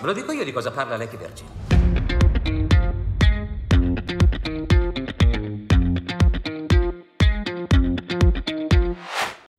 Ve 0.00 0.06
lo 0.06 0.12
dico 0.14 0.32
io 0.32 0.44
di 0.44 0.52
cosa 0.52 0.70
parla 0.70 0.96
Lady 0.96 1.18
Virgin. 1.18 1.46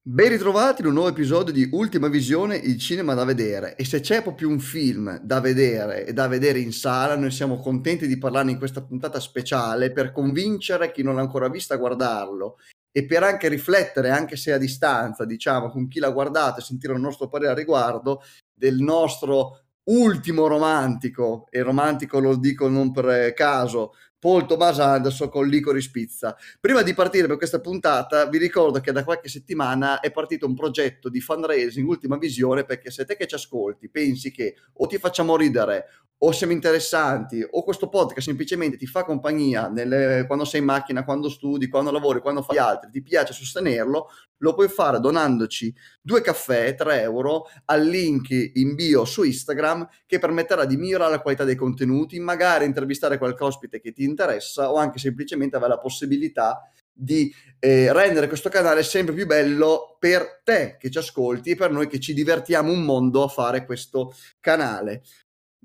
Ben 0.02 0.30
ritrovati 0.30 0.82
in 0.82 0.88
un 0.88 0.94
nuovo 0.94 1.10
episodio 1.10 1.54
di 1.54 1.70
Ultima 1.72 2.08
Visione, 2.08 2.56
il 2.56 2.80
cinema 2.80 3.14
da 3.14 3.24
vedere. 3.24 3.76
E 3.76 3.86
se 3.86 4.00
c'è 4.00 4.24
proprio 4.24 4.50
un 4.50 4.60
film 4.60 5.20
da 5.20 5.40
vedere 5.40 6.08
e 6.08 6.14
da 6.14 6.28
vedere 6.28 6.58
in 6.58 6.74
sala, 6.74 7.16
noi 7.16 7.30
siamo 7.30 7.60
contenti 7.60 8.08
di 8.08 8.18
parlarne 8.18 8.52
in 8.52 8.58
questa 8.58 8.82
puntata 8.82 9.20
speciale 9.20 9.92
per 9.92 10.12
convincere 10.12 10.92
chi 10.92 11.04
non 11.04 11.16
l'ha 11.16 11.22
ancora 11.22 11.50
visto 11.50 11.76
a 11.76 11.78
guardarlo 11.78 12.58
e 12.92 13.06
per 13.06 13.22
anche 13.22 13.48
riflettere, 13.48 14.10
anche 14.10 14.36
se 14.38 14.52
a 14.52 14.58
distanza, 14.58 15.24
diciamo, 15.24 15.70
con 15.70 15.88
chi 15.88 16.00
l'ha 16.00 16.10
guardato 16.10 16.60
e 16.60 16.64
sentire 16.64 16.94
il 16.94 17.00
nostro 17.00 17.30
parere 17.30 17.52
a 17.52 17.56
riguardo 17.56 18.24
del 18.54 18.80
nostro 18.80 19.60
ultimo 19.86 20.48
romantico, 20.48 21.48
e 21.50 21.62
romantico 21.62 22.20
lo 22.20 22.36
dico 22.38 22.68
non 22.70 22.92
per 22.92 23.34
caso, 23.34 23.94
Paul 24.22 24.46
Thomas 24.46 24.78
Anderson 24.78 25.30
con 25.30 25.48
Licorice 25.48 25.90
Pizza. 25.92 26.38
Prima 26.60 26.84
di 26.84 26.94
partire 26.94 27.26
per 27.26 27.38
questa 27.38 27.60
puntata, 27.60 28.28
vi 28.28 28.38
ricordo 28.38 28.80
che 28.80 28.92
da 28.92 29.04
qualche 29.04 29.30
settimana 29.30 30.00
è 30.00 30.12
partito 30.12 30.46
un 30.46 30.54
progetto 30.54 31.10
di 31.10 31.20
fundraising 31.20 31.88
Ultima 31.88 32.20
Visione, 32.20 32.64
perché 32.64 32.92
se 32.92 33.04
te 33.04 33.16
che 33.16 33.26
ci 33.26 33.34
ascolti 33.34 33.90
pensi 33.90 34.30
che 34.30 34.58
o 34.74 34.86
ti 34.86 35.00
facciamo 35.00 35.36
ridere 35.36 35.86
o 36.24 36.32
siamo 36.32 36.54
interessanti 36.54 37.44
o 37.50 37.64
questo 37.64 37.90
podcast 37.90 38.28
semplicemente 38.28 38.78
ti 38.78 38.86
fa 38.86 39.04
compagnia 39.04 39.70
nelle, 39.70 40.26
quando 40.28 40.46
sei 40.46 40.60
in 40.60 40.68
macchina, 40.68 41.04
quando 41.04 41.30
studi, 41.30 41.68
quando 41.68 41.90
lavori, 41.90 42.22
quando 42.22 42.44
fai 42.44 42.60
altri, 42.60 42.92
ti 42.92 43.02
piace 43.02 43.34
sostenerlo, 43.34 44.08
lo 44.38 44.54
puoi 44.54 44.68
fare 44.68 45.00
donandoci 45.00 45.74
due 46.00 46.22
caffè, 46.22 46.76
3 46.76 47.02
euro, 47.02 47.46
al 47.66 47.84
link 47.84 48.30
in 48.30 48.76
bio 48.76 49.04
su 49.04 49.24
Instagram 49.24 49.88
che 50.06 50.20
permetterà 50.20 50.66
di 50.66 50.78
migliorare 50.78 51.12
la 51.12 51.22
qualità 51.22 51.44
dei 51.44 51.56
contenuti, 51.56 52.20
magari 52.20 52.66
intervistare 52.66 53.18
qualche 53.18 53.44
ospite 53.44 53.82
che 53.82 53.92
ti 53.92 54.04
interessa 54.12 54.72
o 54.72 54.76
anche 54.76 55.00
semplicemente 55.00 55.56
avere 55.56 55.74
la 55.74 55.80
possibilità 55.80 56.62
di 56.94 57.34
eh, 57.60 57.92
rendere 57.92 58.28
questo 58.28 58.50
canale 58.50 58.84
sempre 58.84 59.16
più 59.16 59.26
bello 59.26 59.98
per 60.00 60.42
te 60.44 60.78
che 60.78 60.92
ci 60.92 60.98
ascolti 61.00 61.52
e 61.52 61.56
per 61.56 61.72
noi 61.72 61.88
che 61.88 62.00
ci 62.00 62.14
divertiamo 62.14 62.72
un 62.72 62.84
mondo 62.84 63.24
a 63.24 63.28
fare 63.28 63.66
questo 63.66 64.14
canale. 64.40 65.02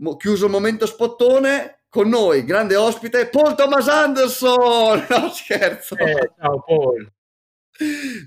Mo- 0.01 0.17
chiuso 0.17 0.47
il 0.47 0.53
momento 0.53 0.87
spottone, 0.87 1.81
con 1.89 2.09
noi, 2.09 2.45
grande 2.45 2.77
ospite, 2.77 3.29
Paul 3.29 3.55
Thomas 3.55 3.89
Anderson! 3.89 5.07
No, 5.11 5.31
scherzo! 5.31 5.97
Eh, 5.97 6.33
ciao 6.39 6.63
Paul! 6.63 7.13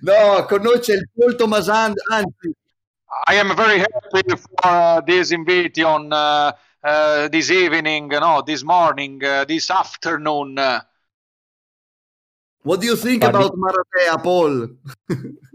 No, 0.02 0.46
con 0.46 0.62
noi 0.62 0.80
c'è 0.80 0.94
il 0.94 1.10
Paul 1.14 1.36
Thomas 1.36 1.68
Anderson, 1.68 2.14
anzi... 2.14 2.54
I 3.28 3.36
am 3.36 3.56
very 3.56 3.80
happy 3.80 4.22
for 4.36 4.60
uh, 4.64 5.02
this 5.02 5.32
invitation 5.32 6.14
uh, 6.14 6.52
uh, 6.84 7.28
this 7.28 7.50
evening, 7.52 8.08
no, 8.08 8.42
this 8.46 8.64
morning, 8.64 9.24
uh, 9.24 9.46
this 9.46 9.70
afternoon. 9.70 10.56
What 12.64 12.82
do 12.82 12.88
you 12.88 12.96
think 12.96 13.24
Parli. 13.24 13.46
about 13.46 13.56
Maratea, 13.56 14.24
Paul? 14.24 14.68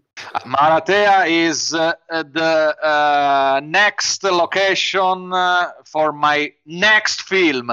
Maratea 0.46 1.26
is 1.28 1.74
uh, 1.74 1.92
the 2.08 2.76
uh, 2.82 3.60
next 3.62 4.22
location 4.24 5.32
uh, 5.32 5.70
for 5.84 6.12
my 6.12 6.52
next 6.66 7.22
film. 7.22 7.70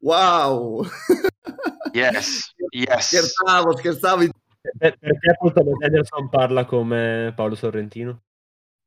Wow! 0.00 0.84
yes, 1.94 2.52
yes. 2.72 3.08
Scherzavo, 3.08 3.76
scherzavo. 3.76 4.28
Perché 4.78 5.30
appunto 5.30 5.62
Anderson 5.80 6.28
parla 6.30 6.64
come 6.64 7.32
Paolo 7.36 7.54
Sorrentino? 7.54 8.22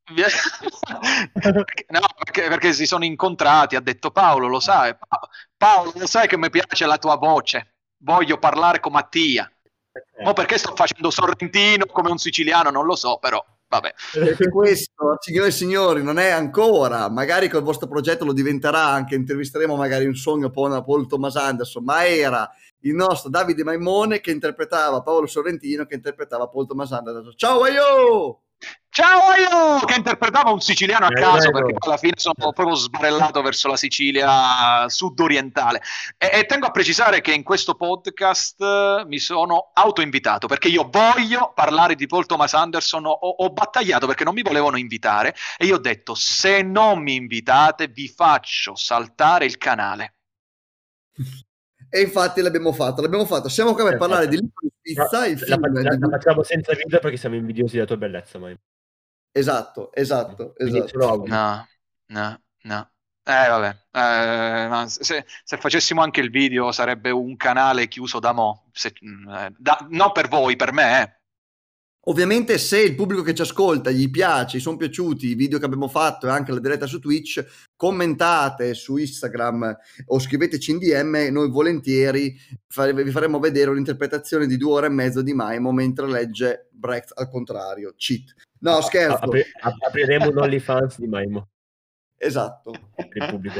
no, 1.89 2.00
perché, 2.23 2.47
perché, 2.47 2.73
si 2.73 2.86
sono 2.86 3.03
incontrati, 3.03 3.75
ha 3.75 3.81
detto 3.81 4.11
Paolo, 4.11 4.47
lo 4.47 4.59
sai, 4.59 4.95
Paolo, 5.58 5.91
lo 5.95 6.08
sai 6.08 6.27
che 6.27 6.38
mi 6.38 6.50
piace 6.50 6.86
la 6.86 6.97
tua 6.97 7.16
voce, 7.16 7.75
voglio 7.97 8.38
parlare 8.38 8.80
con 8.80 8.94
Mattia. 8.94 9.52
O 10.23 10.33
perché 10.33 10.58
sto 10.58 10.75
facendo 10.75 11.09
sorrentino 11.09 11.85
come 11.88 12.12
un 12.12 12.17
siciliano, 12.17 12.69
non 12.69 12.85
lo 12.85 12.96
so, 12.96 13.17
però 13.17 13.44
vabbè. 13.67 13.94
Perché 14.13 14.50
questo, 14.50 15.17
signore 15.19 15.47
e 15.47 15.51
signori, 15.51 16.03
non 16.03 16.19
è 16.19 16.29
ancora, 16.29 17.09
magari 17.09 17.50
col 17.50 17.63
vostro 17.63 17.88
progetto 17.88 18.23
lo 18.23 18.34
diventerà, 18.34 18.85
anche 18.85 19.16
intervisteremo 19.16 19.75
magari 19.75 20.06
un 20.06 20.16
sogno 20.16 20.50
Paul, 20.51 20.84
Paul 20.84 21.07
Thomas 21.07 21.35
Anderson, 21.35 21.84
ma 21.84 22.06
era 22.06 22.50
il 22.81 22.94
nostro 22.94 23.29
Davide 23.29 23.63
Maimone 23.63 24.22
che 24.22 24.31
interpretava 24.31 25.01
Paolo 25.01 25.25
Sorrentino, 25.25 25.85
che 25.85 25.96
interpretava 25.96 26.47
Paul 26.47 26.67
Thomas 26.67 26.91
Anderson. 26.91 27.34
Ciao 27.35 27.63
Aio! 27.63 28.41
Ciao 28.97 29.35
io 29.35 29.85
che 29.85 29.94
interpretava 29.94 30.50
un 30.50 30.59
siciliano 30.59 31.06
a 31.06 31.09
caso 31.09 31.51
perché 31.51 31.75
alla 31.78 31.97
fine 31.97 32.13
sono 32.16 32.34
proprio 32.34 32.73
sbarellato 32.73 33.44
verso 33.44 33.68
la 33.68 33.78
Sicilia 33.78 34.90
sudorientale. 34.90 35.84
E, 36.18 36.31
e 36.34 36.45
tengo 36.45 36.66
a 36.66 36.72
precisare 36.72 37.22
che 37.22 37.31
in 37.31 37.44
questo 37.44 37.75
podcast 37.75 38.59
eh, 38.59 39.03
mi 39.06 39.19
sono 39.19 39.69
autoinvitato 39.75 40.47
perché 40.47 40.69
io 40.69 40.90
voglio 40.90 41.51
parlare 41.53 41.94
di 41.94 42.07
Paul 42.07 42.25
Thomas 42.25 42.56
Anderson 42.56 43.06
ho, 43.06 43.12
ho 43.12 43.50
battagliato 43.51 44.07
perché 44.07 44.23
non 44.23 44.34
mi 44.34 44.41
volevano 44.41 44.78
invitare 44.78 45.35
e 45.57 45.67
io 45.67 45.75
ho 45.75 45.79
detto 45.79 46.16
se 46.16 46.63
non 46.63 47.00
mi 47.00 47.13
invitate 47.13 47.90
vi 47.90 48.07
faccio 48.07 48.75
saltare 48.75 49.46
il 49.46 49.59
canale 49.59 50.16
e 51.90 52.02
infatti 52.02 52.42
l'abbiamo 52.42 52.72
fatto 52.72 53.02
l'abbiamo 53.02 53.25
fatto 53.25 53.50
siamo 53.50 53.74
qua 53.74 53.84
per 53.84 53.94
esatto. 53.94 54.08
parlare 54.09 54.28
di 54.28 54.36
Liquid 54.38 54.72
Pizza 54.81 55.25
il 55.25 55.40
film 55.40 55.74
la, 55.74 55.81
la, 55.81 55.98
la, 55.98 56.09
facciamo 56.09 56.44
senza 56.44 56.74
video 56.74 57.00
perché 57.00 57.18
siamo 57.18 57.36
invidiosi 57.36 57.75
della 57.75 57.86
tua 57.86 57.98
bellezza 57.98 58.40
mai 58.40 58.58
Esatto, 59.38 59.94
esatto, 59.94 60.56
esatto. 60.58 61.24
No, 61.28 61.68
no, 62.08 62.42
no. 62.64 62.92
Eh 63.24 63.47
vabbè, 63.50 63.78
eh, 63.92 64.88
se, 64.88 65.26
se, 65.44 65.58
facessimo 65.58 66.02
anche 66.02 66.22
il 66.22 66.31
video 66.31 66.72
sarebbe 66.72 67.12
un 67.12 67.36
canale 67.36 67.88
chiuso 67.88 68.20
da 68.20 68.31
mo, 68.31 68.70
se, 68.72 68.88
eh, 68.88 69.53
da, 69.56 69.86
non 69.90 70.12
per 70.12 70.28
voi, 70.28 70.56
per 70.56 70.72
me. 70.72 71.16
Ovviamente 72.07 72.57
se 72.57 72.81
il 72.81 72.95
pubblico 72.95 73.22
che 73.22 73.34
ci 73.34 73.41
ascolta 73.41 73.91
gli 73.91 74.09
piace, 74.09 74.59
sono 74.59 74.78
piaciuti 74.78 75.28
i 75.28 75.35
video 75.35 75.59
che 75.59 75.66
abbiamo 75.66 75.90
fatto 75.90 76.25
e 76.25 76.29
anche 76.29 76.53
la 76.53 76.59
diretta 76.59 76.85
su 76.85 77.00
Twitch, 77.00 77.45
commentate 77.75 78.73
su 78.73 78.95
Instagram 78.95 79.78
o 80.06 80.17
scriveteci 80.17 80.72
in 80.72 80.78
DM, 80.79 81.28
noi 81.31 81.50
volentieri 81.50 82.34
fare, 82.66 82.94
vi 82.94 83.12
faremo 83.12 83.40
vedere 83.40 83.72
un'interpretazione 83.72 84.47
di 84.47 84.56
due 84.56 84.72
ore 84.72 84.88
e 84.88 84.90
mezzo 84.90 85.22
di 85.22 85.34
Maimo 85.34 85.73
mentre 85.73 86.07
legge 86.07 86.69
Brecht 86.72 87.12
al 87.13 87.29
contrario, 87.29 87.94
cheat. 87.97 88.34
No, 88.59 88.81
scherzo. 88.81 89.25
Apri- 89.25 89.44
apriremo 89.59 90.29
un 90.29 90.38
OnlyFans 90.38 91.00
di 91.00 91.07
Maimo. 91.07 91.50
Esatto. 92.16 92.72
Il 92.96 93.28
pubblico. 93.29 93.59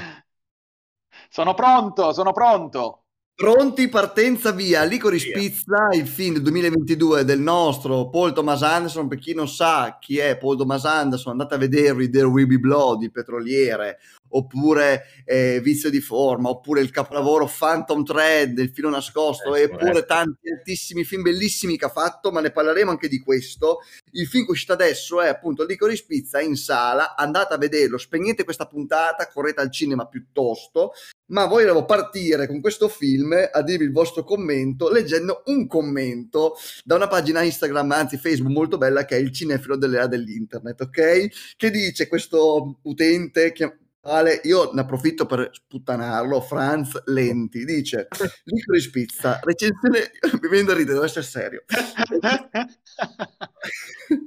Sono 1.30 1.54
pronto, 1.54 2.14
sono 2.14 2.32
pronto. 2.32 3.07
Pronti, 3.38 3.88
partenza 3.88 4.52
via. 4.52 4.84
Licorice 4.84 5.28
via. 5.28 5.38
Pizza, 5.38 5.90
il 5.92 6.08
film 6.08 6.34
del 6.34 6.42
2022 6.42 7.24
del 7.24 7.40
nostro 7.40 8.10
Paul 8.10 8.34
Thomas 8.34 8.64
Anderson. 8.64 9.08
Per 9.08 9.20
chi 9.20 9.36
non 9.36 9.48
sa 9.48 10.00
chi 10.02 10.18
è 10.18 10.36
Paul 10.38 10.58
Thomas 10.58 10.86
Anderson, 10.86 11.34
andate 11.34 11.54
a 11.54 11.60
vedervi 11.60 12.10
There 12.10 12.26
Will 12.26 12.48
Be 12.48 12.58
Blood, 12.58 13.04
il 13.04 13.12
petroliere, 13.12 14.00
oppure 14.30 15.04
eh, 15.26 15.60
Vizio 15.62 15.90
di 15.90 16.02
forma, 16.02 16.50
oppure 16.50 16.82
il 16.82 16.92
capolavoro 16.92 17.50
Phantom 17.58 18.04
Thread, 18.04 18.58
il 18.58 18.72
filo 18.72 18.90
nascosto, 18.90 19.56
eh, 19.56 19.64
eppure 19.64 20.00
eh. 20.00 20.06
tanti 20.06 20.50
altissimi 20.50 21.04
film 21.04 21.24
bellissimi 21.24 21.78
che 21.78 21.86
ha 21.86 21.90
fatto, 21.90 22.32
ma 22.32 22.42
ne 22.42 22.52
parleremo 22.52 22.92
anche 22.92 23.08
di 23.08 23.20
questo. 23.20 23.80
Il 24.12 24.28
film 24.28 24.44
che 24.44 24.50
è 24.50 24.54
uscito 24.54 24.74
adesso 24.74 25.22
è 25.22 25.28
appunto 25.28 25.66
Licorice 25.66 26.06
Pizza 26.08 26.40
in 26.40 26.56
sala, 26.56 27.16
andate 27.16 27.54
a 27.54 27.58
vederlo, 27.58 27.98
spegnete 27.98 28.44
questa 28.44 28.68
puntata, 28.68 29.28
correte 29.28 29.62
al 29.62 29.72
cinema 29.72 30.08
piuttosto, 30.08 30.94
ma 31.28 31.46
volevo 31.46 31.86
partire 31.86 32.48
con 32.48 32.62
questo 32.62 32.88
film 32.88 33.34
a 33.52 33.62
dirvi 33.62 33.84
il 33.84 33.92
vostro 33.92 34.24
commento 34.24 34.90
leggendo 34.90 35.44
un 35.48 35.68
commento 35.68 36.56
da 36.84 36.96
una 36.96 37.08
pagina 37.08 37.42
Instagram, 37.42 37.92
anzi 37.92 38.18
Facebook 38.18 38.54
molto 38.54 38.78
bella 38.78 39.06
che 39.06 39.18
è 39.18 39.20
il 39.20 39.32
cinefilo 39.32 39.76
dell'era 39.76 40.08
dell'internet, 40.08 40.82
ok? 40.82 41.56
Che 41.56 41.70
dice 41.70 42.08
questo 42.08 42.80
utente 42.84 43.52
che 43.52 43.78
Ale, 44.02 44.40
io 44.44 44.72
ne 44.74 44.82
approfitto 44.82 45.26
per 45.26 45.50
sputtanarlo. 45.52 46.42
Franz 46.42 47.04
Lenti 47.06 47.66
dice: 47.66 48.08
Licorice 48.46 48.90
Pizza, 48.90 49.40
recensione. 49.44 50.12
Mi 50.42 50.50
viene 50.50 50.68
da 50.68 50.74
ridere, 50.74 50.94
devo 50.94 51.06
essere 51.06 51.26
serio. 51.26 51.64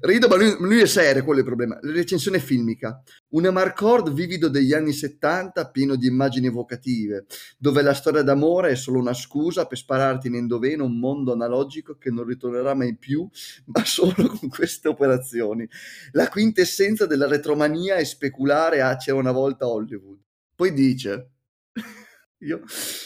Rido, 0.00 0.26
ma 0.26 0.34
lui, 0.34 0.56
lui, 0.58 0.80
è 0.80 0.86
serio, 0.86 1.22
quello 1.22 1.38
è 1.38 1.42
il 1.42 1.48
problema. 1.48 1.78
La 1.82 1.92
recensione 1.92 2.40
filmica. 2.40 3.00
Un 3.28 3.46
amarcord 3.46 4.12
vivido 4.12 4.48
degli 4.48 4.72
anni 4.72 4.92
70, 4.92 5.70
pieno 5.70 5.94
di 5.94 6.08
immagini 6.08 6.48
evocative, 6.48 7.26
dove 7.58 7.80
la 7.82 7.94
storia 7.94 8.22
d'amore 8.22 8.70
è 8.70 8.74
solo 8.74 8.98
una 8.98 9.14
scusa 9.14 9.66
per 9.66 9.78
spararti 9.78 10.26
in 10.26 10.34
endoveno 10.34 10.84
un 10.84 10.98
mondo 10.98 11.32
analogico 11.32 11.96
che 11.96 12.10
non 12.10 12.24
ritornerà 12.24 12.74
mai 12.74 12.96
più, 12.96 13.28
ma 13.66 13.84
solo 13.86 14.14
con 14.14 14.48
queste 14.48 14.88
operazioni. 14.88 15.68
La 16.10 16.28
quintessenza 16.28 17.06
della 17.06 17.28
retromania 17.28 17.94
è 17.94 18.04
speculare 18.04 18.82
a 18.82 18.96
c'era 18.96 19.16
una 19.16 19.32
volta 19.32 19.68
Hollywood. 19.68 20.18
Poi 20.56 20.72
dice... 20.72 21.30
Io. 22.42 22.60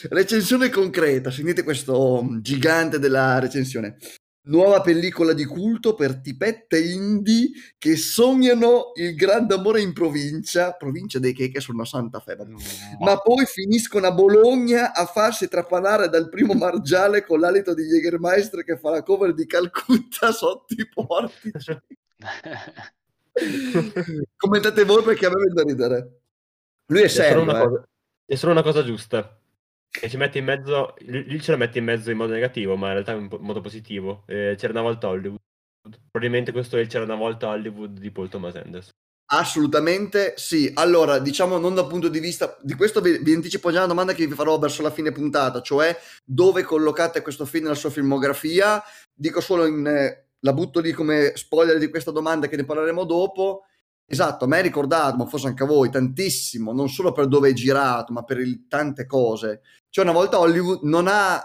Recensione 0.09 0.71
concreta, 0.71 1.31
sentite 1.31 1.63
questo 1.63 2.27
gigante 2.41 2.99
della 2.99 3.39
recensione. 3.39 3.99
Nuova 4.47 4.81
pellicola 4.81 5.33
di 5.33 5.45
culto 5.45 5.95
per 5.95 6.21
tipette 6.21 6.81
indie 6.81 7.51
che 7.79 7.97
sognano 7.97 8.93
il 8.95 9.15
grande 9.15 9.55
amore 9.55 9.81
in 9.81 9.93
provincia, 9.93 10.73
provincia 10.73 11.19
dei 11.19 11.33
che 11.33 11.61
sono 11.61 11.83
a 11.83 11.87
Santa 11.87 12.21
Fe, 12.21 12.35
Mm, 12.37 12.57
ma 13.01 13.19
poi 13.19 13.47
finiscono 13.47 14.07
a 14.07 14.13
Bologna 14.13 14.93
a 14.93 15.07
farsi 15.07 15.49
trapanare 15.49 16.09
dal 16.09 16.29
primo 16.29 16.55
margiale 16.55 17.25
con 17.25 17.41
l'alito 17.41 17.73
di 17.73 17.85
Jägermeister 17.85 18.63
che 18.63 18.77
fa 18.77 18.91
la 18.91 19.03
cover 19.03 19.33
di 19.33 19.47
Calcutta 19.47 20.33
sotto 20.33 20.75
i 20.75 20.87
portici. 20.89 21.79
Commentate 24.37 24.85
voi 24.85 25.03
perché 25.03 25.27
a 25.27 25.31
me 25.31 25.53
da 25.53 25.63
ridere. 25.63 26.21
Lui 26.87 27.03
è 27.03 27.09
solo 27.09 27.25
serio, 27.25 27.43
una 27.43 27.59
eh. 27.59 27.65
cosa, 27.65 27.89
c'è 28.27 28.37
solo 28.37 28.53
una 28.53 28.63
cosa 28.63 28.85
giusta. 28.85 29.41
E 30.01 30.09
ci 30.09 30.17
mette 30.17 30.39
in 30.39 30.45
mezzo, 30.45 30.95
lui 31.07 31.41
ce 31.41 31.53
la 31.53 31.57
mette 31.57 31.79
in 31.79 31.85
mezzo 31.85 32.11
in 32.11 32.17
modo 32.17 32.33
negativo, 32.33 32.77
ma 32.77 32.89
in 32.89 32.93
realtà 32.93 33.13
in 33.13 33.29
modo 33.41 33.61
positivo. 33.61 34.25
Eh, 34.27 34.55
c'era 34.57 34.73
una 34.73 34.83
volta 34.83 35.09
Hollywood. 35.09 35.39
Probabilmente 36.11 36.53
questo 36.53 36.77
è 36.77 36.81
il 36.81 36.89
c'era 36.89 37.05
una 37.05 37.15
volta 37.15 37.49
Hollywood 37.49 37.99
di 37.99 38.11
Paul 38.11 38.29
Thomas 38.29 38.57
Anderson. 38.57 38.91
Assolutamente 39.29 40.35
sì. 40.37 40.71
Allora, 40.75 41.19
diciamo 41.19 41.59
non 41.59 41.75
dal 41.75 41.89
punto 41.89 42.09
di 42.09 42.21
vista 42.21 42.57
di 42.63 42.75
questo 42.75 43.01
vi, 43.01 43.19
vi 43.19 43.35
anticipo 43.35 43.71
già 43.73 43.79
una 43.79 43.89
domanda 43.89 44.13
che 44.13 44.27
vi 44.27 44.35
farò 44.35 44.57
verso 44.59 44.83
la 44.83 44.91
fine 44.91 45.11
puntata, 45.11 45.61
cioè 45.63 45.97
dove 46.25 46.63
collocate 46.63 47.23
questo 47.23 47.45
film 47.45 47.65
nella 47.65 47.75
sua 47.75 47.91
filmografia? 47.91 48.81
Dico 49.13 49.41
solo 49.41 49.67
in 49.67 49.85
eh, 49.87 50.27
la 50.41 50.53
butto 50.53 50.79
lì 50.79 50.93
come 50.93 51.33
spoiler 51.35 51.79
di 51.79 51.89
questa 51.89 52.13
domanda 52.13 52.47
che 52.47 52.57
ne 52.57 52.65
parleremo 52.65 53.05
dopo. 53.05 53.65
Esatto, 54.09 54.45
a 54.45 54.49
me 54.49 54.63
ricordato, 54.63 55.17
ma 55.17 55.27
forse 55.27 55.49
anche 55.49 55.65
a 55.65 55.67
voi, 55.67 55.91
tantissimo, 55.91 56.73
non 56.73 56.89
solo 56.89 57.11
per 57.11 57.27
dove 57.27 57.49
è 57.49 57.53
girato, 57.53 58.13
ma 58.13 58.23
per 58.23 58.39
il- 58.39 58.69
tante 58.69 59.07
cose. 59.07 59.63
Cioè, 59.97 60.05
una 60.05 60.13
volta 60.13 60.39
Hollywood 60.39 60.81
non 60.83 61.07
ha, 61.09 61.43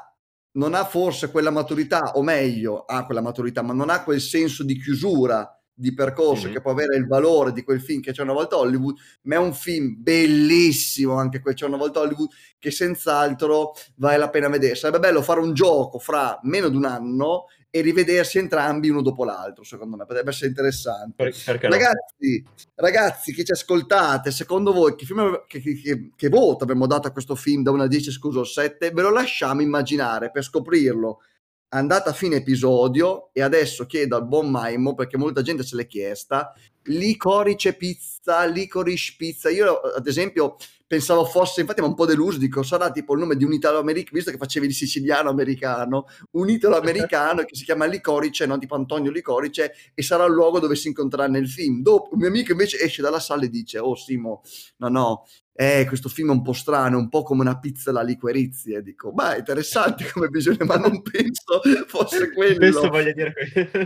non 0.57 0.73
ha 0.73 0.83
forse 0.83 1.31
quella 1.31 1.51
maturità, 1.51 2.11
o 2.15 2.21
meglio, 2.21 2.83
ha 2.83 3.05
quella 3.05 3.21
maturità, 3.21 3.61
ma 3.61 3.71
non 3.71 3.89
ha 3.89 4.03
quel 4.03 4.19
senso 4.19 4.65
di 4.65 4.77
chiusura 4.77 5.49
di 5.73 5.93
percorso 5.93 6.47
Mhm. 6.47 6.53
che 6.53 6.61
può 6.61 6.71
avere 6.71 6.97
il 6.97 7.07
valore 7.07 7.53
di 7.53 7.63
quel 7.63 7.79
film 7.79 8.01
che 8.01 8.11
c'è 8.11 8.23
una 8.23 8.33
volta 8.33 8.57
Hollywood, 8.57 8.97
ma 9.21 9.35
è 9.35 9.37
un 9.37 9.53
film 9.53 9.95
bellissimo 9.99 11.13
anche 11.15 11.39
quel 11.39 11.53
c'è 11.55 11.65
una 11.65 11.77
volta 11.77 12.01
Hollywood 12.01 12.27
che 12.59 12.71
senz'altro 12.71 13.71
vale 13.95 14.17
la 14.17 14.29
pena 14.29 14.49
vedere. 14.49 14.75
Sarebbe 14.75 14.99
bello 14.99 15.21
fare 15.21 15.39
un 15.39 15.53
gioco 15.53 15.97
fra 15.97 16.37
meno 16.43 16.67
di 16.67 16.75
un 16.75 16.83
anno 16.83 17.45
e 17.73 17.79
rivedersi 17.79 18.37
entrambi 18.37 18.89
uno 18.89 19.01
dopo 19.01 19.23
l'altro, 19.23 19.63
secondo 19.63 19.95
me, 19.95 20.05
potrebbe 20.05 20.31
essere 20.31 20.47
interessante. 20.49 21.13
Per- 21.23 21.35
perché 21.45 21.67
no? 21.69 21.73
Ragazzi, 21.73 22.45
ragazzi 22.75 23.33
che 23.33 23.45
ci 23.45 23.53
ascoltate, 23.53 24.29
secondo 24.29 24.73
voi 24.73 24.95
che, 24.95 25.05
film, 25.05 25.45
che, 25.47 25.61
che- 25.61 26.11
che- 26.13 26.29
voto 26.29 26.65
avremmo 26.65 26.85
dato 26.85 27.07
a 27.07 27.11
questo 27.11 27.33
film 27.35 27.63
da 27.63 27.71
una 27.71 27.87
10 27.87 28.11
scusa 28.11 28.43
7? 28.43 28.91
Ve 28.91 29.01
lo 29.01 29.09
lasciamo 29.09 29.61
immaginare 29.61 30.31
per 30.31 30.43
scoprirlo. 30.43 31.21
Andate 31.69 32.09
a 32.09 32.13
fine 32.13 32.35
episodio 32.35 33.29
e 33.31 33.41
adesso 33.41 33.85
chiedo 33.85 34.17
al 34.17 34.27
buon 34.27 34.49
Maimo, 34.51 34.93
perché 34.93 35.15
molta 35.15 35.41
gente 35.41 35.63
se 35.63 35.77
l'è 35.77 35.87
chiesta, 35.87 36.53
licorice 36.83 37.73
pizza, 37.75 38.43
licorice 38.43 39.13
pizza. 39.17 39.49
Io 39.49 39.79
ad 39.79 40.05
esempio 40.05 40.57
pensavo 40.91 41.23
fosse, 41.23 41.61
infatti 41.61 41.79
mi 41.79 41.87
un 41.87 41.95
po' 41.95 42.05
deluso, 42.05 42.37
dico 42.37 42.63
sarà 42.63 42.91
tipo 42.91 43.13
il 43.13 43.21
nome 43.21 43.37
di 43.37 43.45
un 43.45 43.53
italo-americano, 43.53 44.09
visto 44.11 44.29
che 44.29 44.35
facevi 44.35 44.65
il 44.65 44.73
siciliano-americano, 44.73 46.05
un 46.31 46.49
italo-americano 46.49 47.43
che 47.43 47.55
si 47.55 47.63
chiama 47.63 47.85
Licorice, 47.85 48.45
no? 48.45 48.57
tipo 48.57 48.75
Antonio 48.75 49.09
Licorice, 49.09 49.73
e 49.93 50.03
sarà 50.03 50.25
il 50.25 50.33
luogo 50.33 50.59
dove 50.59 50.75
si 50.75 50.89
incontrerà 50.89 51.29
nel 51.29 51.47
film. 51.47 51.81
Dopo, 51.81 52.09
un 52.11 52.19
mio 52.19 52.27
amico 52.27 52.51
invece 52.51 52.77
esce 52.83 53.01
dalla 53.01 53.21
sala 53.21 53.45
e 53.45 53.49
dice, 53.49 53.79
oh 53.79 53.95
Simo, 53.95 54.41
no 54.79 54.89
no, 54.89 55.25
eh, 55.53 55.85
questo 55.87 56.09
film 56.09 56.27
è 56.27 56.33
un 56.33 56.41
po' 56.41 56.51
strano, 56.51 56.97
è 56.97 56.99
un 56.99 57.07
po' 57.07 57.23
come 57.23 57.39
una 57.39 57.57
pizza 57.57 57.91
alla 57.91 58.01
liquorizi, 58.01 58.73
e 58.73 58.81
dico, 58.81 59.13
beh, 59.13 59.37
interessante 59.37 60.11
come 60.11 60.27
visione, 60.27 60.65
ma 60.65 60.75
non 60.75 61.01
penso 61.01 61.61
fosse 61.87 62.31
quello. 62.35 62.57
Questo 62.57 62.89
voglio 62.89 63.13
dire 63.13 63.33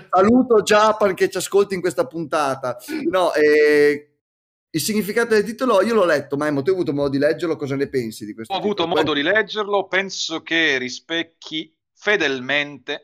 Saluto 0.10 0.64
Japan 0.64 1.14
che 1.14 1.30
ci 1.30 1.38
ascolti 1.38 1.76
in 1.76 1.82
questa 1.82 2.08
puntata. 2.08 2.78
No, 3.12 3.32
eh, 3.36 4.15
il 4.76 4.82
significato 4.82 5.34
del 5.34 5.46
titolo 5.46 5.82
io 5.82 5.94
l'ho 5.94 6.06
letto, 6.06 6.36
tu 6.36 6.42
hai 6.44 6.50
avuto 6.50 6.94
modo 6.94 7.10
di 7.10 7.18
leggerlo, 7.18 7.56
cosa 7.56 7.78
ne 7.78 7.88
pensi 7.88 8.26
di 8.26 8.34
questo 8.34 8.54
Ho 8.54 8.58
avuto 8.58 8.84
titolo? 8.84 8.96
modo 8.96 9.14
di 9.14 9.22
leggerlo, 9.22 9.88
penso 9.88 10.42
che 10.42 10.78
rispecchi 10.78 11.74
fedelmente 11.94 13.02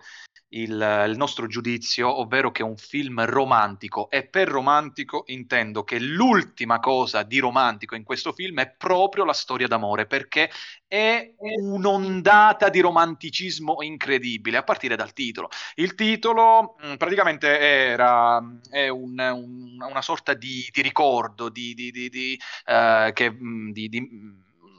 il, 0.53 1.05
il 1.07 1.17
nostro 1.17 1.47
giudizio, 1.47 2.19
ovvero 2.19 2.51
che 2.51 2.61
è 2.61 2.65
un 2.65 2.77
film 2.77 3.23
romantico 3.25 4.09
e 4.09 4.25
per 4.25 4.47
romantico 4.49 5.23
intendo 5.27 5.83
che 5.83 5.99
l'ultima 5.99 6.79
cosa 6.79 7.23
di 7.23 7.39
romantico 7.39 7.95
in 7.95 8.03
questo 8.03 8.33
film 8.33 8.59
è 8.59 8.69
proprio 8.69 9.23
la 9.25 9.33
storia 9.33 9.67
d'amore, 9.67 10.05
perché 10.07 10.49
è 10.87 11.33
un'ondata 11.39 12.69
di 12.69 12.79
romanticismo 12.81 13.81
incredibile, 13.81 14.57
a 14.57 14.63
partire 14.63 14.95
dal 14.95 15.13
titolo. 15.13 15.49
Il 15.75 15.95
titolo 15.95 16.75
mh, 16.81 16.95
praticamente 16.97 17.57
era 17.59 18.41
è 18.69 18.87
un- 18.89 19.17
un- 19.19 19.77
una 19.89 20.01
sorta 20.01 20.33
di, 20.33 20.67
di 20.71 20.81
ricordo, 20.81 21.49
di, 21.49 21.73
di- 21.73 21.91
di- 22.09 22.39
eh, 22.65 23.11
che, 23.13 23.29
mh, 23.31 23.71
di- 23.71 23.89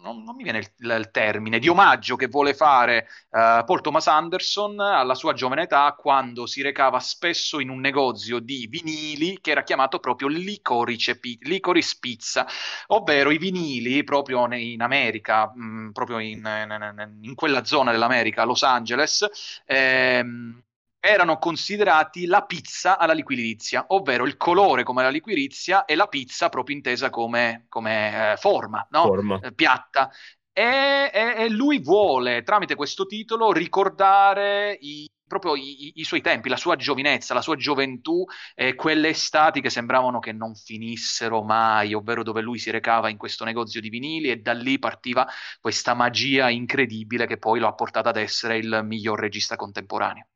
non, 0.02 0.22
non 0.24 0.34
mi 0.36 0.42
viene 0.42 0.58
il, 0.58 0.70
il 0.78 1.10
termine, 1.10 1.58
di 1.58 1.68
omaggio 1.68 2.16
che 2.16 2.26
vuole 2.28 2.54
fare 2.54 3.06
eh, 3.30 3.62
Paul 3.64 3.80
Thomas 3.80 4.06
Anderson 4.08 4.78
alla 4.80 5.14
sua 5.14 5.32
giovane 5.32 5.62
età 5.62 5.94
quando 5.98 6.46
si 6.46 6.60
recava 6.62 6.98
spesso 7.00 7.60
in 7.60 7.68
un 7.70 7.80
negozio 7.80 8.38
di 8.40 8.66
vinili 8.68 9.38
che 9.40 9.52
era 9.52 9.62
chiamato 9.62 9.98
proprio 10.00 10.28
Licorice, 10.28 11.18
Licorice 11.40 11.96
Pizza, 12.00 12.46
ovvero 12.88 13.30
i 13.30 13.38
vinili 13.38 14.04
proprio 14.04 14.52
in 14.54 14.82
America, 14.82 15.50
mh, 15.54 15.90
proprio 15.92 16.18
in, 16.18 16.38
in- 16.44 17.18
in 17.22 17.34
quella 17.34 17.64
zona 17.64 17.90
dell'America, 17.92 18.44
Los 18.44 18.62
Angeles, 18.62 19.26
ehm, 19.66 20.62
erano 21.04 21.38
considerati 21.38 22.26
la 22.26 22.44
pizza 22.44 22.96
alla 22.96 23.12
liquirizia, 23.12 23.84
ovvero 23.88 24.24
il 24.24 24.36
colore 24.36 24.84
come 24.84 25.02
la 25.02 25.08
liquirizia 25.10 25.84
e 25.84 25.96
la 25.96 26.06
pizza 26.06 26.48
proprio 26.48 26.76
intesa 26.76 27.10
come, 27.10 27.66
come, 27.68 28.32
eh, 28.32 28.36
forma, 28.36 28.86
no? 28.90 29.10
forma. 29.10 29.38
eh, 29.40 29.52
piatta. 29.52 30.10
E, 30.52 31.10
e- 31.12 31.34
e 31.44 31.48
lui 31.48 31.80
vuole, 31.80 32.42
tramite 32.42 32.74
questo 32.76 33.06
titolo, 33.06 33.52
ricordare 33.52 34.76
i, 34.80 35.08
proprio 35.26 35.56
i, 35.56 35.92
i- 35.98 36.04
suoi 36.04 36.20
tempi, 36.20 36.48
la 36.48 36.56
sua 36.56 36.76
giovinezza, 36.76 37.34
la 37.34 37.40
sua 37.42 37.56
gioventù, 37.56 38.24
e 38.54 38.74
quelle 38.76 39.08
estati 39.08 39.60
che 39.60 39.70
sembravano 39.70 40.18
che 40.20 40.32
non 40.32 40.54
finissero 40.54 41.42
mai, 41.42 41.94
ovvero 41.94 42.22
dove 42.22 42.42
lui 42.42 42.58
si 42.58 42.70
recava 42.70 43.08
in 43.08 43.16
questo 43.16 43.44
negozio 43.44 43.80
di 43.80 43.88
vinili 43.88 44.30
e 44.30 44.36
da 44.38 44.52
lì 44.52 44.78
partiva 44.78 45.26
questa 45.60 45.94
magia 45.94 46.48
incredibile 46.50 47.26
che 47.26 47.38
poi 47.38 47.58
lo 47.58 47.66
ha 47.68 47.74
portato 47.74 48.08
ad 48.08 48.16
essere 48.16 48.58
il 48.58 48.82
miglior 48.84 49.18
regista 49.18 49.56
contemporaneo. 49.56 50.26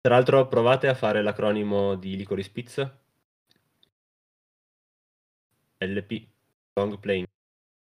Tra 0.00 0.14
l'altro 0.14 0.46
provate 0.48 0.86
a 0.86 0.94
fare 0.94 1.22
l'acronimo 1.22 1.96
di 1.96 2.16
Licorice 2.16 2.50
Pizza. 2.50 2.98
LP. 5.78 6.26
Long 6.74 6.98
Plane. 6.98 7.26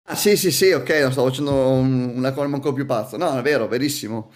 Ah 0.08 0.16
sì 0.16 0.36
sì 0.36 0.52
sì, 0.52 0.72
ok, 0.72 1.12
stavo 1.12 1.28
facendo 1.28 1.70
un, 1.70 2.14
una 2.16 2.34
cosa 2.34 2.54
ancora 2.54 2.74
più 2.74 2.86
pazza. 2.86 3.18
No, 3.18 3.38
è 3.38 3.42
vero, 3.42 3.68
verissimo. 3.68 4.32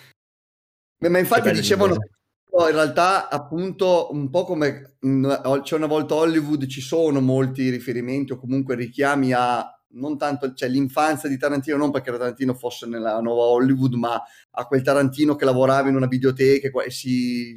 Ma 0.99 1.19
infatti 1.19 1.51
dicevano, 1.51 1.95
in 1.95 2.71
realtà 2.71 3.29
appunto 3.29 4.07
un 4.11 4.29
po' 4.29 4.45
come 4.45 4.95
in- 5.01 5.61
c'è 5.63 5.75
una 5.75 5.87
volta 5.87 6.15
Hollywood 6.15 6.65
ci 6.67 6.81
sono 6.81 7.19
molti 7.19 7.69
riferimenti 7.69 8.31
o 8.31 8.37
comunque 8.37 8.75
richiami 8.75 9.33
a 9.33 9.69
non 9.95 10.17
tanto 10.17 10.53
cioè, 10.53 10.69
l'infanzia 10.69 11.29
di 11.29 11.37
Tarantino, 11.37 11.77
non 11.77 11.91
perché 11.91 12.11
Tarantino 12.11 12.53
fosse 12.53 12.85
nella 12.85 13.19
nuova 13.19 13.43
Hollywood, 13.43 13.93
ma 13.93 14.21
a 14.51 14.65
quel 14.65 14.81
Tarantino 14.81 15.35
che 15.35 15.45
lavorava 15.45 15.89
in 15.89 15.95
una 15.95 16.07
videoteca 16.07 16.69
e 16.83 16.91
si, 16.91 17.55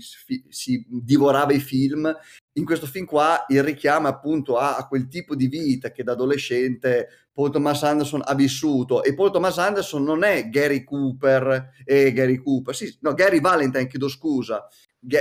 si- 0.49 0.85
divorava 0.88 1.52
i 1.52 1.61
film. 1.61 2.14
In 2.54 2.64
questo 2.64 2.87
film 2.87 3.07
qua 3.07 3.45
il 3.49 3.62
richiamo 3.62 4.09
appunto 4.09 4.57
a, 4.57 4.76
a 4.76 4.87
quel 4.87 5.09
tipo 5.09 5.35
di 5.37 5.47
vita 5.47 5.92
che 5.92 6.02
da 6.02 6.12
adolescente 6.12 7.28
Paul 7.33 7.52
Thomas 7.52 7.85
Anderson 7.85 8.23
ha 8.25 8.35
vissuto 8.35 9.04
e 9.04 9.14
Paul 9.14 9.30
Thomas 9.30 9.59
Anderson 9.59 10.02
non 10.02 10.25
è 10.25 10.49
Gary 10.49 10.83
Cooper 10.83 11.71
e 11.85 12.12
Gary 12.12 12.38
Cooper, 12.38 12.75
sì, 12.75 12.97
no, 13.02 13.14
Gary 13.14 13.40
Valentine, 13.40 13.87
chiedo 13.87 14.09
scusa. 14.09 14.66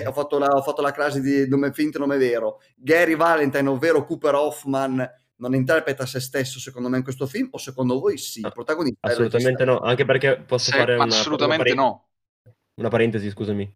Ho, 0.07 0.11
fatto 0.11 0.39
la, 0.39 0.47
ho 0.47 0.63
fatto 0.63 0.81
la 0.81 0.89
crasi 0.89 1.21
di 1.21 1.47
nome 1.47 1.71
finto 1.71 1.99
nome 1.99 2.17
vero. 2.17 2.59
Gary 2.75 3.15
Valentine, 3.15 3.69
ovvero 3.69 4.03
Cooper 4.03 4.33
Hoffman, 4.33 5.07
non 5.37 5.53
interpreta 5.53 6.05
se 6.05 6.19
stesso, 6.19 6.59
secondo 6.59 6.89
me, 6.89 6.97
in 6.97 7.03
questo 7.03 7.25
film, 7.25 7.49
o 7.51 7.57
secondo 7.57 7.99
voi 7.99 8.17
sì? 8.17 8.39
Il 8.41 8.51
protagonista 8.53 9.07
Assolutamente 9.07 9.65
no, 9.65 9.79
anche 9.79 10.05
perché 10.05 10.37
posso 10.37 10.71
Se- 10.71 10.77
fare 10.77 10.95
una, 10.95 11.03
assolutamente 11.03 11.71
una 11.71 11.81
no. 11.81 12.07
Una 12.75 12.89
parentesi, 12.89 13.29
scusami. 13.29 13.75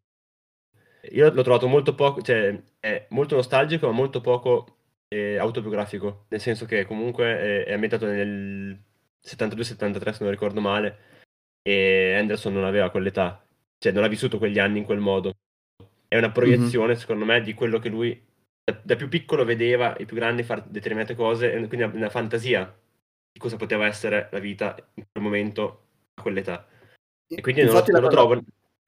Io 1.12 1.32
l'ho 1.32 1.42
trovato 1.42 1.68
molto 1.68 1.96
poco, 1.96 2.22
cioè 2.22 2.62
è 2.80 3.08
molto 3.10 3.36
nostalgico, 3.36 3.88
ma 3.88 3.94
molto 3.94 4.22
poco 4.22 4.78
eh, 5.08 5.38
autobiografico, 5.38 6.26
nel 6.30 6.40
senso 6.40 6.66
che 6.66 6.86
comunque 6.86 7.26
è, 7.26 7.64
è 7.66 7.74
ambientato 7.74 8.06
nel 8.06 8.80
72-73, 9.24 10.12
se 10.12 10.24
non 10.24 10.30
ricordo 10.30 10.62
male, 10.62 10.98
e 11.64 12.16
Anderson 12.16 12.54
non 12.54 12.66
aveva 12.66 12.92
quell'età, 12.92 13.44
cioè 13.78 13.92
non 13.92 14.04
ha 14.04 14.08
vissuto 14.08 14.38
quegli 14.38 14.60
anni 14.60 14.80
in 14.80 14.86
quel 14.86 15.00
modo. 15.00 15.34
È 16.08 16.18
una 16.18 16.32
proiezione, 16.32 16.96
secondo 16.96 17.26
me, 17.26 17.42
di 17.42 17.54
quello 17.54 17.80
che 17.80 17.90
lui 17.90 18.30
da, 18.64 18.80
da 18.84 18.96
più 18.96 19.08
piccolo 19.08 19.46
vedeva 19.46 19.96
i 19.98 20.06
più 20.06 20.16
grandi 20.16 20.44
fare 20.44 20.64
determinate 20.68 21.16
cose, 21.16 21.54
e 21.54 21.68
quindi 21.68 21.98
una 21.98 22.10
fantasia 22.10 22.74
di 23.32 23.40
cosa 23.40 23.56
poteva 23.56 23.86
essere 23.86 24.30
la 24.32 24.40
vita 24.40 24.76
in 24.96 25.06
quel 25.12 25.24
momento, 25.24 25.86
a 26.16 26.22
quell'età. 26.22 26.68
E 27.28 27.42
quindi 27.42 27.62
non, 27.62 27.72
Infatti 27.72 27.92
non 27.92 28.02
lo 28.02 28.10
trovo, 28.10 28.34
Non 28.34 28.44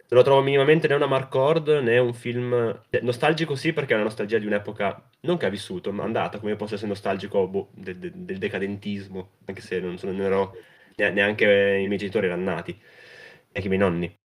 lo 0.09 0.21
trovo 0.21 0.41
minimamente 0.41 0.87
né 0.87 0.95
una 0.95 1.07
Marcord 1.07 1.69
né 1.69 1.97
un 1.97 2.13
film 2.13 2.81
cioè, 2.89 3.01
nostalgico 3.01 3.55
sì 3.55 3.71
perché 3.71 3.93
è 3.93 3.95
una 3.95 4.03
nostalgia 4.03 4.37
di 4.37 4.45
un'epoca 4.45 5.09
non 5.21 5.37
che 5.37 5.45
ha 5.45 5.49
vissuto 5.49 5.93
ma 5.93 6.03
andata 6.03 6.39
come 6.39 6.57
posso 6.57 6.73
essere 6.75 6.89
nostalgico 6.89 7.47
boh, 7.47 7.69
del, 7.73 7.97
del, 7.97 8.11
del, 8.11 8.37
decadentismo 8.37 9.37
anche 9.45 9.61
se 9.61 9.79
non, 9.79 9.97
sono, 9.97 10.11
non 10.11 10.21
ero 10.25 10.55
neanche 10.97 11.45
i 11.45 11.87
miei 11.87 11.97
genitori 11.97 12.25
erano 12.25 12.43
nati 12.43 12.73
neanche 12.73 13.65
i 13.65 13.67
miei 13.69 13.79
nonni 13.79 14.19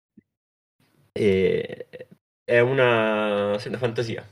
e 1.12 1.88
è 2.44 2.60
una, 2.60 3.56
sì, 3.60 3.68
una 3.68 3.77
fantasia 3.77 4.27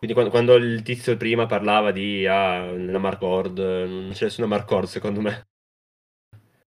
quindi 0.00 0.16
quando, 0.16 0.30
quando, 0.30 0.54
il 0.56 0.82
tizio 0.82 1.16
prima 1.16 1.46
parlava 1.46 1.92
di 1.92 2.26
ah, 2.26 2.72
la 2.72 2.98
Marcord 2.98 3.58
non 3.58 4.10
c'è 4.12 4.24
nessuna 4.24 4.48
Marcord 4.48 4.88
secondo 4.88 5.20
me 5.20 5.44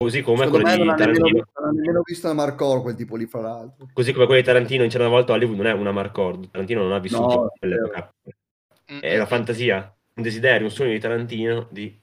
Così 0.03 0.23
come 0.23 0.45
Secondo 0.47 0.65
quello 0.65 0.83
di 0.83 0.89
Tarantino. 0.97 1.29
Non 1.55 1.69
ho 1.69 1.71
nemmeno 1.71 2.03
visto 2.05 2.27
una 2.27 2.35
Marcor 2.35 2.83
quel 2.83 2.97
tipo 2.97 3.15
lì, 3.15 3.27
fra 3.27 3.41
l'altro. 3.41 3.89
Così 3.93 4.13
come 4.13 4.27
quello 4.27 4.41
di 4.41 4.47
Tarantino 4.47 4.83
in 4.83 4.91
c'era 4.91 5.07
una 5.07 5.15
volta 5.15 5.33
Hollywood 5.33 5.57
non 5.57 5.67
è 5.67 5.73
una 5.73 5.93
Marcord. 5.93 6.51
Tarantino 6.51 6.83
non 6.83 6.93
ha 6.93 6.99
vissuto 6.99 7.35
no, 7.35 7.53
quell'epoca. 7.57 8.13
È 8.85 9.17
la 9.17 9.27
fantasia, 9.27 9.95
un 10.15 10.23
desiderio, 10.23 10.67
un 10.67 10.73
sogno 10.73 10.91
di 10.91 10.99
Tarantino 10.99 11.69
di 11.71 11.97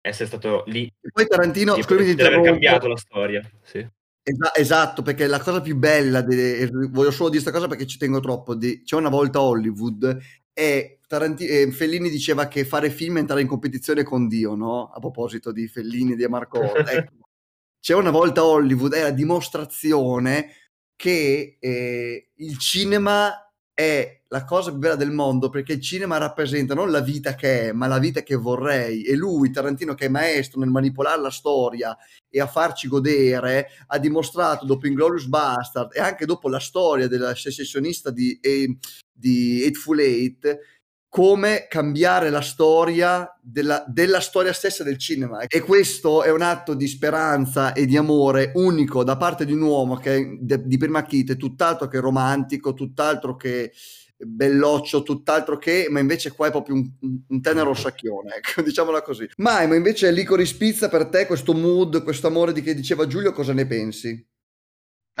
essere 0.00 0.28
stato 0.28 0.62
lì. 0.66 0.86
E 0.86 1.10
poi 1.12 1.26
Tarantino, 1.26 1.74
scusami, 1.82 2.14
di 2.14 2.22
aver 2.22 2.42
cambiato 2.42 2.86
la 2.86 2.96
storia. 2.96 3.42
Sì. 3.62 3.84
Esatto, 4.22 5.02
perché 5.02 5.26
la 5.26 5.40
cosa 5.40 5.60
più 5.60 5.76
bella, 5.76 6.22
de... 6.22 6.68
voglio 6.90 7.10
solo 7.10 7.30
dire 7.30 7.42
questa 7.42 7.52
cosa 7.52 7.68
perché 7.68 7.86
ci 7.86 7.98
tengo 7.98 8.20
troppo, 8.20 8.54
di... 8.54 8.82
c'è 8.82 8.96
una 8.96 9.08
volta 9.08 9.40
Hollywood 9.40 10.18
e 10.52 10.98
Tarantino, 11.06 11.70
Fellini 11.72 12.10
diceva 12.10 12.46
che 12.46 12.64
fare 12.64 12.90
film 12.90 13.16
è 13.16 13.20
entrare 13.20 13.40
in 13.40 13.48
competizione 13.48 14.02
con 14.02 14.28
Dio, 14.28 14.54
no? 14.54 14.90
A 14.90 15.00
proposito 15.00 15.52
di 15.52 15.66
Fellini 15.66 16.12
e 16.12 16.16
di 16.16 16.26
Marco. 16.28 16.60
ecco. 16.86 17.14
C'è 17.80 17.94
una 17.94 18.10
volta 18.10 18.44
Hollywood, 18.44 18.92
è 18.92 19.02
la 19.02 19.10
dimostrazione 19.10 20.52
che 20.94 21.56
eh, 21.58 22.30
il 22.34 22.58
cinema 22.58 23.50
è 23.72 24.22
la 24.28 24.44
cosa 24.44 24.70
più 24.70 24.78
bella 24.78 24.96
del 24.96 25.10
mondo 25.10 25.48
perché 25.48 25.72
il 25.72 25.80
cinema 25.80 26.18
rappresenta 26.18 26.74
non 26.74 26.90
la 26.90 27.00
vita 27.00 27.34
che 27.34 27.68
è, 27.68 27.72
ma 27.72 27.86
la 27.86 27.98
vita 27.98 28.22
che 28.22 28.36
vorrei. 28.36 29.02
E 29.02 29.16
lui, 29.16 29.50
Tarantino, 29.50 29.94
che 29.94 30.06
è 30.06 30.08
maestro 30.08 30.60
nel 30.60 30.68
manipolare 30.68 31.20
la 31.20 31.30
storia 31.30 31.96
e 32.30 32.40
a 32.40 32.46
farci 32.46 32.88
godere, 32.88 33.68
ha 33.88 33.98
dimostrato 33.98 34.64
dopo 34.64 34.86
Inglorious 34.86 35.26
Bastard 35.26 35.94
e 35.94 36.00
anche 36.00 36.24
dopo 36.24 36.48
la 36.48 36.60
storia 36.60 37.08
della 37.08 37.34
secessionista 37.34 38.10
di, 38.10 38.38
eh, 38.40 38.78
di 39.12 39.62
Eightful 39.62 39.98
Eight 39.98 40.58
come 41.10 41.66
cambiare 41.68 42.30
la 42.30 42.40
storia 42.40 43.36
della, 43.42 43.84
della, 43.88 44.20
storia 44.20 44.52
stessa 44.52 44.84
del 44.84 44.96
cinema. 44.96 45.40
E 45.40 45.60
questo 45.60 46.22
è 46.22 46.30
un 46.30 46.40
atto 46.40 46.74
di 46.74 46.86
speranza 46.86 47.72
e 47.72 47.84
di 47.84 47.96
amore 47.96 48.52
unico 48.54 49.02
da 49.02 49.16
parte 49.16 49.44
di 49.44 49.52
un 49.52 49.62
uomo 49.62 49.96
che 49.96 50.38
di 50.40 50.76
prima 50.76 51.02
chite 51.02 51.36
tutt'altro 51.36 51.88
che 51.88 51.98
romantico, 51.98 52.74
tutt'altro 52.74 53.34
che 53.34 53.72
belloccio, 54.26 55.02
tutt'altro 55.02 55.58
che, 55.58 55.86
ma 55.90 56.00
invece 56.00 56.32
qua 56.32 56.48
è 56.48 56.50
proprio 56.50 56.76
un, 56.76 56.88
un 57.28 57.40
tenero 57.40 57.74
sacchione, 57.74 58.36
ecco, 58.42 58.62
diciamola 58.62 59.02
così. 59.02 59.28
Ma 59.36 59.62
invece 59.62 60.10
Licorice 60.10 60.56
Pizza 60.56 60.88
per 60.88 61.06
te, 61.06 61.26
questo 61.26 61.52
mood, 61.52 62.02
questo 62.02 62.26
amore 62.26 62.52
di 62.52 62.62
che 62.62 62.74
diceva 62.74 63.06
Giulio, 63.06 63.32
cosa 63.32 63.52
ne 63.52 63.66
pensi? 63.66 64.28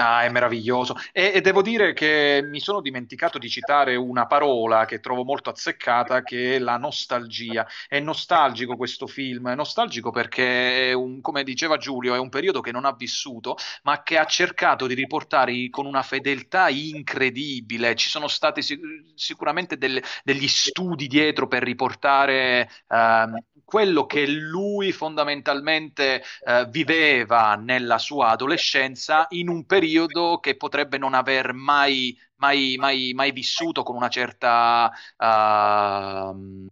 Ah, 0.02 0.22
è 0.24 0.30
meraviglioso. 0.30 0.94
E, 1.12 1.32
e, 1.34 1.40
devo 1.42 1.60
dire 1.60 1.92
che 1.92 2.40
mi 2.42 2.58
sono 2.58 2.80
dimenticato 2.80 3.36
di 3.36 3.50
citare 3.50 3.96
una 3.96 4.24
parola 4.26 4.86
che 4.86 4.98
trovo 4.98 5.24
molto 5.24 5.50
azzeccata, 5.50 6.22
che 6.22 6.54
è 6.56 6.58
la 6.58 6.78
nostalgia. 6.78 7.66
È 7.86 8.00
nostalgico 8.00 8.76
questo 8.76 9.06
film, 9.06 9.50
è 9.50 9.54
nostalgico 9.54 10.10
perché, 10.10 10.88
è 10.88 10.92
un, 10.94 11.20
come 11.20 11.42
diceva 11.44 11.76
Giulio, 11.76 12.14
è 12.14 12.18
un 12.18 12.30
periodo 12.30 12.62
che 12.62 12.72
non 12.72 12.86
ha 12.86 12.94
vissuto, 12.94 13.56
ma 13.82 14.02
che 14.02 14.16
ha 14.16 14.24
cercato 14.24 14.86
di 14.86 14.94
riportare 14.94 15.68
con 15.68 15.84
una 15.84 16.02
fedeltà 16.02 16.70
incredibile. 16.70 17.94
Ci 17.94 18.08
sono 18.08 18.26
stati 18.26 18.62
sic- 18.62 18.80
sicuramente 19.16 19.76
del, 19.76 20.02
degli 20.24 20.48
studi 20.48 21.08
dietro 21.08 21.46
per 21.46 21.62
riportare 21.62 22.70
uh, 22.88 23.36
quello 23.70 24.04
che 24.04 24.26
lui 24.26 24.90
fondamentalmente 24.90 26.22
uh, 26.44 26.68
viveva 26.68 27.54
nella 27.54 27.98
sua 27.98 28.30
adolescenza 28.30 29.26
in 29.30 29.48
un 29.48 29.64
periodo 29.64 30.40
che 30.40 30.56
potrebbe 30.56 30.98
non 30.98 31.14
aver 31.14 31.52
mai, 31.52 32.18
mai, 32.36 32.74
mai, 32.78 33.12
mai 33.14 33.30
vissuto 33.30 33.84
con 33.84 33.94
una 33.94 34.08
certa... 34.08 34.90
Uh, 35.16 36.68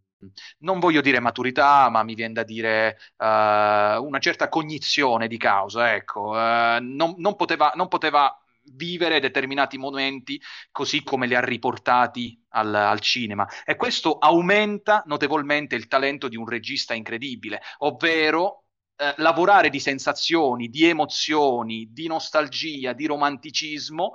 non 0.58 0.80
voglio 0.80 1.00
dire 1.00 1.20
maturità, 1.20 1.88
ma 1.90 2.02
mi 2.02 2.14
viene 2.14 2.32
da 2.34 2.42
dire 2.42 2.98
uh, 3.18 3.24
una 3.24 4.18
certa 4.18 4.48
cognizione 4.48 5.28
di 5.28 5.36
causa. 5.36 5.94
Ecco, 5.94 6.30
uh, 6.30 6.78
non, 6.80 7.14
non, 7.18 7.36
poteva, 7.36 7.72
non, 7.76 7.86
poteva, 7.88 8.36
vivere 8.74 9.20
determinati 9.20 9.78
momenti 9.78 10.40
così 10.70 11.02
come 11.02 11.26
li 11.26 11.34
ha 11.34 11.40
riportati 11.40 12.40
al, 12.50 12.74
al, 12.74 13.00
cinema. 13.00 13.46
E 13.64 13.76
questo 13.76 14.18
aumenta 14.18 15.02
notevolmente 15.06 15.74
il 15.76 15.88
talento 15.88 16.28
di 16.28 16.36
un 16.36 16.48
regista 16.48 16.94
incredibile, 16.94 17.60
ovvero 17.78 18.64
eh, 18.96 19.14
lavorare 19.18 19.70
di 19.70 19.80
sensazioni, 19.80 20.68
di 20.68 20.84
emozioni, 20.84 21.88
di 21.92 22.06
nostalgia, 22.06 22.92
di 22.92 23.06
romanticismo 23.06 24.14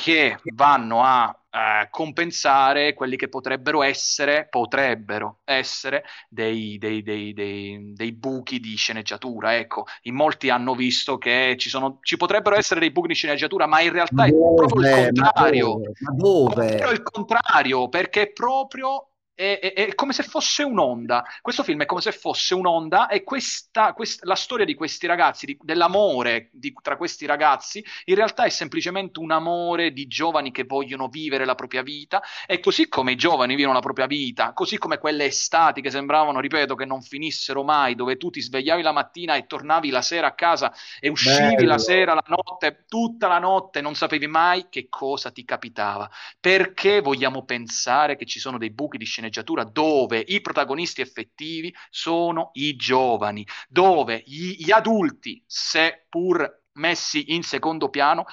che 0.00 0.38
vanno 0.54 1.02
a 1.02 1.36
eh, 1.50 1.88
compensare 1.90 2.94
quelli 2.94 3.16
che 3.16 3.28
potrebbero 3.28 3.82
essere, 3.82 4.46
potrebbero 4.48 5.40
essere 5.42 6.04
dei, 6.28 6.78
dei, 6.78 7.02
dei, 7.02 7.32
dei, 7.34 8.12
buchi 8.12 8.60
di 8.60 8.76
sceneggiatura. 8.76 9.56
Ecco, 9.56 9.86
in 10.02 10.14
molti 10.14 10.50
hanno 10.50 10.76
visto 10.76 11.18
che 11.18 11.56
ci, 11.58 11.68
sono, 11.68 11.98
ci 12.02 12.16
potrebbero 12.16 12.54
essere 12.54 12.78
dei 12.78 12.92
buchi 12.92 13.08
di 13.08 13.14
sceneggiatura, 13.14 13.66
ma 13.66 13.80
in 13.80 13.90
realtà 13.90 14.28
dove, 14.28 14.52
è 14.52 14.54
proprio 14.54 14.88
il 14.88 15.04
contrario. 15.04 15.66
Ma 15.66 16.14
dove? 16.14 16.64
Ma 16.68 16.76
dove? 16.76 16.92
il 16.92 17.02
contrario, 17.02 17.88
perché 17.88 18.32
proprio 18.32 19.08
è, 19.38 19.60
è, 19.60 19.72
è, 19.72 19.94
come 19.94 20.12
se 20.12 20.24
fosse 20.24 20.64
un'onda. 20.64 21.24
Questo 21.40 21.62
film 21.62 21.82
è 21.82 21.86
come 21.86 22.00
se 22.00 22.10
fosse 22.10 22.54
un'onda 22.54 23.06
e 23.06 23.22
questa, 23.22 23.92
questa, 23.92 24.26
la 24.26 24.34
storia 24.34 24.64
di 24.64 24.74
questi 24.74 25.06
ragazzi, 25.06 25.46
di, 25.46 25.56
dell'amore 25.62 26.48
di, 26.52 26.74
tra 26.82 26.96
questi 26.96 27.24
ragazzi, 27.24 27.84
in 28.06 28.16
realtà 28.16 28.42
è 28.42 28.48
semplicemente 28.48 29.20
un 29.20 29.30
amore 29.30 29.92
di 29.92 30.08
giovani 30.08 30.50
che 30.50 30.64
vogliono 30.64 31.06
vivere 31.06 31.44
la 31.44 31.54
propria 31.54 31.82
vita 31.82 32.20
e 32.48 32.58
così 32.58 32.88
come 32.88 33.12
i 33.12 33.16
giovani 33.16 33.54
vivono 33.54 33.74
la 33.74 33.80
propria 33.80 34.06
vita, 34.06 34.52
così 34.52 34.76
come 34.76 34.98
quelle 34.98 35.26
estati 35.26 35.82
che 35.82 35.90
sembravano, 35.92 36.40
ripeto, 36.40 36.74
che 36.74 36.84
non 36.84 37.00
finissero 37.00 37.62
mai, 37.62 37.94
dove 37.94 38.16
tu 38.16 38.30
ti 38.30 38.40
svegliavi 38.40 38.82
la 38.82 38.90
mattina 38.90 39.36
e 39.36 39.46
tornavi 39.46 39.90
la 39.90 40.02
sera 40.02 40.26
a 40.26 40.34
casa 40.34 40.74
e 40.98 41.08
uscivi 41.08 41.54
Bello. 41.54 41.68
la 41.68 41.78
sera, 41.78 42.14
la 42.14 42.24
notte, 42.26 42.86
tutta 42.88 43.28
la 43.28 43.38
notte, 43.38 43.80
non 43.82 43.94
sapevi 43.94 44.26
mai 44.26 44.66
che 44.68 44.88
cosa 44.88 45.30
ti 45.30 45.44
capitava. 45.44 46.10
Perché 46.40 47.00
vogliamo 47.00 47.44
pensare 47.44 48.16
che 48.16 48.26
ci 48.26 48.40
sono 48.40 48.58
dei 48.58 48.70
buchi 48.70 48.98
di 48.98 49.04
sceneggiatura? 49.04 49.26
Sceneggiatura 49.28 49.64
dove 49.64 50.22
i 50.26 50.40
protagonisti 50.40 51.00
effettivi 51.00 51.74
sono 51.90 52.50
i 52.54 52.76
giovani, 52.76 53.46
dove 53.68 54.22
gli, 54.26 54.56
gli 54.64 54.70
adulti, 54.70 55.42
seppur 55.46 56.64
messi 56.72 57.34
in 57.34 57.42
secondo 57.42 57.88
piano, 57.90 58.24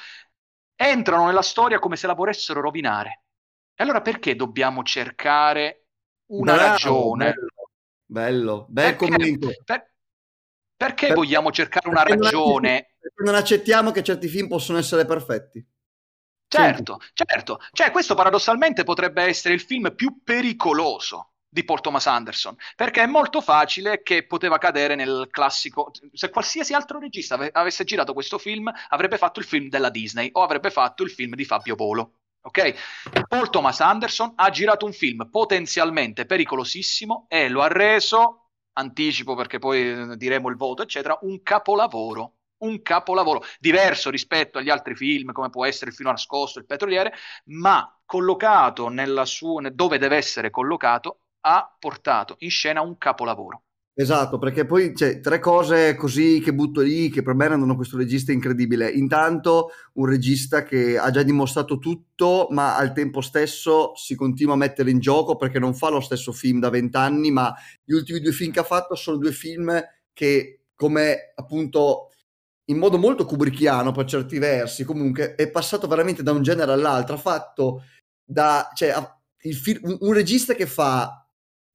entrano 0.76 1.28
nella 1.28 1.42
storia 1.42 1.80
come 1.80 1.96
se 1.96 2.08
la 2.08 2.14
volessero 2.14 2.62
rovinare. 2.62 3.24
E 3.76 3.84
allora 3.84 4.02
perché 4.02 4.36
dobbiamo 4.36 4.84
cercare 4.84 5.88
una 6.28 6.54
Bravo, 6.54 6.72
ragione? 6.72 7.26
Bello, 7.26 7.46
bello, 8.06 8.66
bel 8.70 8.96
perché, 8.96 8.98
commento. 8.98 9.52
Per, 9.64 9.94
perché 10.76 11.08
per, 11.08 11.16
vogliamo 11.16 11.52
cercare 11.52 11.90
una 11.90 12.04
ragione? 12.04 12.96
Perché 13.00 13.24
non 13.24 13.36
accettiamo 13.36 13.92
che 13.92 14.04
certi 14.04 14.28
film 14.28 14.48
possono 14.48 14.78
essere 14.78 15.06
perfetti. 15.06 15.66
Certo, 16.48 17.00
certo. 17.14 17.60
Cioè, 17.72 17.92
questo 17.92 18.16
paradossalmente 18.16 18.84
potrebbe 18.84 19.24
essere 19.24 19.54
il 19.54 19.62
film 19.62 19.94
più 19.96 20.22
pericoloso 20.24 21.32
di 21.56 21.64
Paul 21.64 21.80
Thomas 21.80 22.06
Anderson, 22.08 22.56
perché 22.76 23.04
è 23.04 23.06
molto 23.06 23.40
facile 23.40 24.04
che 24.04 24.26
poteva 24.26 24.58
cadere 24.58 24.96
nel 24.96 25.30
classico. 25.32 25.90
Se 26.12 26.30
qualsiasi 26.30 26.74
altro 26.74 27.00
regista 27.00 27.36
ave- 27.36 27.50
avesse 27.54 27.86
girato 27.86 28.14
questo 28.14 28.38
film, 28.38 28.70
avrebbe 28.90 29.18
fatto 29.18 29.40
il 29.40 29.46
film 29.46 29.70
della 29.70 29.90
Disney 29.90 30.30
o 30.34 30.44
avrebbe 30.44 30.70
fatto 30.70 31.04
il 31.04 31.10
film 31.10 31.34
di 31.36 31.46
Fabio 31.46 31.76
Polo. 31.76 32.20
Ok? 32.42 32.76
Paul 33.28 33.50
Thomas 33.50 33.80
Anderson 33.80 34.34
ha 34.36 34.50
girato 34.50 34.86
un 34.86 34.92
film 34.92 35.30
potenzialmente 35.32 36.26
pericolosissimo 36.26 37.26
e 37.30 37.48
lo 37.48 37.62
ha 37.62 37.68
reso, 37.70 38.50
anticipo 38.74 39.34
perché 39.34 39.58
poi 39.58 40.18
diremo 40.18 40.50
il 40.50 40.58
voto, 40.58 40.84
eccetera, 40.84 41.18
un 41.22 41.42
capolavoro 41.42 42.34
un 42.66 42.82
capolavoro, 42.82 43.44
diverso 43.60 44.10
rispetto 44.10 44.58
agli 44.58 44.70
altri 44.70 44.96
film 44.96 45.32
come 45.32 45.50
può 45.50 45.66
essere 45.66 45.92
Il 45.92 45.96
filo 45.96 46.10
nascosto, 46.10 46.60
Il 46.60 46.66
petroliere, 46.66 47.14
ma 47.46 47.90
collocato 48.06 48.90
nella 48.90 49.26
sua, 49.26 49.70
dove 49.70 49.98
deve 49.98 50.18
essere 50.18 50.50
collocato, 50.50 51.20
ha 51.42 51.76
portato 51.80 52.36
in 52.40 52.50
scena 52.50 52.82
un 52.82 52.98
capolavoro. 52.98 53.62
Esatto, 53.98 54.38
perché 54.38 54.66
poi 54.66 54.92
c'è 54.92 55.22
tre 55.22 55.40
cose 55.40 55.96
così 55.96 56.42
che 56.44 56.54
butto 56.54 56.82
lì 56.82 57.10
che 57.10 57.22
per 57.22 57.34
me 57.34 57.48
rendono 57.48 57.78
questo 57.78 57.96
regista 57.96 58.34
incredibile. 58.34 58.90
Intanto 58.90 59.70
un 59.94 60.06
regista 60.08 60.64
che 60.64 60.98
ha 60.98 61.10
già 61.12 61.24
dimostrato 61.24 61.80
tutto, 61.80 62.48
ma 62.50 62.76
al 62.76 62.92
tempo 62.92 63.22
stesso 63.22 63.96
si 63.96 64.16
continua 64.16 64.56
a 64.56 64.58
mettere 64.58 64.92
in 64.92 65.00
gioco 65.00 65.38
perché 65.38 65.60
non 65.60 65.74
fa 65.74 65.88
lo 65.88 66.02
stesso 66.02 66.34
film 66.34 66.60
da 66.60 66.70
vent'anni, 66.70 67.32
ma 67.32 67.54
gli 67.86 67.94
ultimi 67.94 68.20
due 68.20 68.34
film 68.34 68.52
che 68.52 68.60
ha 68.60 68.64
fatto 68.64 68.96
sono 68.96 69.16
due 69.16 69.32
film 69.32 69.82
che 70.12 70.66
come 70.76 71.32
appunto 71.34 72.10
in 72.66 72.78
modo 72.78 72.98
molto 72.98 73.26
kubrickiano 73.26 73.92
per 73.92 74.06
certi 74.06 74.40
versi, 74.40 74.84
comunque 74.84 75.36
è 75.36 75.50
passato 75.50 75.88
veramente 75.88 76.24
da 76.24 76.32
un 76.32 76.42
genere 76.42 76.72
all'altro, 76.72 77.16
ha 77.16 77.20
fatto 77.20 77.84
da, 78.24 78.72
cioè, 78.74 78.94
il 79.44 79.56
fil- 79.56 79.82
un, 79.84 80.14
regista 80.14 80.56
che 80.56 80.66
fa 80.66 81.20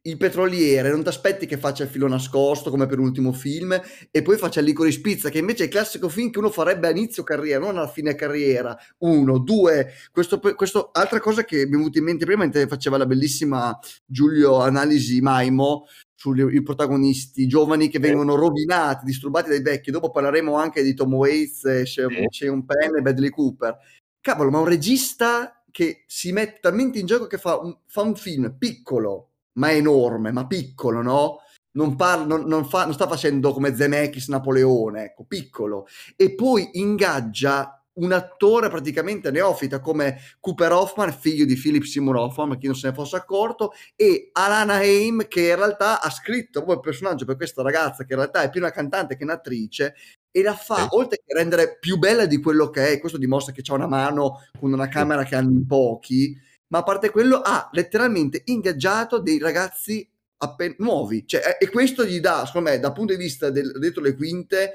il 0.05 0.17
petroliere, 0.17 0.91
non 0.91 1.03
ti 1.03 1.09
aspetti 1.09 1.47
che 1.47 1.59
faccia 1.59 1.85
il 1.85 1.91
filo 1.91 2.09
nascosto 2.09 2.71
come 2.71 2.87
per 2.87 2.97
l'ultimo 2.97 3.33
film 3.33 3.79
e 4.11 4.23
poi 4.23 4.39
faccia 4.39 4.61
il 4.61 4.67
licorice 4.67 5.01
pizza, 5.01 5.29
che 5.29 5.39
invece 5.39 5.65
è 5.65 5.67
il 5.67 5.73
classico 5.73 6.09
film 6.09 6.31
che 6.31 6.39
uno 6.39 6.51
farebbe 6.51 6.89
a 6.89 6.91
inizio 6.91 7.23
carriera, 7.23 7.61
non 7.61 7.77
alla 7.77 7.87
fine 7.87 8.15
carriera. 8.15 8.77
Uno, 8.99 9.39
due, 9.39 9.93
questo, 10.11 10.41
questo 10.41 10.91
altra 10.93 11.21
cosa 11.21 11.45
che 11.45 11.57
mi 11.57 11.63
è 11.63 11.69
venuta 11.69 11.99
in 11.99 12.05
mente 12.05 12.25
prima 12.25 12.43
mentre 12.43 12.67
faceva 12.67 12.97
la 12.97 13.07
bellissima 13.07 13.79
Giulio 14.07 14.61
analisi 14.61 15.21
Maimo 15.21 15.87
sui 16.21 16.63
protagonisti 16.63 17.47
giovani 17.47 17.89
che 17.89 17.99
vengono 17.99 18.35
rovinati, 18.35 19.07
disturbati 19.07 19.49
dai 19.49 19.63
vecchi. 19.63 19.91
Dopo 19.91 20.11
parleremo 20.11 20.55
anche 20.55 20.83
di 20.83 20.93
Tom 20.93 21.15
Waits, 21.15 21.83
Sean 21.85 22.67
Penn 22.67 22.97
e 22.99 23.01
Bradley 23.01 23.31
Cooper. 23.31 23.79
Cavolo, 24.21 24.51
ma 24.51 24.59
un 24.59 24.67
regista 24.67 25.63
che 25.71 26.05
si 26.07 26.31
mette 26.33 26.59
talmente 26.61 26.99
in 26.99 27.07
gioco 27.07 27.27
che 27.27 27.39
fa 27.39 27.57
un, 27.57 27.75
fa 27.87 28.03
un 28.03 28.15
film 28.17 28.55
piccolo, 28.59 29.31
ma 29.55 29.73
enorme, 29.73 30.31
ma 30.31 30.47
piccolo, 30.47 31.01
no? 31.01 31.39
Non, 31.73 31.97
parla, 31.97 32.27
non, 32.27 32.43
non, 32.43 32.67
fa, 32.67 32.85
non 32.85 32.93
sta 32.93 33.09
facendo 33.09 33.55
come 33.55 33.75
Zemeckis 33.75 34.29
Napoleone, 34.29 35.05
ecco, 35.05 35.25
piccolo. 35.25 35.87
E 36.17 36.35
poi 36.35 36.69
ingaggia 36.75 37.80
un 37.95 38.13
attore 38.13 38.69
praticamente 38.69 39.31
neofita 39.31 39.81
come 39.81 40.21
Cooper 40.39 40.73
Hoffman, 40.73 41.13
figlio 41.13 41.45
di 41.45 41.57
Philip 41.57 41.83
Seymour 41.83 42.17
Hoffman, 42.17 42.59
chi 42.59 42.67
non 42.67 42.77
se 42.77 42.89
ne 42.89 42.95
fosse 42.95 43.17
accorto, 43.17 43.73
e 43.97 44.31
Alana 44.33 44.75
Haim 44.75 45.27
che 45.27 45.49
in 45.49 45.57
realtà 45.57 46.01
ha 46.01 46.11
scritto 46.11 46.61
proprio 46.61 46.77
il 46.77 46.81
personaggio 46.81 47.25
per 47.25 47.37
questa 47.37 47.63
ragazza 47.63 48.05
che 48.05 48.13
in 48.13 48.19
realtà 48.19 48.43
è 48.43 48.51
più 48.51 48.61
una 48.61 48.71
cantante 48.71 49.17
che 49.17 49.25
un'attrice 49.25 49.95
e 50.31 50.43
la 50.43 50.55
fa, 50.55 50.77
sì. 50.77 50.89
oltre 50.91 51.21
che 51.25 51.35
rendere 51.35 51.79
più 51.81 51.99
bella 51.99 52.27
di 52.27 52.41
quello 52.41 52.71
che 52.71 52.93
è, 52.93 53.01
questo 53.01 53.19
dimostra 53.19 53.53
che 53.53 53.63
c'ha 53.63 53.75
una 53.75 53.89
mano 53.89 54.47
con 54.59 54.73
una 54.73 54.89
camera 54.89 55.25
che 55.25 55.35
hanno 55.35 55.51
in 55.51 55.67
pochi, 55.67 56.39
ma 56.69 56.79
a 56.79 56.83
parte 56.83 57.11
quello 57.11 57.41
ha 57.41 57.69
letteralmente 57.73 58.43
ingaggiato 58.45 59.19
dei 59.19 59.39
ragazzi 59.39 60.09
appena 60.43 60.75
nuovi, 60.79 61.27
cioè, 61.27 61.59
e 61.59 61.69
questo 61.69 62.05
gli 62.05 62.21
dà, 62.21 62.47
secondo 62.47 62.71
me, 62.71 62.79
dal 62.79 62.93
punto 62.93 63.13
di 63.13 63.19
vista 63.19 63.51
del 63.51 63.73
dietro 63.79 64.03
le 64.03 64.15
quinte, 64.15 64.75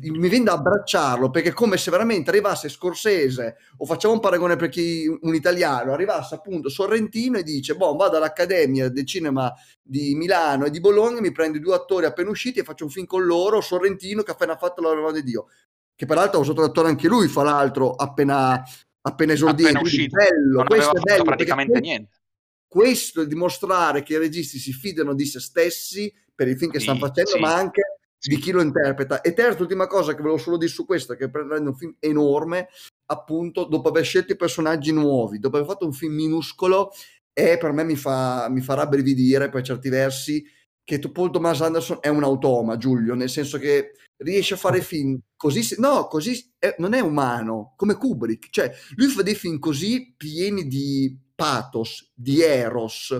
mi 0.00 0.28
viene 0.28 0.44
da 0.44 0.54
abbracciarlo 0.54 1.30
perché 1.30 1.50
è 1.50 1.52
come 1.52 1.76
se 1.76 1.90
veramente 1.90 2.30
arrivasse 2.30 2.68
Scorsese 2.68 3.56
o 3.76 3.84
facciamo 3.84 4.14
un 4.14 4.20
paragone 4.20 4.56
per 4.56 4.68
chi 4.68 5.06
un 5.06 5.34
italiano 5.34 5.92
arrivasse 5.92 6.34
appunto 6.34 6.68
Sorrentino 6.68 7.38
e 7.38 7.42
dice 7.42 7.76
boh 7.76 7.94
vado 7.94 8.16
all'Accademia 8.16 8.88
del 8.88 9.06
Cinema 9.06 9.52
di 9.80 10.14
Milano 10.14 10.64
e 10.64 10.70
di 10.70 10.80
Bologna 10.80 11.20
mi 11.20 11.30
prendo 11.30 11.58
due 11.58 11.74
attori 11.74 12.06
appena 12.06 12.30
usciti 12.30 12.58
e 12.58 12.64
faccio 12.64 12.84
un 12.84 12.90
film 12.90 13.06
con 13.06 13.24
loro 13.24 13.60
Sorrentino 13.60 14.22
che 14.22 14.32
appena 14.32 14.56
fatto 14.56 14.82
la 14.82 14.92
roba 14.92 15.12
di 15.12 15.22
Dio. 15.22 15.46
Che 15.94 16.06
peraltro 16.06 16.38
ha 16.38 16.42
usato 16.42 16.60
l'attore 16.60 16.88
anche 16.88 17.06
lui 17.06 17.28
fra 17.28 17.44
l'altro 17.44 17.92
appena, 17.92 18.60
appena 19.02 19.32
esordito. 19.32 19.68
Appena 19.68 19.80
uscito. 19.82 20.16
bello, 20.16 20.56
non 20.56 20.66
questo 20.66 20.96
è 20.96 21.00
bello 21.00 21.22
praticamente 21.22 21.80
niente. 21.80 22.20
questo 22.66 23.20
è 23.20 23.26
dimostrare 23.26 24.02
che 24.02 24.14
i 24.14 24.18
registi 24.18 24.58
si 24.58 24.72
fidano 24.72 25.14
di 25.14 25.24
se 25.24 25.38
stessi 25.38 26.12
per 26.34 26.48
i 26.48 26.56
film 26.56 26.72
che 26.72 26.78
sì, 26.78 26.86
stanno 26.86 26.98
facendo 26.98 27.30
sì. 27.30 27.38
ma 27.38 27.54
anche 27.54 27.93
di 28.28 28.38
chi 28.38 28.50
lo 28.50 28.62
interpreta. 28.62 29.20
E 29.20 29.32
terza, 29.32 29.62
ultima 29.62 29.86
cosa 29.86 30.14
che 30.14 30.22
volevo 30.22 30.38
solo 30.38 30.56
dire 30.56 30.70
su 30.70 30.86
questo, 30.86 31.14
che 31.14 31.30
prende 31.30 31.58
un 31.58 31.76
film 31.76 31.94
enorme, 31.98 32.68
appunto, 33.06 33.64
dopo 33.64 33.88
aver 33.88 34.04
scelto 34.04 34.32
i 34.32 34.36
personaggi 34.36 34.92
nuovi, 34.92 35.38
dopo 35.38 35.56
aver 35.56 35.68
fatto 35.68 35.84
un 35.84 35.92
film 35.92 36.14
minuscolo, 36.14 36.90
e 37.32 37.58
per 37.58 37.72
me 37.72 37.84
mi, 37.84 37.96
fa, 37.96 38.48
mi 38.48 38.60
farà 38.60 38.86
brividire 38.86 39.48
per 39.48 39.62
certi 39.62 39.88
versi 39.88 40.44
che 40.84 40.98
Paul 40.98 41.30
Thomas 41.30 41.60
Anderson 41.62 41.98
è 42.00 42.08
un 42.08 42.22
automa, 42.22 42.76
Giulio, 42.76 43.14
nel 43.14 43.30
senso 43.30 43.58
che 43.58 43.92
riesce 44.18 44.54
a 44.54 44.58
fare 44.58 44.80
film 44.82 45.18
così, 45.34 45.74
no, 45.78 46.06
così 46.06 46.52
è, 46.58 46.74
non 46.78 46.92
è 46.92 47.00
umano, 47.00 47.72
come 47.76 47.96
Kubrick, 47.96 48.50
cioè 48.50 48.70
lui 48.96 49.08
fa 49.08 49.22
dei 49.22 49.34
film 49.34 49.58
così 49.58 50.14
pieni 50.16 50.66
di 50.66 51.18
pathos, 51.34 52.12
di 52.14 52.42
eros, 52.42 53.16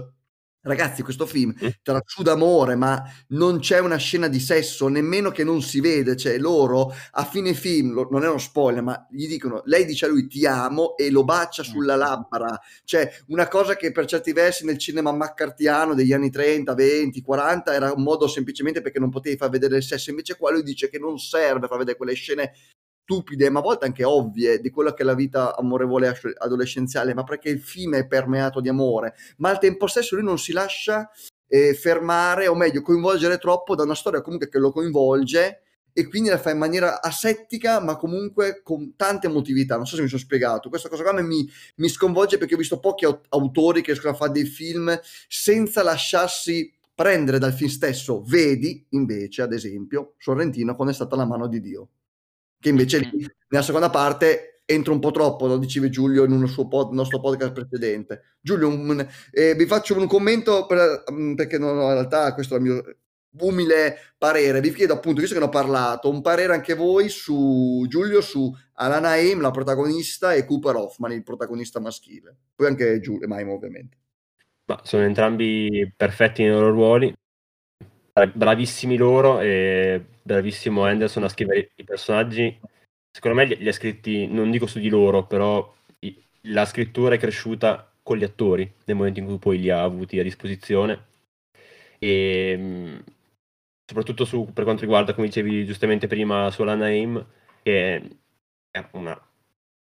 Ragazzi, 0.67 1.03
questo 1.03 1.27
film 1.27 1.55
tra 1.83 2.01
su 2.07 2.23
d'amore, 2.23 2.75
ma 2.75 3.03
non 3.29 3.59
c'è 3.59 3.81
una 3.81 3.97
scena 3.97 4.29
di 4.29 4.41
sesso, 4.41 4.89
nemmeno 4.89 5.31
che 5.31 5.45
non 5.45 5.61
si 5.61 5.79
vede. 5.81 6.17
Cioè, 6.17 6.39
loro 6.39 6.91
a 7.11 7.25
fine 7.27 7.53
film, 7.53 7.93
lo, 7.93 8.09
non 8.11 8.25
è 8.25 8.29
uno 8.29 8.39
spoiler, 8.39 8.83
ma 8.83 9.07
gli 9.11 9.29
dicono: 9.29 9.61
Lei 9.67 9.85
dice 9.85 10.07
a 10.07 10.09
lui 10.09 10.27
ti 10.27 10.47
amo 10.47 10.97
e 10.97 11.11
lo 11.11 11.23
bacia 11.23 11.63
sulla 11.63 11.97
labbra. 11.97 12.59
Cioè, 12.83 13.11
una 13.27 13.47
cosa 13.47 13.77
che 13.77 13.93
per 13.93 14.07
certi 14.07 14.33
versi 14.33 14.65
nel 14.65 14.79
cinema 14.79 15.13
maccartiano 15.13 15.93
degli 15.93 16.15
anni 16.15 16.31
30, 16.31 16.73
20, 16.75 17.21
40 17.21 17.75
era 17.75 17.93
un 17.93 18.03
modo 18.03 18.27
semplicemente 18.27 18.81
perché 18.81 18.99
non 18.99 19.11
potevi 19.11 19.37
far 19.37 19.51
vedere 19.51 19.77
il 19.77 19.83
sesso. 19.83 20.09
Invece, 20.09 20.39
qua 20.39 20.51
lui 20.51 20.63
dice 20.63 20.89
che 20.89 20.99
non 20.99 21.19
serve 21.19 21.67
far 21.67 21.77
vedere 21.77 21.99
quelle 21.99 22.15
scene 22.15 22.53
stupide, 23.05 23.51
ma 23.51 23.61
a 23.61 23.63
volte 23.63 23.85
anche 23.85 24.03
ovvie, 24.03 24.61
di 24.61 24.71
quella 24.71 24.95
che 24.95 25.03
è 25.03 25.05
la 25.07 25.15
vita 25.15 25.55
amorevole 25.57 26.19
adolescenziale, 26.39 27.15
ma 27.15 27.23
perché 27.23 27.51
il 27.51 27.61
film 27.61 27.95
è 27.95 28.07
permeato 28.07 28.61
di 28.61 28.71
amore, 28.71 29.15
ma 29.37 29.51
al 29.51 29.59
tempo 29.59 29.87
stesso 29.87 30.17
lui 30.17 30.25
non 30.25 30.39
si 30.39 30.53
lascia 30.53 31.09
eh, 31.47 31.75
fermare, 31.75 32.49
o 32.49 32.55
meglio, 32.55 32.83
coinvolgere 32.83 33.39
troppo 33.39 33.75
da 33.75 33.85
una 33.85 33.95
storia 33.95 34.23
comunque 34.23 34.49
che 34.49 34.59
lo 34.59 34.73
coinvolge 34.73 35.61
e 35.97 36.09
quindi 36.09 36.29
la 36.29 36.39
fa 36.39 36.51
in 36.51 36.59
maniera 36.59 37.01
asettica, 37.01 37.81
ma 37.81 37.97
comunque 37.97 38.63
con 38.65 38.97
tante 38.97 39.29
emotività. 39.29 39.77
Non 39.77 39.87
so 39.87 39.95
se 39.95 40.03
mi 40.03 40.09
sono 40.09 40.21
spiegato. 40.21 40.69
Questa 40.69 40.89
cosa 40.89 41.05
qua 41.05 41.13
mi, 41.23 41.49
mi 41.77 41.89
sconvolge 41.89 42.39
perché 42.39 42.55
ho 42.55 42.59
visto 42.59 42.81
pochi 42.81 43.05
autori 43.05 43.81
che 43.81 43.93
riescono 43.93 44.15
a 44.15 44.17
fare 44.17 44.33
dei 44.33 44.47
film 44.47 44.99
senza 45.29 45.85
lasciarsi 45.85 46.73
prendere 46.93 47.39
dal 47.39 47.53
film 47.53 47.71
stesso. 47.71 48.23
Vedi, 48.27 48.85
invece, 48.91 49.43
ad 49.43 49.53
esempio, 49.53 50.15
Sorrentino 50.19 50.75
quando 50.75 50.93
è 50.93 50.97
stata 50.97 51.15
la 51.15 51.27
mano 51.27 51.47
di 51.47 51.61
Dio 51.61 51.89
che 52.65 52.71
invece 52.71 52.99
lì, 52.99 53.31
nella 53.49 53.63
seconda 53.63 53.91
parte 53.91 54.63
entra 54.65 54.95
un 54.95 54.99
po' 54.99 55.11
troppo, 55.11 55.47
lo 55.47 55.59
diceva 55.59 55.91
Giulio 55.91 56.25
in 56.25 56.33
un 56.33 56.49
suo 56.49 56.67
pod, 56.67 56.95
nostro 56.95 57.21
podcast 57.21 57.53
precedente. 57.53 58.37
Giulio, 58.41 58.69
un, 58.69 59.07
eh, 59.33 59.55
vi 59.55 59.67
faccio 59.67 59.99
un 59.99 60.07
commento 60.07 60.65
per, 60.65 61.05
mm, 61.13 61.35
perché 61.35 61.59
non, 61.59 61.77
in 61.77 61.93
realtà 61.93 62.33
questo 62.33 62.55
è 62.55 62.57
il 62.57 62.63
mio 62.63 62.83
umile 63.41 64.15
parere. 64.17 64.63
Vi 64.63 64.73
chiedo 64.73 64.95
appunto, 64.95 65.21
visto 65.21 65.35
che 65.35 65.43
ne 65.43 65.47
ho 65.49 65.51
parlato, 65.51 66.09
un 66.09 66.23
parere 66.23 66.55
anche 66.55 66.73
voi 66.73 67.11
su 67.11 67.85
Giulio, 67.87 68.23
su 68.23 68.51
Alana 68.77 69.11
Haim, 69.11 69.43
la 69.43 69.51
protagonista, 69.51 70.33
e 70.33 70.47
Cooper 70.47 70.77
Hoffman, 70.77 71.13
il 71.13 71.23
protagonista 71.23 71.81
maschile. 71.81 72.35
Poi 72.55 72.67
anche 72.67 72.99
Giulio, 73.01 73.29
Maimo 73.29 73.53
ovviamente. 73.53 73.99
Ma 74.65 74.81
sono 74.85 75.03
entrambi 75.03 75.93
perfetti 75.95 76.41
nei 76.41 76.53
loro 76.53 76.71
ruoli, 76.71 77.15
bravissimi 78.33 78.97
loro 78.97 79.41
e 79.41 80.05
bravissimo 80.23 80.85
Anderson 80.85 81.25
a 81.25 81.29
scrivere 81.29 81.73
i 81.75 81.85
personaggi. 81.85 82.59
Secondo 83.11 83.37
me 83.37 83.47
li 83.47 83.69
ha 83.69 83.73
scritti, 83.73 84.27
non 84.27 84.51
dico 84.51 84.67
su 84.67 84.79
di 84.79 84.89
loro, 84.89 85.27
però 85.27 85.73
la 86.49 86.65
scrittura 86.65 87.15
è 87.15 87.19
cresciuta 87.19 87.91
con 88.03 88.17
gli 88.19 88.25
attori 88.25 88.71
nel 88.85 88.97
momento 88.97 89.21
in 89.21 89.27
cui 89.27 89.39
poi 89.39 89.59
li 89.59 89.71
ha 89.71 89.83
avuti 89.83 90.19
a 90.19 90.23
disposizione. 90.23 91.07
E 91.99 93.03
soprattutto 93.87 94.25
su, 94.25 94.51
per 94.53 94.65
quanto 94.65 94.83
riguarda, 94.83 95.15
come 95.15 95.27
dicevi 95.27 95.65
giustamente 95.65 96.07
prima, 96.07 96.51
su 96.51 96.65
Lana 96.65 96.87
Aim, 96.87 97.25
che 97.63 97.97
è 98.71 98.89
una 98.93 99.21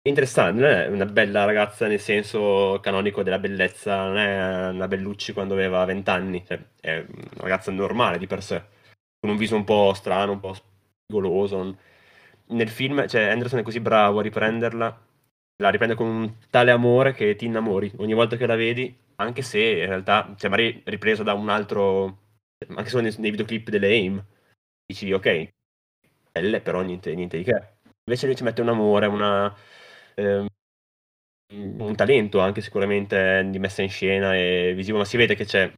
interessante, 0.08 0.62
non 0.62 0.70
è 0.70 0.88
una 0.88 1.06
bella 1.06 1.46
ragazza 1.46 1.88
nel 1.88 2.00
senso 2.00 2.80
canonico 2.82 3.24
della 3.24 3.40
bellezza, 3.40 4.06
non 4.06 4.18
è 4.18 4.70
una 4.70 4.88
Bellucci 4.88 5.34
quando 5.34 5.54
aveva 5.54 5.84
vent'anni, 5.86 6.46
cioè, 6.46 6.60
è 6.80 7.06
una 7.08 7.42
ragazza 7.42 7.72
normale 7.72 8.18
di 8.18 8.28
per 8.28 8.42
sé, 8.42 8.64
con 9.20 9.30
un 9.30 9.38
viso 9.38 9.56
un 9.56 9.64
po' 9.64 9.94
strano, 9.94 10.34
un 10.34 10.40
po' 10.40 10.54
spigoloso. 10.54 11.78
Nel 12.48 12.70
film, 12.70 13.08
cioè, 13.08 13.24
Anderson 13.24 13.60
è 13.60 13.64
così 13.64 13.80
bravo 13.80 14.20
a 14.20 14.22
riprenderla, 14.24 15.06
la 15.58 15.70
riprende 15.70 15.96
con 15.96 16.08
un 16.08 16.34
tale 16.50 16.72
amore 16.72 17.14
che 17.14 17.36
ti 17.36 17.46
innamori 17.46 17.92
ogni 17.98 18.14
volta 18.14 18.38
che 18.38 18.48
la 18.48 18.56
vedi, 18.56 18.96
anche 19.18 19.42
se 19.42 19.60
in 19.60 19.86
realtà, 19.88 20.34
cioè, 20.38 20.50
magari 20.50 20.82
ripresa 20.86 21.24
da 21.24 21.34
un 21.34 21.50
altro, 21.50 22.20
anche 22.70 22.90
solo 22.90 23.04
nei, 23.04 23.14
nei 23.18 23.32
videoclip 23.32 23.70
delle 23.70 23.88
AIM, 23.88 24.26
dici 24.86 25.12
ok, 25.12 25.50
belle, 26.32 26.62
però 26.62 26.82
niente, 26.82 27.14
niente 27.14 27.38
di 27.38 27.44
che. 27.44 27.78
Invece 28.06 28.26
lui 28.26 28.36
ci 28.36 28.44
mette 28.44 28.62
un 28.62 28.70
amore, 28.70 29.06
una 29.06 29.54
eh, 30.20 30.46
un 31.54 31.96
talento 31.96 32.40
anche 32.40 32.62
sicuramente 32.62 33.48
di 33.50 33.60
messa 33.60 33.82
in 33.82 33.90
scena 33.90 34.36
e 34.36 34.74
visivo, 34.76 34.98
ma 34.98 35.06
si 35.06 35.18
vede 35.18 35.36
che 35.36 35.46
c'è 35.46 35.72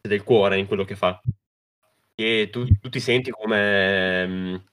del 0.00 0.22
cuore 0.22 0.58
in 0.58 0.66
quello 0.66 0.84
che 0.84 0.96
fa. 0.96 1.20
E 2.14 2.48
tu, 2.50 2.64
tu 2.80 2.88
ti 2.88 3.00
senti 3.00 3.30
come 3.30 4.24
um, 4.24 4.64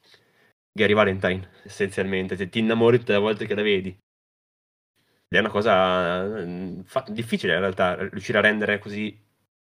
Gary 0.71 0.93
Valentine, 0.93 1.49
essenzialmente, 1.63 2.35
se 2.37 2.49
ti 2.49 2.59
innamori 2.59 2.99
tutte 2.99 3.13
le 3.13 3.19
volte 3.19 3.45
che 3.45 3.55
la 3.55 3.61
vedi. 3.61 3.89
Ed 3.89 5.37
è 5.37 5.39
una 5.39 5.49
cosa 5.49 6.21
um, 6.23 6.83
fa- 6.83 7.05
difficile 7.09 7.53
in 7.53 7.59
realtà, 7.59 7.95
riuscire 8.07 8.37
a 8.37 8.41
rendere 8.41 8.79
così 8.79 9.19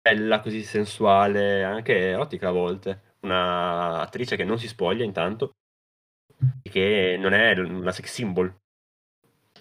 bella, 0.02 0.42
così 0.42 0.62
sensuale, 0.64 1.64
anche 1.64 1.98
erotica 2.10 2.50
a 2.50 2.52
volte. 2.52 3.16
Una 3.22 4.02
attrice 4.02 4.36
che 4.36 4.44
non 4.44 4.60
si 4.60 4.68
spoglia 4.68 5.06
intanto, 5.06 5.54
che 6.62 7.16
non 7.18 7.34
è 7.34 7.58
una 7.58 7.92
sex 7.92 8.12
symbol, 8.12 8.54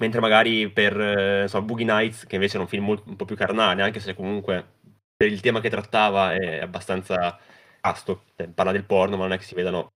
mentre 0.02 0.20
magari 0.20 0.68
per 0.70 1.00
eh, 1.00 1.48
so, 1.48 1.62
Boogie 1.62 1.84
Nights, 1.84 2.26
che 2.26 2.34
invece 2.34 2.54
era 2.54 2.64
un 2.64 2.68
film 2.68 2.84
molto, 2.84 3.08
un 3.08 3.16
po' 3.16 3.24
più 3.24 3.36
carnale, 3.36 3.82
anche 3.82 4.00
se 4.00 4.14
comunque 4.14 4.80
per 5.16 5.30
il 5.30 5.40
tema 5.40 5.60
che 5.60 5.70
trattava 5.70 6.34
è 6.34 6.58
abbastanza 6.60 7.38
casto, 7.80 8.24
cioè, 8.36 8.48
parla 8.48 8.72
del 8.72 8.84
porno, 8.84 9.16
ma 9.16 9.24
non 9.24 9.34
è 9.34 9.38
che 9.38 9.44
si 9.44 9.54
vedano 9.54 9.92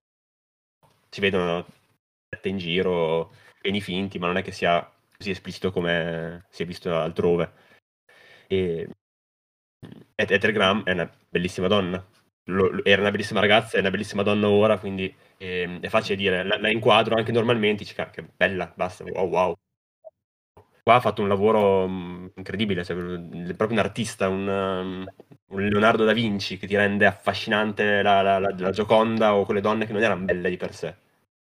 si 1.10 1.20
vedono 1.20 1.66
in 2.42 2.58
giro, 2.58 3.32
pieni 3.60 3.80
finti, 3.80 4.18
ma 4.18 4.26
non 4.26 4.36
è 4.36 4.42
che 4.42 4.52
sia 4.52 4.88
così 5.16 5.30
esplicito 5.30 5.72
come 5.72 6.46
si 6.50 6.62
è 6.62 6.66
visto 6.66 6.94
altrove. 6.94 7.52
E 8.46 8.88
Ethel 10.14 10.52
Graham 10.52 10.84
è 10.84 10.92
una 10.92 11.10
bellissima 11.28 11.66
donna, 11.68 12.04
era 12.84 13.00
una 13.00 13.10
bellissima 13.10 13.40
ragazza, 13.40 13.76
è 13.76 13.80
una 13.80 13.90
bellissima 13.90 14.22
donna 14.22 14.48
ora, 14.48 14.78
quindi 14.78 15.12
eh, 15.38 15.78
è 15.80 15.88
facile 15.88 16.16
dire, 16.16 16.44
la, 16.44 16.58
la, 16.58 16.70
inquadro 16.70 17.16
anche 17.16 17.32
normalmente, 17.32 17.84
dici, 17.84 17.94
che 17.94 18.22
bella, 18.36 18.72
basta, 18.76 19.04
wow, 19.04 19.28
wow. 19.28 19.56
Qua 20.86 20.94
ha 20.94 21.00
fatto 21.00 21.20
un 21.20 21.26
lavoro 21.26 21.82
um, 21.82 22.30
incredibile, 22.36 22.84
cioè, 22.84 22.96
è 22.96 23.54
proprio 23.56 23.72
un 23.72 23.84
artista, 23.84 24.28
un, 24.28 24.46
um, 24.46 25.04
un, 25.46 25.62
Leonardo 25.66 26.04
da 26.04 26.12
Vinci 26.12 26.58
che 26.58 26.68
ti 26.68 26.76
rende 26.76 27.06
affascinante 27.06 28.02
la, 28.02 28.22
la, 28.22 28.38
la, 28.38 28.70
Gioconda 28.70 29.34
o 29.34 29.44
quelle 29.44 29.60
donne 29.60 29.84
che 29.84 29.92
non 29.92 30.00
erano 30.00 30.24
belle 30.24 30.48
di 30.48 30.56
per 30.56 30.72
sé. 30.72 30.94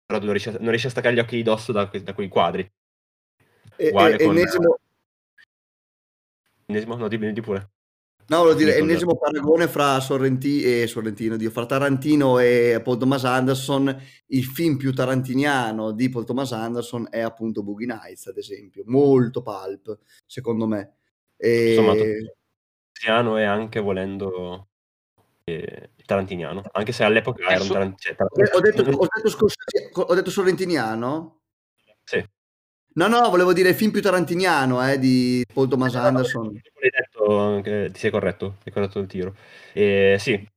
Però 0.05 0.21
non 0.21 0.29
riesci 0.29 0.47
a, 0.47 0.51
non 0.53 0.69
riesci 0.69 0.87
a 0.87 0.89
staccare 0.89 1.13
gli 1.13 1.19
occhi 1.19 1.35
di 1.35 1.43
dosso 1.43 1.73
da, 1.73 1.83
da 1.83 2.13
quei 2.13 2.29
quadri. 2.29 2.65
E, 3.75 3.89
Uguale 3.89 4.15
e, 4.15 4.23
con... 4.23 4.37
Ennesimo... 4.37 4.79
Ennesimo? 6.67 6.95
No, 6.95 7.09
di, 7.09 7.33
di 7.33 7.41
pure. 7.41 7.71
No, 8.27 8.39
volevo 8.39 8.57
dire, 8.57 8.75
ennesimo 8.77 9.17
paragone 9.17 9.67
fra 9.67 9.99
Sorrenti 9.99 10.63
e 10.63 10.87
Sorrentino, 10.87 11.37
Dio, 11.37 11.51
fra 11.51 11.67
Tarantino 11.67 12.39
e 12.39 12.81
Paul 12.83 12.97
Thomas 12.97 13.23
Anderson, 13.23 13.95
il 14.27 14.43
film 14.43 14.77
più 14.77 14.93
tarantiniano 14.93 15.91
di 15.91 16.09
Paul 16.09 16.25
Thomas 16.25 16.51
Anderson 16.51 17.07
è 17.11 17.19
appunto 17.19 17.61
Boogie 17.61 17.85
Nights, 17.85 18.25
ad 18.27 18.37
esempio, 18.37 18.83
molto 18.87 19.43
pulp, 19.43 19.99
secondo 20.25 20.65
me. 20.65 20.95
E... 21.37 21.69
Insomma, 21.75 21.93
tarantiniano 21.93 23.37
e 23.37 23.43
anche 23.43 23.79
volendo 23.79 24.69
eh, 25.43 25.91
tarantiniano, 26.03 26.63
anche 26.71 26.91
se 26.91 27.03
all'epoca 27.03 27.47
era 27.47 27.61
un 27.61 27.69
tarantino. 27.69 28.15
Cioè, 28.15 28.15
ho, 28.55 28.59
detto, 28.59 28.81
ho, 28.81 29.07
detto, 29.21 30.01
ho 30.01 30.13
detto 30.15 30.29
sorrentiniano? 30.31 31.41
Sì. 32.03 32.27
No, 32.93 33.07
no, 33.07 33.29
volevo 33.29 33.53
dire 33.53 33.69
il 33.69 33.75
film 33.75 33.91
più 33.91 34.01
tarantiniano 34.01 34.89
eh, 34.89 34.97
di 34.97 35.45
Paul 35.53 35.67
Thomas 35.67 35.93
no, 35.93 36.01
Anderson. 36.01 36.61
Detto 37.25 37.61
che 37.63 37.89
ti 37.91 37.99
sei 37.99 38.11
corretto, 38.11 38.57
hai 38.63 38.71
corretto 38.71 38.99
il 38.99 39.07
tiro. 39.07 39.35
Eh, 39.73 40.17
sì, 40.19 40.47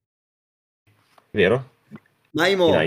vero? 1.31 1.76
Maimo. 2.33 2.78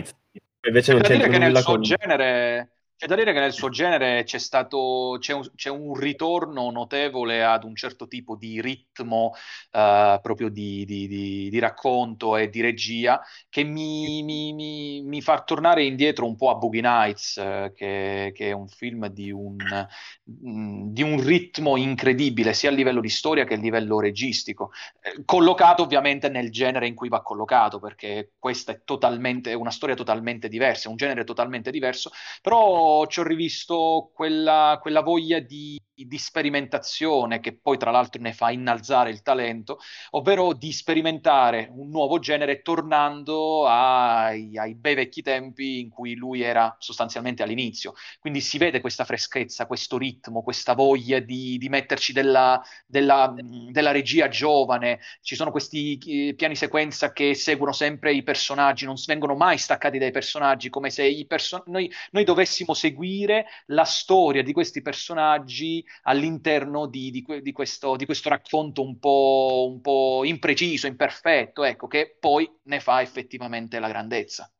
Invece 0.63 0.93
non 0.93 1.01
c'è 1.01 1.27
nulla 1.27 1.63
con... 1.63 1.81
genere 1.81 2.75
c'è 3.01 3.07
da 3.07 3.15
dire 3.15 3.33
che 3.33 3.39
nel 3.39 3.51
suo 3.51 3.69
genere 3.69 4.23
c'è 4.25 4.37
stato 4.37 5.17
c'è 5.19 5.33
un, 5.33 5.49
c'è 5.55 5.71
un, 5.71 5.95
ritorno 5.95 6.69
notevole 6.69 7.43
ad 7.43 7.63
un 7.63 7.75
certo 7.75 8.07
tipo 8.07 8.35
di 8.35 8.61
ritmo 8.61 9.33
uh, 9.71 10.21
proprio 10.21 10.49
di, 10.49 10.85
di, 10.85 11.07
di, 11.07 11.49
di, 11.49 11.57
racconto 11.57 12.37
e 12.37 12.49
di 12.49 12.61
regia 12.61 13.19
che 13.49 13.63
mi, 13.63 14.21
mi, 14.21 14.53
mi, 14.53 15.01
mi, 15.01 15.19
fa 15.23 15.41
tornare 15.41 15.83
indietro 15.83 16.27
un 16.27 16.35
po' 16.35 16.51
a 16.51 16.55
Boogie 16.55 16.81
Nights, 16.81 17.37
uh, 17.37 17.73
che, 17.73 18.33
che, 18.35 18.49
è 18.49 18.51
un 18.51 18.67
film 18.67 19.07
di 19.07 19.31
un, 19.31 19.55
mh, 19.55 20.91
di 20.91 21.01
un, 21.01 21.25
ritmo 21.25 21.77
incredibile 21.77 22.53
sia 22.53 22.69
a 22.69 22.73
livello 22.73 23.01
di 23.01 23.09
storia 23.09 23.45
che 23.45 23.55
a 23.55 23.57
livello 23.57 23.99
registico, 23.99 24.73
eh, 25.01 25.23
collocato 25.25 25.81
ovviamente 25.81 26.29
nel 26.29 26.51
genere 26.51 26.85
in 26.85 26.93
cui 26.93 27.09
va 27.09 27.23
collocato, 27.23 27.79
perché 27.79 28.33
questa 28.37 28.73
è 28.73 28.81
totalmente 28.85 29.55
una 29.55 29.71
storia 29.71 29.95
totalmente 29.95 30.47
diversa, 30.47 30.87
un 30.87 30.97
genere 30.97 31.23
totalmente 31.23 31.71
diverso, 31.71 32.11
però 32.43 32.89
ci 33.07 33.19
ho 33.19 33.23
rivisto 33.23 34.11
quella, 34.13 34.77
quella 34.81 35.01
voglia 35.01 35.39
di, 35.39 35.79
di, 35.93 36.17
sperimentazione 36.17 37.39
che 37.39 37.57
poi 37.57 37.77
tra 37.77 37.91
l'altro 37.91 38.21
ne 38.21 38.33
fa 38.33 38.51
innalzare 38.51 39.09
il 39.09 39.21
talento, 39.21 39.79
ovvero 40.11 40.53
di 40.53 40.71
sperimentare 40.71 41.69
un 41.73 41.89
nuovo 41.89 42.19
genere 42.19 42.61
tornando 42.61 43.67
ai, 43.67 44.57
ai 44.57 44.75
bei 44.75 44.95
vecchi 44.95 45.21
tempi 45.21 45.79
in 45.79 45.89
cui 45.89 46.15
lui 46.15 46.41
era 46.41 46.75
sostanzialmente 46.79 47.43
all'inizio. 47.43 47.93
Quindi 48.19 48.41
si 48.41 48.57
vede 48.57 48.81
questa 48.81 49.05
freschezza, 49.05 49.65
questo 49.65 49.97
ritmo, 49.97 50.43
questa 50.43 50.73
voglia 50.73 51.19
di, 51.19 51.57
di 51.57 51.69
metterci 51.69 52.13
della, 52.13 52.61
della, 52.85 53.33
della, 53.71 53.91
regia 53.91 54.27
giovane. 54.27 54.99
Ci 55.21 55.35
sono 55.35 55.51
questi 55.51 55.97
eh, 56.05 56.33
piani 56.35 56.55
sequenza 56.55 57.11
che 57.11 57.33
seguono 57.35 57.73
sempre 57.73 58.13
i 58.13 58.23
personaggi, 58.23 58.85
non 58.85 58.95
vengono 59.05 59.35
mai 59.35 59.57
staccati 59.57 59.97
dai 59.97 60.11
personaggi, 60.11 60.69
come 60.69 60.89
se 60.89 61.25
perso- 61.27 61.63
noi, 61.67 61.91
noi 62.11 62.23
dovessimo 62.23 62.70
seguire 62.73 63.45
la 63.67 63.83
storia 63.83 64.43
di 64.43 64.53
questi 64.53 64.81
personaggi 64.81 65.83
all'interno 66.03 66.87
di, 66.87 67.11
di, 67.11 67.25
di, 67.41 67.51
questo, 67.51 67.95
di 67.95 68.05
questo, 68.05 68.29
racconto 68.29 68.83
un 68.83 68.99
po', 68.99 69.67
un 69.71 69.81
po' 69.81 70.21
impreciso, 70.23 70.87
imperfetto, 70.87 71.63
ecco, 71.63 71.87
che 71.87 72.15
poi 72.19 72.49
ne 72.63 72.79
fa 72.79 73.01
effettivamente 73.01 73.79
la 73.79 73.87
grandezza. 73.87 74.51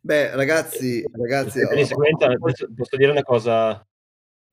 Beh, 0.00 0.34
ragazzi, 0.36 1.02
ragazzi 1.12 1.60
oh, 1.60 1.84
sequenza, 1.84 2.28
posso 2.36 2.96
dire 2.96 3.10
una 3.10 3.22
cosa? 3.22 3.82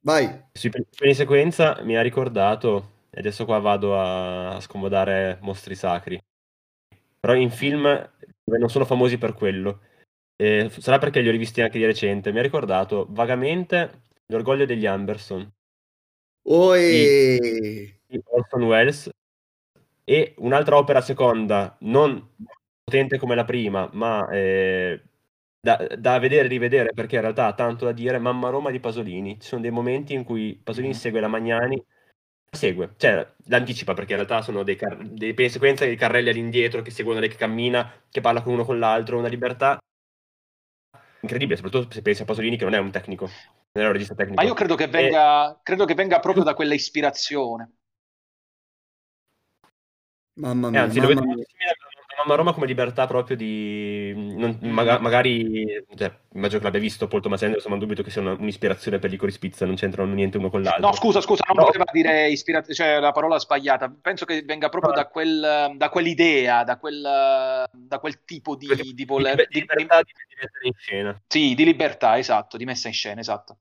Vai. 0.04 0.46
Sui 0.54 0.70
piani 0.70 1.14
sequenza 1.14 1.82
mi 1.84 1.98
ha 1.98 2.02
ricordato, 2.02 3.08
e 3.10 3.20
adesso 3.20 3.46
qua 3.46 3.60
vado 3.60 4.00
a, 4.00 4.56
a 4.56 4.60
scomodare 4.62 5.40
mostri 5.42 5.76
sacri, 5.76 6.20
però 7.20 7.36
in 7.36 7.52
film 7.52 7.84
non 8.44 8.70
sono 8.70 8.86
famosi 8.86 9.18
per 9.18 9.34
quello 9.34 9.82
eh, 10.42 10.72
sarà 10.80 10.98
perché 10.98 11.22
li 11.22 11.28
ho 11.28 11.32
rivisti 11.32 11.62
anche 11.62 11.78
di 11.78 11.86
recente. 11.86 12.32
Mi 12.32 12.40
ha 12.40 12.42
ricordato 12.42 13.06
vagamente 13.12 14.06
l'orgoglio 14.26 14.66
degli 14.66 14.88
Amberson. 14.88 15.48
Di, 17.40 18.00
di 18.08 18.22
Orson 18.26 18.64
Welles. 18.64 19.10
E 20.04 20.34
un'altra 20.38 20.78
opera 20.78 21.00
seconda, 21.00 21.78
non 21.82 22.28
potente 22.84 23.20
come 23.20 23.36
la 23.36 23.46
prima, 23.46 23.88
ma 23.94 24.28
eh, 24.32 25.00
da, 25.60 25.88
da, 25.96 26.18
vedere 26.18 26.46
e 26.46 26.50
rivedere 26.50 26.92
perché 26.92 27.16
in 27.16 27.22
realtà 27.22 27.46
ha 27.46 27.54
tanto 27.54 27.86
da 27.86 27.92
dire. 27.92 28.18
Mamma 28.18 28.50
Roma 28.50 28.72
di 28.72 28.80
Pasolini. 28.80 29.40
Ci 29.40 29.48
sono 29.48 29.62
dei 29.62 29.70
momenti 29.70 30.16
in 30.16 30.24
cui 30.24 30.60
Pasolini 30.62 30.94
mm. 30.94 30.98
segue 30.98 31.20
la 31.20 31.28
Magnani 31.28 31.86
segue, 32.54 32.96
cioè 32.98 33.26
l'anticipa 33.46 33.94
perché 33.94 34.14
in 34.14 34.18
realtà 34.18 34.42
sono 34.42 34.64
dei, 34.64 34.76
car- 34.76 35.02
dei 35.06 35.50
sequenze 35.50 35.88
di 35.88 35.96
carrelli 35.96 36.30
all'indietro 36.30 36.82
che 36.82 36.92
seguono 36.92 37.20
lei 37.20 37.30
che 37.30 37.38
cammina, 37.38 37.90
che 38.10 38.22
parla 38.22 38.42
con 38.42 38.54
uno 38.54 38.66
con 38.66 38.80
l'altro, 38.80 39.20
una 39.20 39.30
libertà 39.30 39.80
incredibile, 41.22 41.56
soprattutto 41.56 41.94
se 41.94 42.02
pensi 42.02 42.22
a 42.22 42.26
Pasolini 42.26 42.58
che 42.58 42.64
non 42.64 42.74
è 42.74 42.78
un 42.78 42.92
tecnico, 42.92 43.30
non 43.72 43.84
è 43.84 43.88
un 43.88 43.94
regista 43.94 44.16
tecnico. 44.16 44.42
Ma 44.42 44.48
io 44.48 44.54
credo 44.54 44.76
che 44.76 44.88
venga, 44.88 45.52
e... 45.52 45.60
credo 45.64 45.86
che 45.86 45.94
venga 45.94 46.20
proprio 46.20 46.44
da 46.44 46.54
quella 46.54 46.74
ispirazione. 46.74 47.72
Mamma 50.34 50.70
mia, 50.70 50.84
anzi, 50.84 51.00
mamma 51.00 51.14
lo 51.14 51.22
vedo 51.22 51.44
simile 51.46 51.71
a 52.28 52.36
Roma 52.36 52.54
come 52.54 52.68
libertà 52.68 53.08
proprio 53.08 53.36
di... 53.36 54.14
Non, 54.16 54.58
maga, 54.62 55.00
magari, 55.00 55.66
cioè, 55.96 56.12
immagino 56.34 56.60
che 56.60 56.66
l'abbia 56.66 56.80
visto 56.80 57.08
Paul 57.08 57.22
Thomas 57.22 57.44
Anderson, 57.44 57.72
ma 57.72 57.78
dubito 57.78 58.04
che 58.04 58.10
sia 58.10 58.22
una, 58.22 58.34
un'ispirazione 58.34 59.00
per 59.00 59.10
Licorice 59.10 59.40
Pizza, 59.40 59.66
non 59.66 59.76
c'entrano 59.76 60.14
niente 60.14 60.38
uno 60.38 60.50
con 60.50 60.62
l'altro. 60.62 60.88
No, 60.88 60.94
scusa, 60.94 61.22
scusa, 61.22 61.44
non 61.48 61.58
no. 61.58 61.66
poteva 61.66 61.86
dire 61.92 62.30
ispirazione, 62.30 62.76
cioè 62.76 63.00
la 63.00 63.12
parola 63.12 63.40
sbagliata. 63.40 63.94
Penso 64.02 64.26
che 64.26 64.44
venga 64.44 64.70
proprio 64.70 64.94
da, 64.94 65.08
quel, 65.08 65.74
da 65.76 65.90
quell'idea, 65.90 66.64
da 66.64 66.78
quel, 66.78 67.02
da 67.72 68.00
quel 68.00 68.24
tipo 68.26 68.56
di, 68.56 68.68
di 68.94 69.06
voler... 69.06 69.48
Di 69.48 69.60
libertà 69.60 70.02
di, 70.02 70.12
di 70.28 70.36
mettere 70.40 70.68
in 70.68 70.74
scena. 70.78 71.22
Sì, 71.28 71.54
di 71.56 71.66
libertà, 71.66 72.18
esatto, 72.18 72.58
di 72.58 72.66
messa 72.66 72.88
in 72.88 72.94
scena, 72.94 73.20
esatto. 73.20 73.58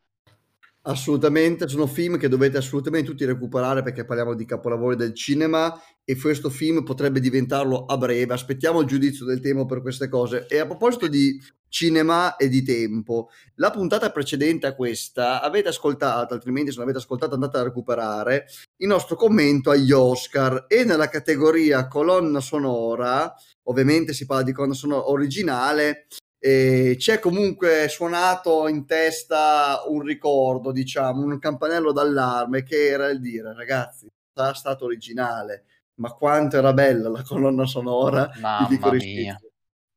Assolutamente, 0.82 1.68
sono 1.68 1.86
film 1.86 2.16
che 2.16 2.28
dovete 2.28 2.56
assolutamente 2.56 3.10
tutti 3.10 3.26
recuperare 3.26 3.82
perché 3.82 4.06
parliamo 4.06 4.32
di 4.32 4.46
capolavori 4.46 4.96
del 4.96 5.14
cinema 5.14 5.78
e 6.02 6.16
questo 6.16 6.48
film 6.48 6.82
potrebbe 6.84 7.20
diventarlo 7.20 7.84
a 7.84 7.98
breve. 7.98 8.32
Aspettiamo 8.32 8.80
il 8.80 8.86
giudizio 8.86 9.26
del 9.26 9.40
tempo 9.40 9.66
per 9.66 9.82
queste 9.82 10.08
cose. 10.08 10.46
E 10.48 10.58
a 10.58 10.64
proposito 10.64 11.06
di 11.06 11.38
cinema 11.68 12.36
e 12.36 12.48
di 12.48 12.62
tempo, 12.62 13.28
la 13.56 13.70
puntata 13.70 14.10
precedente 14.10 14.66
a 14.66 14.74
questa 14.74 15.42
avete 15.42 15.68
ascoltato, 15.68 16.32
altrimenti 16.32 16.70
se 16.70 16.76
non 16.76 16.84
avete 16.84 17.02
ascoltato 17.02 17.34
andate 17.34 17.58
a 17.58 17.62
recuperare, 17.62 18.46
il 18.78 18.88
nostro 18.88 19.16
commento 19.16 19.70
agli 19.70 19.92
Oscar 19.92 20.64
e 20.66 20.84
nella 20.84 21.08
categoria 21.08 21.88
colonna 21.88 22.40
sonora, 22.40 23.32
ovviamente 23.64 24.14
si 24.14 24.24
parla 24.24 24.44
di 24.44 24.52
colonna 24.52 24.74
sonora 24.74 25.10
originale, 25.10 26.06
e 26.42 26.94
c'è 26.96 27.18
comunque 27.18 27.86
suonato 27.88 28.66
in 28.66 28.86
testa 28.86 29.82
un 29.86 30.00
ricordo, 30.00 30.72
diciamo, 30.72 31.22
un 31.22 31.38
campanello 31.38 31.92
d'allarme 31.92 32.62
che 32.62 32.88
era 32.88 33.08
il 33.08 33.20
dire, 33.20 33.52
ragazzi, 33.54 34.10
sarà 34.32 34.54
stato 34.54 34.86
originale, 34.86 35.66
ma 35.96 36.12
quanto 36.14 36.56
era 36.56 36.72
bella 36.72 37.10
la 37.10 37.22
colonna 37.22 37.66
sonora 37.66 38.30
Mamma 38.40 38.68
di 38.68 38.78
mia. 38.96 39.38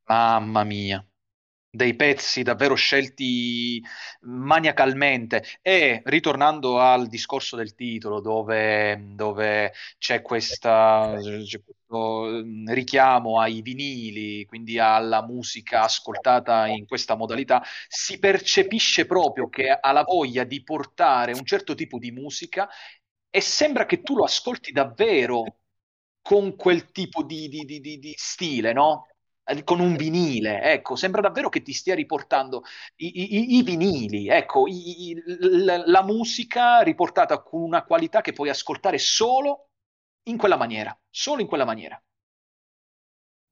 Mamma 0.05 0.65
mia. 0.65 1.05
Dei 1.75 1.95
pezzi 1.95 2.43
davvero 2.43 2.75
scelti 2.75 3.81
maniacalmente. 4.23 5.43
E 5.61 6.01
ritornando 6.03 6.79
al 6.79 7.07
discorso 7.07 7.55
del 7.55 7.73
titolo 7.73 8.19
dove, 8.19 9.13
dove 9.15 9.71
c'è, 9.97 10.21
questa, 10.21 11.15
c'è 11.17 11.61
questo 11.93 12.43
mm, 12.43 12.67
richiamo 12.69 13.39
ai 13.39 13.61
vinili 13.61 14.45
quindi 14.45 14.79
alla 14.79 15.23
musica 15.23 15.83
ascoltata 15.83 16.67
in 16.67 16.87
questa 16.87 17.15
modalità 17.15 17.63
si 17.87 18.17
percepisce 18.19 19.05
proprio 19.05 19.47
che 19.49 19.69
ha 19.69 19.91
la 19.91 20.03
voglia 20.03 20.43
di 20.43 20.63
portare 20.63 21.33
un 21.33 21.45
certo 21.45 21.75
tipo 21.75 21.99
di 21.99 22.11
musica 22.11 22.67
e 23.29 23.41
sembra 23.41 23.85
che 23.85 24.01
tu 24.01 24.15
lo 24.15 24.23
ascolti 24.23 24.71
davvero 24.71 25.59
con 26.21 26.55
quel 26.55 26.91
tipo 26.91 27.23
di, 27.23 27.49
di, 27.49 27.65
di, 27.65 27.99
di 27.99 28.13
stile 28.17 28.73
no? 28.73 29.07
con 29.65 29.81
un 29.81 29.97
vinile, 29.97 30.61
ecco, 30.61 30.95
sembra 30.95 31.19
davvero 31.19 31.49
che 31.49 31.61
ti 31.61 31.73
stia 31.73 31.95
riportando 31.95 32.63
i, 32.95 33.23
i, 33.23 33.57
i 33.57 33.61
vinili, 33.63 34.29
ecco, 34.29 34.67
i, 34.67 35.21
la, 35.25 35.83
la, 35.85 36.01
musica 36.01 36.79
riportata 36.79 37.41
con 37.41 37.61
una 37.61 37.83
qualità 37.83 38.21
che 38.21 38.31
puoi 38.31 38.47
ascoltare 38.47 38.97
solo 38.97 39.72
in 40.23 40.37
quella 40.37 40.57
maniera, 40.57 40.97
solo 41.09 41.41
in 41.41 41.47
quella 41.47 41.65
maniera. 41.65 42.01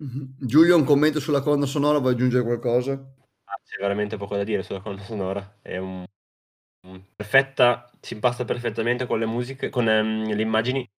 Mm-hmm. 0.03 0.23
Giulio, 0.39 0.75
un 0.75 0.83
commento 0.83 1.19
sulla 1.19 1.41
colonna 1.41 1.65
sonora, 1.65 1.99
vuoi 1.99 2.13
aggiungere 2.13 2.43
qualcosa? 2.43 2.93
Ah, 2.93 3.59
c'è 3.63 3.77
veramente 3.79 4.17
poco 4.17 4.35
da 4.35 4.43
dire 4.43 4.63
sulla 4.63 4.81
colonna 4.81 5.03
sonora, 5.03 5.59
è 5.61 5.77
un, 5.77 6.03
un 6.87 7.03
perfetta, 7.15 7.89
si 7.99 8.13
impasta 8.15 8.45
perfettamente 8.45 9.05
con 9.05 9.19
le 9.19 9.25
musiche, 9.25 9.69
con 9.69 9.85
um, 9.85 10.33
le 10.33 10.41
immagini 10.41 10.89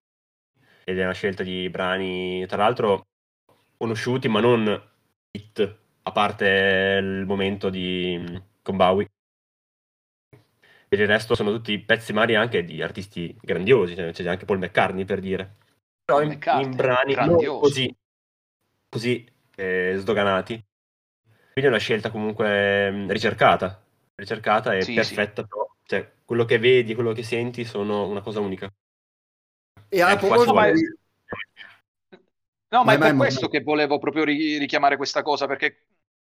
ed 0.84 0.98
è 0.98 1.04
una 1.04 1.12
scelta 1.12 1.42
di 1.42 1.68
brani, 1.70 2.46
tra 2.46 2.58
l'altro 2.58 3.06
conosciuti 3.76 4.28
ma 4.28 4.40
non 4.40 4.82
hit, 5.32 5.78
a 6.02 6.12
parte 6.12 6.98
il 7.00 7.26
momento 7.26 7.70
di 7.70 8.42
con 8.62 8.76
Bowie. 8.76 9.08
Per 10.88 11.00
il 11.00 11.06
resto 11.06 11.34
sono 11.34 11.50
tutti 11.50 11.78
pezzi 11.80 12.12
mari 12.12 12.34
anche 12.36 12.64
di 12.64 12.80
artisti 12.80 13.36
grandiosi, 13.40 13.94
cioè, 13.94 14.12
c'è 14.12 14.28
anche 14.28 14.44
Paul 14.44 14.58
McCartney 14.58 15.04
per 15.04 15.20
dire. 15.20 15.56
Però 16.04 16.20
in, 16.20 16.38
in 16.60 16.76
brani 16.76 17.14
così, 17.44 17.94
così 18.88 19.26
eh, 19.56 19.94
sdoganati. 19.98 20.62
Quindi 21.52 21.70
è 21.70 21.72
una 21.72 21.78
scelta 21.78 22.10
comunque 22.10 22.90
mm, 22.90 23.10
ricercata, 23.10 23.82
ricercata 24.16 24.74
e 24.74 24.82
sì, 24.82 24.94
perfetta, 24.94 25.42
sì. 25.42 25.48
però 25.48 25.66
cioè, 25.84 26.12
quello 26.24 26.44
che 26.44 26.58
vedi, 26.58 26.94
quello 26.94 27.12
che 27.12 27.22
senti 27.22 27.64
sono 27.64 28.06
una 28.08 28.20
cosa 28.20 28.40
unica. 28.40 28.72
E 29.88 30.00
a 30.00 30.16
proposito. 30.16 30.52
No, 32.74 32.82
ma, 32.82 32.86
ma 32.86 32.94
è 32.94 32.98
per 32.98 33.14
ma, 33.14 33.24
questo 33.26 33.46
ma... 33.46 33.50
che 33.50 33.60
volevo 33.62 34.00
proprio 34.00 34.24
richiamare 34.24 34.96
questa 34.96 35.22
cosa, 35.22 35.46
perché 35.46 35.84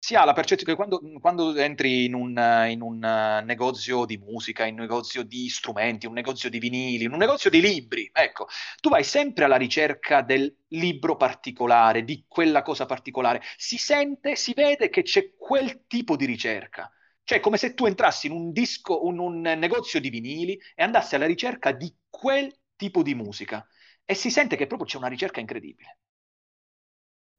si 0.00 0.14
ha 0.14 0.24
la 0.24 0.32
percezione 0.32 0.72
che 0.72 0.78
quando, 0.78 1.00
quando 1.20 1.54
entri 1.56 2.04
in 2.04 2.14
un, 2.14 2.66
in 2.68 2.80
un, 2.82 2.98
negozio 3.44 4.04
di 4.04 4.16
musica, 4.16 4.64
in 4.64 4.74
un 4.74 4.80
negozio 4.80 5.22
di 5.22 5.48
strumenti, 5.48 6.06
un 6.06 6.12
negozio 6.14 6.48
di 6.48 6.58
vinili, 6.58 7.04
in 7.04 7.12
un 7.12 7.18
negozio 7.18 7.50
di 7.50 7.60
libri, 7.60 8.08
ecco, 8.12 8.46
tu 8.80 8.88
vai 8.88 9.04
sempre 9.04 9.44
alla 9.44 9.56
ricerca 9.56 10.22
del 10.22 10.54
libro 10.68 11.16
particolare, 11.16 12.04
di 12.04 12.24
quella 12.28 12.62
cosa 12.62 12.86
particolare. 12.86 13.42
Si 13.56 13.76
sente, 13.76 14.36
si 14.36 14.54
vede 14.54 14.88
che 14.88 15.02
c'è 15.02 15.34
quel 15.36 15.84
tipo 15.86 16.16
di 16.16 16.24
ricerca. 16.26 16.90
Cioè, 17.24 17.40
come 17.40 17.58
se 17.58 17.74
tu 17.74 17.84
entrassi 17.86 18.26
in 18.26 18.32
un 18.32 18.52
disco, 18.52 19.00
in 19.04 19.18
un 19.18 19.40
negozio 19.40 20.00
di 20.00 20.08
vinili 20.08 20.58
e 20.74 20.82
andassi 20.82 21.14
alla 21.14 21.26
ricerca 21.26 21.72
di 21.72 21.94
quel 22.08 22.50
tipo 22.76 23.02
di 23.02 23.14
musica. 23.14 23.66
E 24.04 24.14
si 24.14 24.30
sente 24.30 24.56
che 24.56 24.66
proprio 24.66 24.88
c'è 24.88 24.96
una 24.96 25.08
ricerca 25.08 25.40
incredibile. 25.40 25.98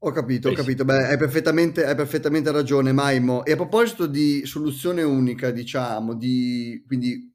Ho 0.02 0.12
capito, 0.12 0.48
ho 0.48 0.54
capito. 0.54 0.86
Beh, 0.86 1.08
hai 1.08 1.18
perfettamente, 1.18 1.86
hai 1.86 1.96
perfettamente 1.96 2.52
ragione, 2.52 2.94
Maimo. 2.94 3.44
E 3.44 3.52
a 3.52 3.56
proposito 3.58 4.06
di 4.06 4.46
soluzione 4.46 5.04
unica, 5.04 5.52
diciamo, 5.52 6.16
di 6.16 6.82
quindi 6.88 7.30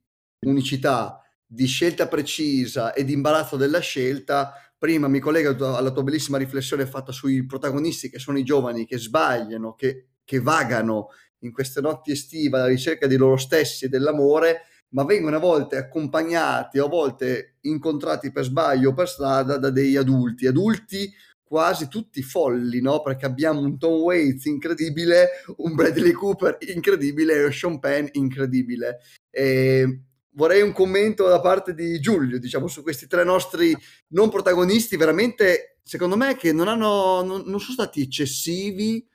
unicità, 0.46 1.20
di 1.44 1.66
scelta 1.66 2.09
precisa 2.09 2.94
e 2.94 3.05
di 3.05 3.12
imbarazzo 3.12 3.57
della 3.57 3.81
scelta, 3.81 4.55
prima 4.79 5.09
mi 5.09 5.18
collego 5.18 5.77
alla 5.77 5.90
tua 5.90 6.03
bellissima 6.03 6.38
riflessione 6.38 6.87
fatta 6.87 7.12
sui 7.12 7.44
protagonisti 7.44 8.09
che 8.09 8.18
sono 8.18 8.38
i 8.38 8.44
giovani 8.44 8.87
che 8.87 8.96
sbagliano, 8.96 9.74
che, 9.74 10.12
che 10.24 10.40
vagano 10.40 11.09
in 11.40 11.53
queste 11.53 11.83
notti 11.83 12.12
estive 12.12 12.57
alla 12.57 12.66
ricerca 12.66 13.07
di 13.07 13.16
loro 13.16 13.37
stessi 13.37 13.85
e 13.85 13.88
dell'amore, 13.88 14.62
ma 14.94 15.05
vengono 15.05 15.37
a 15.37 15.40
volte 15.40 15.77
accompagnati, 15.77 16.79
a 16.79 16.87
volte 16.87 17.57
incontrati 17.62 18.33
per 18.33 18.44
sbaglio 18.44 18.94
per 18.94 19.07
strada 19.07 19.59
da 19.59 19.68
degli 19.68 19.96
adulti, 19.96 20.46
adulti 20.46 21.12
quasi 21.44 21.88
tutti 21.88 22.22
folli, 22.22 22.80
no? 22.80 23.02
Perché 23.02 23.26
abbiamo 23.26 23.61
un 23.61 23.78
Tom 23.78 24.00
Waits 24.00 24.46
incredibile, 24.46 25.28
un 25.59 25.74
Bradley 25.74 26.12
Cooper 26.12 26.57
incredibile 26.74 27.35
e 27.35 27.44
un 27.44 27.52
Sean 27.52 27.78
Penn 27.78 28.07
incredibile. 28.12 29.00
E 29.30 30.00
vorrei 30.30 30.62
un 30.62 30.72
commento 30.72 31.28
da 31.28 31.40
parte 31.40 31.74
di 31.74 32.00
Giulio, 32.00 32.38
diciamo, 32.38 32.66
su 32.66 32.83
questi 32.83 33.07
tre 33.07 33.24
nostri 33.24 33.76
non 34.09 34.30
protagonisti, 34.30 34.96
veramente, 34.96 35.78
secondo 35.83 36.16
me, 36.16 36.37
che 36.37 36.52
non, 36.52 36.68
hanno, 36.68 37.22
non, 37.22 37.42
non 37.46 37.61
sono 37.61 37.74
stati 37.74 38.00
eccessivi, 38.00 39.07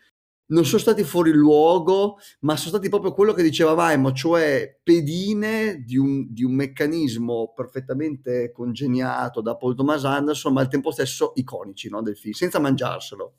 non 0.50 0.66
sono 0.66 0.80
stati 0.80 1.04
fuori 1.04 1.32
luogo, 1.32 2.18
ma 2.42 2.56
sono 2.56 2.70
stati 2.70 2.90
proprio 2.90 3.14
quello 3.14 3.34
che 3.34 3.44
dicevamo, 3.44 4.12
cioè 4.14 4.80
pedine 4.82 5.84
di 5.84 5.98
un, 5.98 6.32
di 6.32 6.44
un, 6.44 6.54
meccanismo 6.54 7.54
perfettamente 7.56 8.52
congegnato 8.52 9.42
da 9.42 9.56
Paul 9.56 9.76
Thomas 9.76 10.06
Anderson, 10.06 10.54
ma 10.54 10.62
al 10.62 10.70
tempo 10.70 10.92
stesso 10.92 11.34
iconici 11.36 11.90
no, 11.90 12.02
del 12.02 12.18
film, 12.18 12.34
senza 12.34 12.60
mangiarselo. 12.60 13.34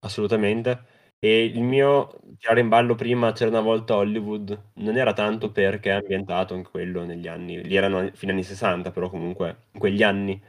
Assolutamente. 0.00 0.96
E 1.20 1.44
il 1.44 1.62
mio 1.62 2.20
tirare 2.38 2.60
in 2.60 2.68
ballo 2.68 2.94
prima 2.94 3.32
c'era 3.32 3.50
una 3.50 3.60
volta 3.60 3.96
Hollywood, 3.96 4.70
non 4.74 4.96
era 4.96 5.12
tanto 5.12 5.50
perché 5.50 5.90
è 5.90 5.94
ambientato 5.94 6.54
in 6.54 6.62
quello 6.62 7.04
negli 7.04 7.26
anni, 7.26 7.60
lì 7.64 7.74
erano 7.74 8.08
fine 8.14 8.30
anni 8.32 8.44
60, 8.44 8.92
però 8.92 9.10
comunque 9.10 9.66
in 9.72 9.80
quegli 9.80 10.04
anni, 10.04 10.40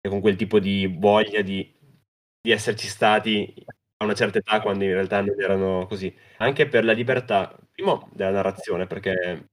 e 0.00 0.08
con 0.08 0.20
quel 0.20 0.34
tipo 0.36 0.58
di 0.58 0.86
voglia 0.98 1.42
di, 1.42 1.72
di 2.40 2.50
esserci 2.50 2.88
stati 2.88 3.54
a 4.02 4.04
una 4.04 4.14
certa 4.14 4.38
età 4.38 4.60
quando 4.60 4.84
in 4.84 4.92
realtà 4.92 5.20
non 5.20 5.40
erano 5.40 5.86
così. 5.86 6.14
Anche 6.38 6.66
per 6.66 6.84
la 6.84 6.92
libertà, 6.92 7.54
primo 7.70 8.08
della 8.12 8.30
narrazione, 8.30 8.86
perché 8.86 9.48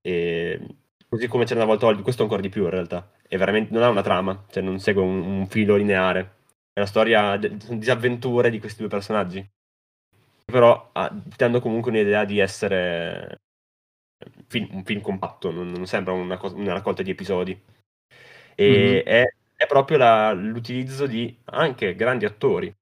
eh, 0.00 0.76
così 1.06 1.26
come 1.28 1.44
c'era 1.44 1.60
una 1.60 1.68
volta 1.68 1.84
Hollywood, 1.84 2.04
questo 2.04 2.22
ancora 2.22 2.40
di 2.40 2.48
più 2.48 2.64
in 2.64 2.70
realtà, 2.70 3.10
è 3.28 3.36
veramente, 3.36 3.72
non 3.72 3.82
ha 3.82 3.88
una 3.90 4.02
trama, 4.02 4.44
cioè 4.50 4.62
non 4.62 4.78
segue 4.78 5.02
un, 5.02 5.20
un 5.20 5.46
filo 5.48 5.76
lineare. 5.76 6.36
È 6.72 6.80
una 6.80 6.88
storia 6.88 7.36
di 7.36 7.56
disavventure 7.78 8.50
di 8.50 8.58
questi 8.58 8.80
due 8.80 8.90
personaggi. 8.90 9.46
Però 10.46 10.90
ah, 10.92 11.10
dando 11.36 11.60
comunque 11.60 11.90
un'idea 11.90 12.24
di 12.24 12.38
essere 12.38 13.40
un 14.24 14.44
film, 14.46 14.68
un 14.72 14.84
film 14.84 15.00
compatto, 15.02 15.50
non, 15.50 15.68
non 15.68 15.86
sembra 15.86 16.14
una, 16.14 16.38
cosa, 16.38 16.56
una, 16.56 16.72
raccolta 16.72 17.02
di 17.02 17.10
episodi. 17.10 17.60
E 18.54 18.70
mm-hmm. 18.70 19.06
è, 19.06 19.24
è, 19.56 19.66
proprio 19.66 19.98
la, 19.98 20.32
l'utilizzo 20.32 21.06
di 21.06 21.36
anche 21.44 21.94
grandi 21.94 22.24
attori 22.24 22.74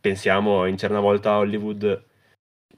pensiamo 0.00 0.66
in 0.66 0.76
c'era 0.76 0.94
una 0.94 1.02
volta 1.02 1.32
a 1.32 1.38
Hollywood 1.38 2.04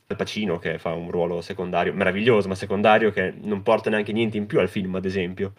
Al 0.06 0.16
Pacino 0.16 0.58
che 0.58 0.78
fa 0.78 0.92
un 0.94 1.10
ruolo 1.10 1.40
secondario, 1.40 1.92
meraviglioso, 1.94 2.48
ma 2.48 2.54
secondario 2.54 3.10
che 3.12 3.32
non 3.42 3.62
porta 3.62 3.90
neanche 3.90 4.12
niente 4.12 4.36
in 4.36 4.46
più 4.46 4.58
al 4.58 4.68
film, 4.68 4.94
ad 4.96 5.04
esempio. 5.04 5.54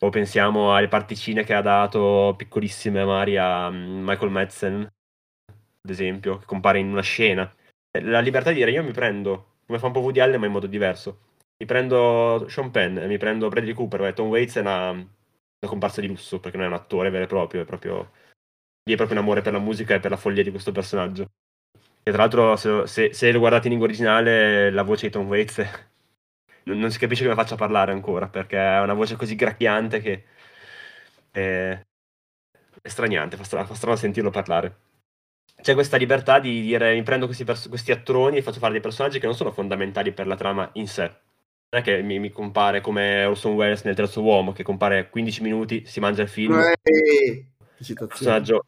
O 0.00 0.10
pensiamo 0.10 0.74
alle 0.74 0.88
particine 0.88 1.44
che 1.44 1.54
ha 1.54 1.62
dato 1.62 2.34
piccolissime 2.36 3.04
Mari 3.04 3.36
a 3.36 3.70
mm, 3.70 4.04
Michael 4.04 4.30
Madsen, 4.30 4.80
ad 4.82 5.90
esempio, 5.90 6.38
che 6.38 6.46
compare 6.46 6.78
in 6.78 6.88
una 6.90 7.02
scena. 7.02 7.52
La 8.02 8.20
libertà 8.20 8.50
di 8.50 8.56
dire 8.56 8.70
io 8.70 8.84
mi 8.84 8.92
prendo, 8.92 9.58
come 9.66 9.78
fa 9.78 9.86
un 9.86 9.92
po' 9.92 10.00
Woody 10.00 10.20
Allen, 10.20 10.40
ma 10.40 10.46
in 10.46 10.52
modo 10.52 10.66
diverso. 10.66 11.20
Mi 11.58 11.66
prendo 11.66 12.46
Sean 12.48 12.70
Penn, 12.70 12.98
mi 13.06 13.18
prendo 13.18 13.48
Bradley 13.48 13.74
Cooper, 13.74 14.12
Tom 14.14 14.28
Waits 14.28 14.56
è 14.58 14.60
una, 14.60 14.90
una 14.90 15.06
comparsa 15.66 16.00
di 16.00 16.06
lusso, 16.06 16.40
perché 16.40 16.56
non 16.56 16.66
è 16.66 16.68
un 16.68 16.74
attore 16.74 17.10
vero 17.10 17.24
e 17.24 17.26
proprio, 17.26 17.62
è 17.62 17.64
proprio 17.64 18.10
lì 18.88 18.94
è 18.94 18.96
proprio 18.96 19.18
un 19.18 19.24
amore 19.24 19.42
per 19.42 19.52
la 19.52 19.58
musica 19.58 19.94
e 19.94 20.00
per 20.00 20.10
la 20.10 20.16
follia 20.16 20.42
di 20.42 20.50
questo 20.50 20.72
personaggio. 20.72 21.30
E 22.02 22.10
tra 22.10 22.22
l'altro, 22.22 22.56
se, 22.56 22.86
se, 22.86 23.12
se 23.12 23.30
lo 23.30 23.38
guardate 23.38 23.64
in 23.64 23.70
lingua 23.70 23.86
originale, 23.86 24.70
la 24.70 24.82
voce 24.82 25.06
di 25.06 25.12
Tom 25.12 25.26
Waits 25.26 25.58
non, 26.64 26.78
non, 26.78 26.90
si 26.90 26.98
capisce 26.98 27.24
come 27.24 27.34
faccia 27.34 27.54
a 27.54 27.58
parlare 27.58 27.92
ancora, 27.92 28.28
perché 28.28 28.58
ha 28.58 28.82
una 28.82 28.94
voce 28.94 29.16
così 29.16 29.34
gracchiante 29.34 30.00
che 30.00 30.24
è, 31.30 31.78
è 32.80 32.88
straniante, 32.88 33.36
fa 33.36 33.44
strano, 33.44 33.66
fa 33.66 33.74
strano 33.74 33.96
sentirlo 33.96 34.30
parlare. 34.30 34.76
C'è 35.60 35.74
questa 35.74 35.98
libertà 35.98 36.38
di 36.38 36.62
dire 36.62 36.94
mi 36.94 37.02
prendo 37.02 37.26
questi, 37.26 37.44
pers- 37.44 37.68
questi 37.68 37.92
attoroni 37.92 38.38
e 38.38 38.42
faccio 38.42 38.60
fare 38.60 38.72
dei 38.72 38.80
personaggi 38.80 39.18
che 39.18 39.26
non 39.26 39.34
sono 39.34 39.50
fondamentali 39.50 40.12
per 40.12 40.26
la 40.26 40.36
trama 40.36 40.70
in 40.74 40.88
sé. 40.88 41.02
Non 41.02 41.82
è 41.82 41.82
che 41.82 42.00
mi, 42.00 42.18
mi 42.18 42.30
compare 42.30 42.80
come 42.80 43.24
Orson 43.26 43.52
Welles 43.52 43.82
nel 43.82 43.94
terzo 43.94 44.22
uomo, 44.22 44.52
che 44.52 44.62
compare 44.62 45.10
15 45.10 45.42
minuti, 45.42 45.84
si 45.84 46.00
mangia 46.00 46.22
il 46.22 46.28
film. 46.28 46.54
Ehi 46.82 47.56
personaggio 47.94 48.66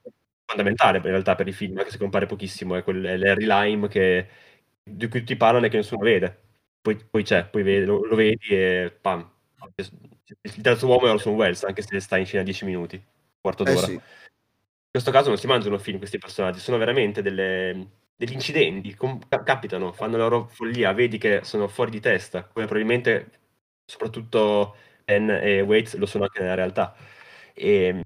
fondamentale 0.51 0.99
in 0.99 1.05
realtà 1.05 1.35
per 1.35 1.47
i 1.47 1.53
film, 1.53 1.79
anche 1.79 1.91
se 1.91 1.99
compare 1.99 2.27
pochissimo, 2.27 2.77
è, 2.77 2.83
quel, 2.83 3.05
è 3.05 3.17
Larry 3.17 3.47
Lime 3.47 3.89
che, 3.89 4.29
di 4.83 5.09
cui 5.09 5.23
ti 5.23 5.37
parlano 5.37 5.67
e 5.67 5.69
che 5.69 5.77
nessuno 5.77 6.03
vede. 6.03 6.49
Poi, 6.81 6.97
poi 6.97 7.23
c'è, 7.23 7.47
poi 7.47 7.63
vede, 7.63 7.85
lo, 7.85 8.05
lo, 8.05 8.17
vedi 8.17 8.49
e 8.49 8.97
pam. 9.01 9.29
Il 9.75 10.61
terzo 10.63 10.87
uomo 10.87 11.07
è 11.07 11.11
Orson 11.11 11.35
Welles, 11.35 11.65
anche 11.65 11.83
se 11.83 12.01
sta 12.01 12.17
in 12.17 12.27
scena 12.27 12.43
10 12.43 12.65
minuti, 12.65 13.03
quarto 13.41 13.63
d'ora. 13.65 13.79
Eh 13.79 13.85
sì. 13.85 13.93
In 13.93 14.99
questo 14.99 15.11
caso 15.13 15.29
non 15.29 15.39
si 15.39 15.47
mangiano 15.47 15.79
film 15.79 15.99
questi 15.99 16.19
personaggi, 16.19 16.59
sono 16.59 16.79
veramente 16.79 17.23
delle, 17.23 17.91
degli 18.17 18.33
incidenti, 18.33 18.95
com- 18.95 19.21
capitano, 19.29 19.93
fanno 19.93 20.17
la 20.17 20.25
loro 20.25 20.47
follia, 20.49 20.93
vedi 20.93 21.19
che 21.19 21.41
sono 21.45 21.69
fuori 21.69 21.91
di 21.91 22.01
testa, 22.01 22.45
come 22.45 22.67
probabilmente 22.67 23.31
soprattutto 23.85 24.77
Penn 25.05 25.31
e 25.31 25.61
Waits 25.61 25.97
lo 25.97 26.07
sono 26.07 26.25
anche 26.25 26.41
nella 26.41 26.55
realtà. 26.55 26.95
E 27.53 28.05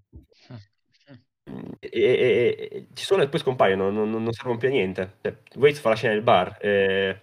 e, 1.80 1.90
e, 1.90 2.68
e, 2.70 2.86
ci 2.94 3.04
sono 3.04 3.22
e 3.22 3.28
poi 3.28 3.40
scompaiono, 3.40 3.90
non, 3.90 4.10
non, 4.10 4.32
servono 4.32 4.58
più 4.58 4.68
a 4.68 4.72
niente. 4.72 5.18
Cioè, 5.22 5.36
Waits 5.56 5.80
fa 5.80 5.90
la 5.90 5.94
scena 5.96 6.14
del 6.14 6.22
bar 6.22 6.56
e, 6.60 7.20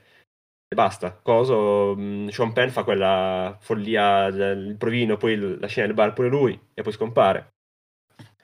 e 0.68 0.76
basta. 0.76 1.14
Coso, 1.14 1.94
um, 1.98 2.30
Sean 2.30 2.54
Penn 2.54 2.70
fa 2.70 2.84
quella 2.84 3.58
follia 3.60 4.30
del 4.30 4.76
provino, 4.78 5.18
poi 5.18 5.60
la 5.60 5.68
scena 5.68 5.88
del 5.88 5.96
bar 5.96 6.14
pure 6.14 6.30
lui 6.30 6.60
e 6.74 6.82
poi 6.82 6.94
scompare. 6.94 7.54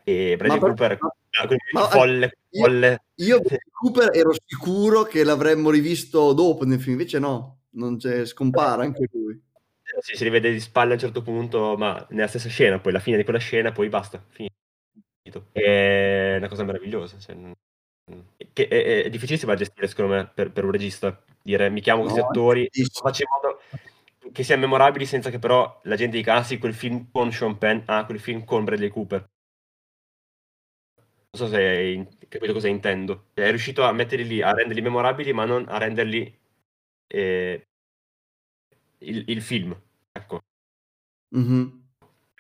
E 0.04 0.36
Bradley 0.38 0.60
per... 0.60 0.98
Cooper 0.98 1.16
Ah, 1.40 1.46
quindi 1.46 1.64
Ma- 1.74 1.88
folle, 1.88 2.38
io- 2.50 2.64
folle. 2.64 3.04
Io 3.16 3.42
Cooper 3.72 4.10
ero 4.14 4.32
sicuro 4.46 5.04
che 5.04 5.24
l'avremmo 5.24 5.70
rivisto 5.70 6.34
dopo 6.34 6.66
nel 6.66 6.80
film, 6.80 6.94
invece 6.94 7.20
no, 7.20 7.60
non 7.72 7.98
c'è, 7.98 8.26
scompare 8.26 8.84
anche 8.84 9.08
lui. 9.12 9.34
Eh, 9.34 10.02
Sì, 10.02 10.16
si 10.16 10.24
rivede 10.24 10.52
di 10.52 10.60
spalle 10.60 10.92
a 10.92 10.94
un 10.94 11.00
certo 11.00 11.22
punto, 11.22 11.76
ma 11.78 12.06
nella 12.10 12.28
stessa 12.28 12.50
scena, 12.50 12.80
poi 12.80 12.92
la 12.92 13.00
fine 13.00 13.18
di 13.18 13.24
quella 13.24 13.40
scena, 13.40 13.72
poi 13.72 13.90
basta, 13.90 14.24
finito. 14.30 14.56
È 15.52 16.36
una 16.38 16.48
cosa 16.48 16.64
meravigliosa. 16.64 17.18
cioè, 17.20 17.36
che 18.54 18.68
è, 18.68 19.04
è 19.06 19.10
difficilissimo 19.10 19.52
da 19.52 19.58
gestire, 19.58 19.88
secondo 19.88 20.14
me, 20.14 20.28
per, 20.34 20.52
per 20.52 20.64
un 20.66 20.72
regista. 20.72 21.22
Dire 21.42 21.70
mi 21.70 21.82
chiamo 21.82 22.02
questi 22.02 22.20
No, 22.20 22.28
attori, 22.28 22.70
faccio 22.92 23.24
in 23.24 23.30
modo 23.32 23.62
che 24.34 24.44
siano 24.44 24.62
memorabili 24.62 25.06
senza 25.06 25.30
che 25.30 25.40
però 25.40 25.80
la 25.84 25.96
gente 25.96 26.18
dica 26.18 26.36
ah 26.36 26.44
sì, 26.44 26.58
quel 26.58 26.74
film 26.74 27.08
con 27.12 27.32
Sean 27.32 27.58
Penn, 27.58 27.80
ah, 27.86 28.06
quel 28.06 28.20
film 28.20 28.44
con 28.44 28.66
Bradley 28.66 28.90
Cooper. 28.90 29.26
Non 31.32 31.38
so 31.42 31.48
se 31.54 31.58
hai 31.58 32.08
capito 32.28 32.54
cosa 32.54 32.68
intendo. 32.68 33.28
Cioè, 33.34 33.46
È 33.48 33.50
riuscito 33.50 33.84
a 33.84 33.92
metterli 33.92 34.26
lì, 34.28 34.42
a 34.42 34.54
renderli 34.54 34.82
memorabili, 34.82 35.34
ma 35.34 35.46
non 35.46 35.66
a 35.68 35.78
renderli 35.78 36.40
eh, 37.08 37.68
il, 39.00 39.24
il 39.28 39.42
film. 39.42 39.76
Ecco. 40.12 40.42
Mhm. 41.36 41.86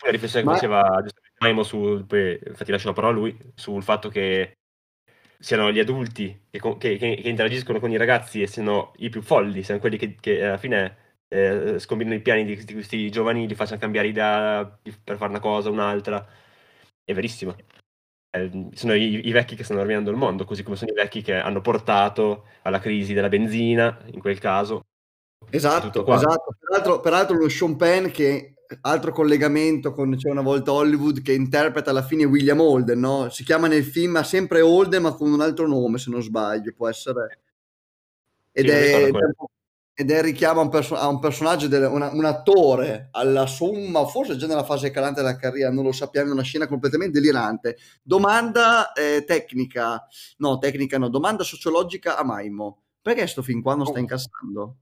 La 0.04 0.12
riflessione 0.12 0.43
che 0.45 0.50
Ma- 0.52 0.56
faceva 0.56 1.02
giustamente 1.02 1.27
Maimo 1.39 1.63
su, 1.63 2.04
poi, 2.08 2.39
infatti 2.47 2.71
lascio 2.71 2.88
la 2.88 2.93
parola 2.93 3.13
a 3.13 3.17
lui, 3.17 3.38
sul 3.56 3.84
fatto 3.84 4.10
che 4.10 4.54
siano 5.39 5.71
gli 5.71 5.80
adulti 5.80 6.47
che, 6.50 6.60
che- 6.60 6.97
che- 6.97 7.15
che 7.21 7.30
interagiscono 7.30 7.80
con 7.80 7.91
i 7.91 7.97
ragazzi 7.97 8.41
e 8.41 8.47
siano 8.47 8.93
i 8.97 9.10
più 9.10 9.21
folli, 9.21 9.62
siano 9.63 9.80
quelli 9.80 9.97
che, 9.97 10.15
che 10.19 10.43
alla 10.43 10.58
fine 10.58 10.97
eh, 11.28 11.78
scombinano 11.78 12.15
i 12.15 12.21
piani 12.21 12.43
di, 12.43 12.63
di 12.63 12.73
questi 12.73 13.12
giovani, 13.12 13.47
li 13.47 13.56
facciano 13.56 13.80
cambiare 13.80 14.08
idea 14.08 14.65
per 15.04 15.17
fare 15.17 15.30
una 15.30 15.39
cosa 15.39 15.69
o 15.69 15.73
un'altra. 15.73 16.26
È 17.04 17.13
verissimo. 17.13 17.56
Eh, 18.32 18.69
sono 18.73 18.93
i, 18.95 19.28
i 19.28 19.32
vecchi 19.32 19.56
che 19.56 19.63
stanno 19.63 19.82
rovinando 19.82 20.10
il 20.10 20.17
mondo, 20.17 20.43
così 20.43 20.63
come 20.63 20.76
sono 20.76 20.91
i 20.91 20.95
vecchi 20.95 21.21
che 21.21 21.36
hanno 21.36 21.62
portato 21.62 22.47
alla 22.63 22.80
crisi 22.80 23.13
della 23.13 23.30
benzina, 23.30 23.97
in 24.12 24.19
quel 24.19 24.39
caso. 24.39 24.86
Esatto, 25.50 26.06
esatto. 26.08 26.56
Peraltro, 26.60 27.00
peraltro 27.00 27.38
lo 27.38 27.47
Sean 27.47 27.76
Penn 27.76 28.08
che 28.08 28.57
altro 28.82 29.12
collegamento 29.12 29.91
con 29.93 30.15
C'è 30.15 30.30
una 30.30 30.41
volta 30.41 30.71
Hollywood 30.71 31.21
che 31.21 31.34
interpreta 31.34 31.89
alla 31.91 32.03
fine 32.03 32.25
William 32.25 32.60
Holden, 32.60 32.99
no? 32.99 33.30
Si 33.30 33.43
chiama 33.43 33.67
nel 33.67 33.84
film 33.84 34.21
sempre 34.21 34.62
Holden 34.62 35.01
ma 35.03 35.13
con 35.13 35.32
un 35.32 35.41
altro 35.41 35.67
nome 35.67 35.97
se 35.97 36.10
non 36.10 36.21
sbaglio, 36.21 36.73
può 36.75 36.88
essere. 36.88 37.41
Ed, 38.51 38.65
Sì, 38.65 38.71
è, 38.71 39.10
ed 39.99 40.12
è 40.12 40.17
il 40.17 40.23
richiamo 40.23 40.60
a 40.60 40.63
un, 40.63 40.69
perso- 40.69 40.95
a 40.95 41.08
un 41.08 41.19
personaggio, 41.19 41.67
del- 41.67 41.89
una- 41.91 42.12
un 42.12 42.25
attore 42.25 43.10
alla 43.12 43.45
somma, 43.47 44.06
forse 44.06 44.36
già 44.38 44.47
nella 44.47 44.63
fase 44.63 44.91
calante 44.91 45.21
della 45.21 45.36
carriera, 45.36 45.71
non 45.71 45.84
lo 45.84 45.91
sappiamo, 45.91 46.30
è 46.30 46.34
una 46.34 46.41
scena 46.43 46.67
completamente 46.67 47.19
delirante. 47.19 47.77
Domanda 48.03 48.91
eh, 48.93 49.23
tecnica, 49.25 50.06
no, 50.38 50.58
tecnica 50.60 50.97
no, 50.97 51.10
domanda 51.10 51.43
sociologica 51.43 52.17
a 52.17 52.23
Maimo. 52.23 52.82
Perché 53.01 53.25
sto 53.27 53.41
film 53.41 53.62
qua 53.62 53.75
non 53.75 53.86
sta 53.86 53.97
Oh. 53.97 54.01
incassando? 54.01 54.75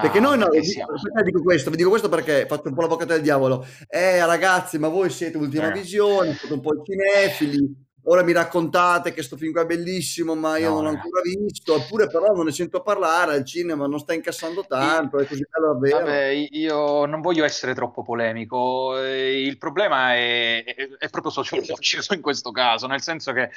Perché 0.00 0.18
Ah, 0.18 0.20
noi 0.22 0.38
no, 0.38 0.44
perché 0.44 0.60
vi- 0.60 0.66
siamo- 0.66 0.92
perché 1.00 1.22
dico 1.30 1.42
questo, 1.42 1.70
vi 1.70 1.76
dico 1.76 1.88
questo 1.90 2.08
perché 2.08 2.46
faccio 2.46 2.68
un 2.68 2.74
po' 2.74 2.80
l'avvocato 2.82 3.12
del 3.12 3.22
diavolo. 3.22 3.66
Eh 3.88 4.24
ragazzi, 4.24 4.78
ma 4.78 4.88
voi 4.88 5.10
siete 5.10 5.36
ultima 5.36 5.68
Eh. 5.68 5.72
visione, 5.72 6.34
siete 6.34 6.54
un 6.54 6.60
po' 6.60 6.72
i 6.74 6.82
cinefili, 6.84 7.74
ora 8.04 8.22
mi 8.22 8.32
raccontate 8.32 9.12
che 9.12 9.22
sto 9.22 9.36
film 9.36 9.52
qua 9.52 9.62
è 9.62 9.66
bellissimo, 9.66 10.34
ma 10.34 10.56
io 10.56 10.70
No, 10.70 10.74
non 10.76 10.84
l'ho 10.84 10.90
eh. 10.92 10.94
ancora 10.94 11.20
visto, 11.20 11.76
eppure 11.76 12.06
però 12.08 12.32
non 12.34 12.46
ne 12.46 12.52
sento 12.52 12.80
parlare, 12.82 13.34
al 13.34 13.44
cinema 13.44 13.86
non 13.86 13.98
sta 13.98 14.14
incassando 14.14 14.64
tanto, 14.66 15.18
è 15.18 15.26
così 15.26 15.44
bello 15.48 15.72
davvero. 15.74 15.98
Vabbè, 15.98 16.48
io 16.50 17.04
non 17.04 17.20
voglio 17.20 17.44
essere 17.44 17.74
troppo 17.74 18.02
polemico. 18.02 18.98
eh, 18.98 19.42
Il 19.42 19.58
problema 19.58 20.14
è, 20.14 20.64
è- 20.64 20.88
è 20.98 21.08
proprio 21.10 21.30
sociologico 21.30 21.76
in 22.14 22.22
questo 22.22 22.50
caso, 22.50 22.86
nel 22.86 23.02
senso 23.02 23.32
che 23.32 23.50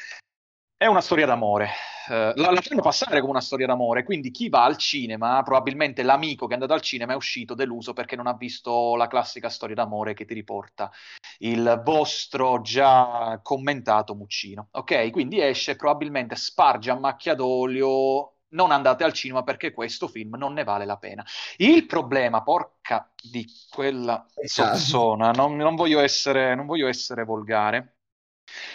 è 0.86 0.88
una 0.88 1.02
storia 1.02 1.26
d'amore. 1.26 1.70
Eh, 2.10 2.34
la, 2.36 2.52
la 2.52 2.62
fanno 2.62 2.82
passare 2.82 3.20
come 3.20 3.32
una 3.32 3.42
storia 3.42 3.66
d'amore, 3.66 4.04
quindi 4.04 4.30
chi 4.30 4.50
va 4.50 4.64
al 4.64 4.78
cinema, 4.78 5.42
probabilmente 5.44 6.04
l'amico 6.04 6.46
che 6.46 6.52
è 6.52 6.54
andato 6.54 6.74
al 6.74 6.82
cinema 6.82 7.14
è 7.14 7.16
uscito 7.16 7.56
deluso 7.56 7.94
perché 7.94 8.16
non 8.16 8.28
ha 8.28 8.34
visto 8.34 8.96
la 8.96 9.08
classica 9.08 9.50
storia 9.50 9.76
d'amore 9.76 10.14
che 10.14 10.26
ti 10.26 10.36
riporta 10.36 10.92
il 11.40 11.82
vostro 11.84 12.62
già 12.62 13.40
commentato 13.42 14.14
Muccino. 14.14 14.68
Ok? 14.72 15.10
Quindi 15.10 15.42
esce, 15.42 15.76
probabilmente 15.76 16.36
sparge 16.36 16.92
a 16.92 17.00
macchia 17.00 17.34
d'olio. 17.34 18.30
Non 18.48 18.72
andate 18.72 19.04
al 19.04 19.12
cinema 19.12 19.44
perché 19.44 19.74
questo 19.74 20.08
film 20.08 20.36
non 20.38 20.54
ne 20.54 20.64
vale 20.64 20.86
la 20.86 20.96
pena. 20.98 21.26
Il 21.58 21.88
problema, 21.88 22.42
porca 22.42 23.12
di 23.22 23.46
quella 23.70 24.26
Esatto. 24.36 24.78
zozzona, 24.78 25.32
non, 25.32 25.58
non 25.58 25.76
voglio 25.76 26.00
essere, 26.00 26.56
non 26.56 26.66
voglio 26.66 26.88
essere 26.88 27.26
volgare, 27.26 27.95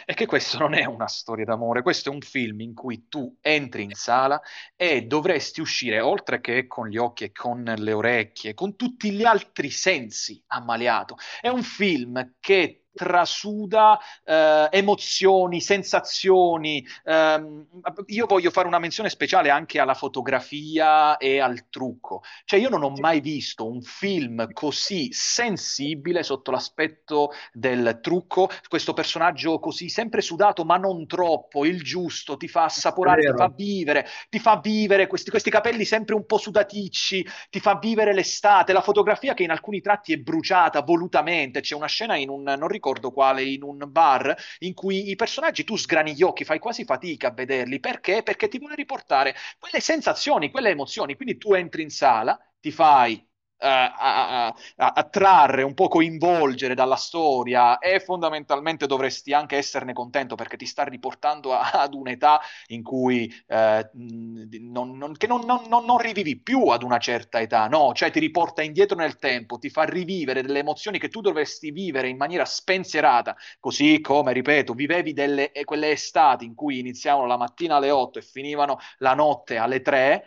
è 0.04 0.14
che 0.14 0.26
questo 0.26 0.58
non 0.58 0.74
è 0.74 0.84
una 0.84 1.08
storia 1.08 1.44
d'amore, 1.44 1.82
questo 1.82 2.10
è 2.10 2.12
un 2.12 2.20
film 2.20 2.60
in 2.60 2.74
cui 2.74 3.08
tu 3.08 3.36
entri 3.40 3.82
in 3.82 3.94
sala 3.94 4.40
e 4.76 5.02
dovresti 5.02 5.60
uscire, 5.60 6.00
oltre 6.00 6.40
che 6.40 6.66
con 6.66 6.88
gli 6.88 6.96
occhi 6.96 7.24
e 7.24 7.32
con 7.32 7.62
le 7.62 7.92
orecchie, 7.92 8.54
con 8.54 8.76
tutti 8.76 9.10
gli 9.10 9.24
altri 9.24 9.70
sensi 9.70 10.42
ammaliato. 10.48 11.16
È 11.40 11.48
un 11.48 11.62
film 11.62 12.34
che 12.40 12.79
trasuda 13.00 13.98
eh, 14.24 14.68
emozioni, 14.72 15.62
sensazioni. 15.62 16.86
ehm, 17.04 17.66
io 18.08 18.26
voglio 18.26 18.50
fare 18.50 18.66
una 18.66 18.78
menzione 18.78 19.08
speciale 19.08 19.48
anche 19.48 19.80
alla 19.80 19.94
fotografia 19.94 21.16
e 21.16 21.40
al 21.40 21.70
trucco. 21.70 22.22
Cioè, 22.44 22.60
io 22.60 22.68
non 22.68 22.82
ho 22.82 22.90
mai 22.90 23.20
visto 23.20 23.66
un 23.66 23.80
film 23.80 24.52
così 24.52 25.08
sensibile 25.12 26.22
sotto 26.22 26.50
l'aspetto 26.50 27.32
del 27.54 28.00
trucco, 28.02 28.50
questo 28.68 28.92
personaggio 28.92 29.58
così 29.60 29.88
sempre 29.88 30.20
sudato, 30.20 30.66
ma 30.66 30.76
non 30.76 31.06
troppo, 31.06 31.64
il 31.64 31.82
giusto, 31.82 32.36
ti 32.36 32.48
fa 32.48 32.64
assaporare, 32.64 33.22
ti 33.22 33.32
fa 33.34 33.50
vivere, 33.54 34.06
ti 34.28 34.38
fa 34.38 34.60
vivere 34.62 35.06
questi, 35.06 35.30
questi 35.30 35.48
capelli 35.48 35.86
sempre 35.86 36.14
un 36.14 36.26
po' 36.26 36.36
sudaticci, 36.36 37.26
ti 37.48 37.60
fa 37.60 37.78
vivere 37.80 38.12
l'estate, 38.12 38.74
la 38.74 38.82
fotografia 38.82 39.32
che 39.32 39.42
in 39.44 39.50
alcuni 39.50 39.80
tratti 39.80 40.12
è 40.12 40.18
bruciata 40.18 40.82
volutamente, 40.82 41.62
c'è 41.62 41.74
una 41.74 41.86
scena 41.86 42.16
in 42.16 42.28
un, 42.28 42.42
non 42.42 42.68
ricordo 42.68 42.89
quale, 43.12 43.42
in 43.44 43.62
un 43.62 43.84
bar 43.88 44.34
in 44.60 44.74
cui 44.74 45.10
i 45.10 45.16
personaggi 45.16 45.64
tu 45.64 45.76
sgrani 45.76 46.14
gli 46.14 46.22
occhi, 46.22 46.44
fai 46.44 46.58
quasi 46.58 46.84
fatica 46.84 47.28
a 47.28 47.32
vederli, 47.32 47.80
perché? 47.80 48.22
Perché 48.22 48.48
ti 48.48 48.58
vuole 48.58 48.74
riportare 48.74 49.34
quelle 49.58 49.80
sensazioni, 49.80 50.50
quelle 50.50 50.70
emozioni, 50.70 51.14
quindi 51.16 51.38
tu 51.38 51.52
entri 51.54 51.82
in 51.82 51.90
sala, 51.90 52.38
ti 52.60 52.70
fai 52.70 53.24
a, 53.60 53.92
a- 53.94 54.46
a- 54.76 54.92
attrarre, 54.94 55.62
un 55.62 55.74
po' 55.74 55.88
coinvolgere 55.88 56.74
dalla 56.74 56.96
storia 56.96 57.78
e 57.78 58.00
fondamentalmente 58.00 58.86
dovresti 58.86 59.32
anche 59.32 59.56
esserne 59.56 59.92
contento 59.92 60.34
perché 60.34 60.56
ti 60.56 60.66
sta 60.66 60.84
riportando 60.84 61.52
a- 61.54 61.70
ad 61.72 61.94
un'età 61.94 62.40
in 62.68 62.82
cui 62.82 63.32
eh, 63.46 63.90
non, 63.92 64.96
non- 64.96 65.14
che 65.16 65.26
non- 65.26 65.44
non 65.68 65.98
rivivi 65.98 66.40
più 66.40 66.66
ad 66.68 66.82
una 66.82 66.98
certa 66.98 67.40
età, 67.40 67.66
no, 67.68 67.92
cioè 67.94 68.10
ti 68.10 68.18
riporta 68.20 68.62
indietro 68.62 68.96
nel 68.96 69.16
tempo, 69.18 69.58
ti 69.58 69.70
fa 69.70 69.82
rivivere 69.84 70.42
delle 70.42 70.60
emozioni 70.60 70.98
che 70.98 71.08
tu 71.08 71.20
dovresti 71.20 71.70
vivere 71.70 72.08
in 72.08 72.16
maniera 72.16 72.44
spensierata, 72.44 73.36
così 73.58 74.00
come, 74.00 74.32
ripeto, 74.32 74.74
vivevi 74.74 75.12
delle, 75.12 75.52
eh, 75.52 75.64
quelle 75.64 75.90
estati 75.90 76.44
in 76.44 76.54
cui 76.54 76.78
iniziavano 76.78 77.26
la 77.26 77.36
mattina 77.36 77.76
alle 77.76 77.90
8 77.90 78.18
e 78.18 78.22
finivano 78.22 78.78
la 78.98 79.14
notte 79.14 79.56
alle 79.56 79.80
3 79.82 80.24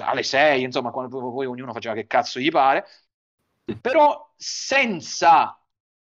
alle 0.00 0.22
6, 0.22 0.62
insomma, 0.62 0.90
quando 0.90 1.18
poi 1.18 1.46
ognuno 1.46 1.72
faceva 1.72 1.94
che 1.94 2.06
cazzo 2.06 2.40
gli 2.40 2.50
pare, 2.50 2.86
però 3.80 4.32
senza 4.36 5.60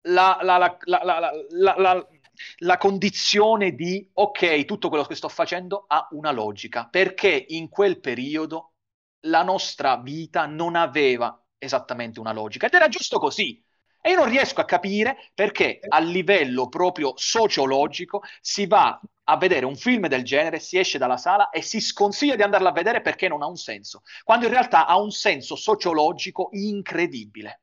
la, 0.03 0.39
la- 0.41 0.57
la- 0.57 0.77
la- 0.83 2.77
condizione 2.77 3.73
di 3.75 4.09
ok, 4.13 4.65
tutto 4.65 4.89
quello 4.89 5.03
che 5.03 5.15
sto 5.15 5.27
facendo 5.29 5.85
ha 5.87 6.07
una 6.11 6.31
logica, 6.31 6.87
perché 6.87 7.45
in 7.49 7.69
quel 7.69 7.99
periodo 7.99 8.73
la 9.23 9.43
nostra 9.43 9.97
vita 9.97 10.45
non 10.45 10.75
aveva 10.75 11.41
esattamente 11.57 12.19
una 12.19 12.31
logica. 12.33 12.67
Ed 12.67 12.73
era 12.73 12.87
giusto 12.87 13.19
così. 13.19 13.61
E 14.01 14.11
io 14.11 14.15
non 14.17 14.29
riesco 14.29 14.61
a 14.61 14.65
capire 14.65 15.29
perché 15.33 15.79
a 15.87 15.99
livello 15.99 16.69
proprio 16.69 17.13
sociologico 17.15 18.21
si 18.41 18.65
va 18.65 18.99
a 19.25 19.37
vedere 19.37 19.65
un 19.65 19.75
film 19.75 20.07
del 20.07 20.23
genere, 20.23 20.59
si 20.59 20.77
esce 20.77 20.97
dalla 20.97 21.17
sala 21.17 21.49
e 21.49 21.61
si 21.61 21.79
sconsiglia 21.81 22.35
di 22.35 22.41
andarla 22.41 22.69
a 22.69 22.73
vedere 22.73 23.01
perché 23.01 23.27
non 23.27 23.41
ha 23.41 23.47
un 23.47 23.57
senso, 23.57 24.01
quando 24.23 24.45
in 24.45 24.51
realtà 24.51 24.85
ha 24.87 24.97
un 24.99 25.11
senso 25.11 25.55
sociologico 25.55 26.49
incredibile. 26.53 27.61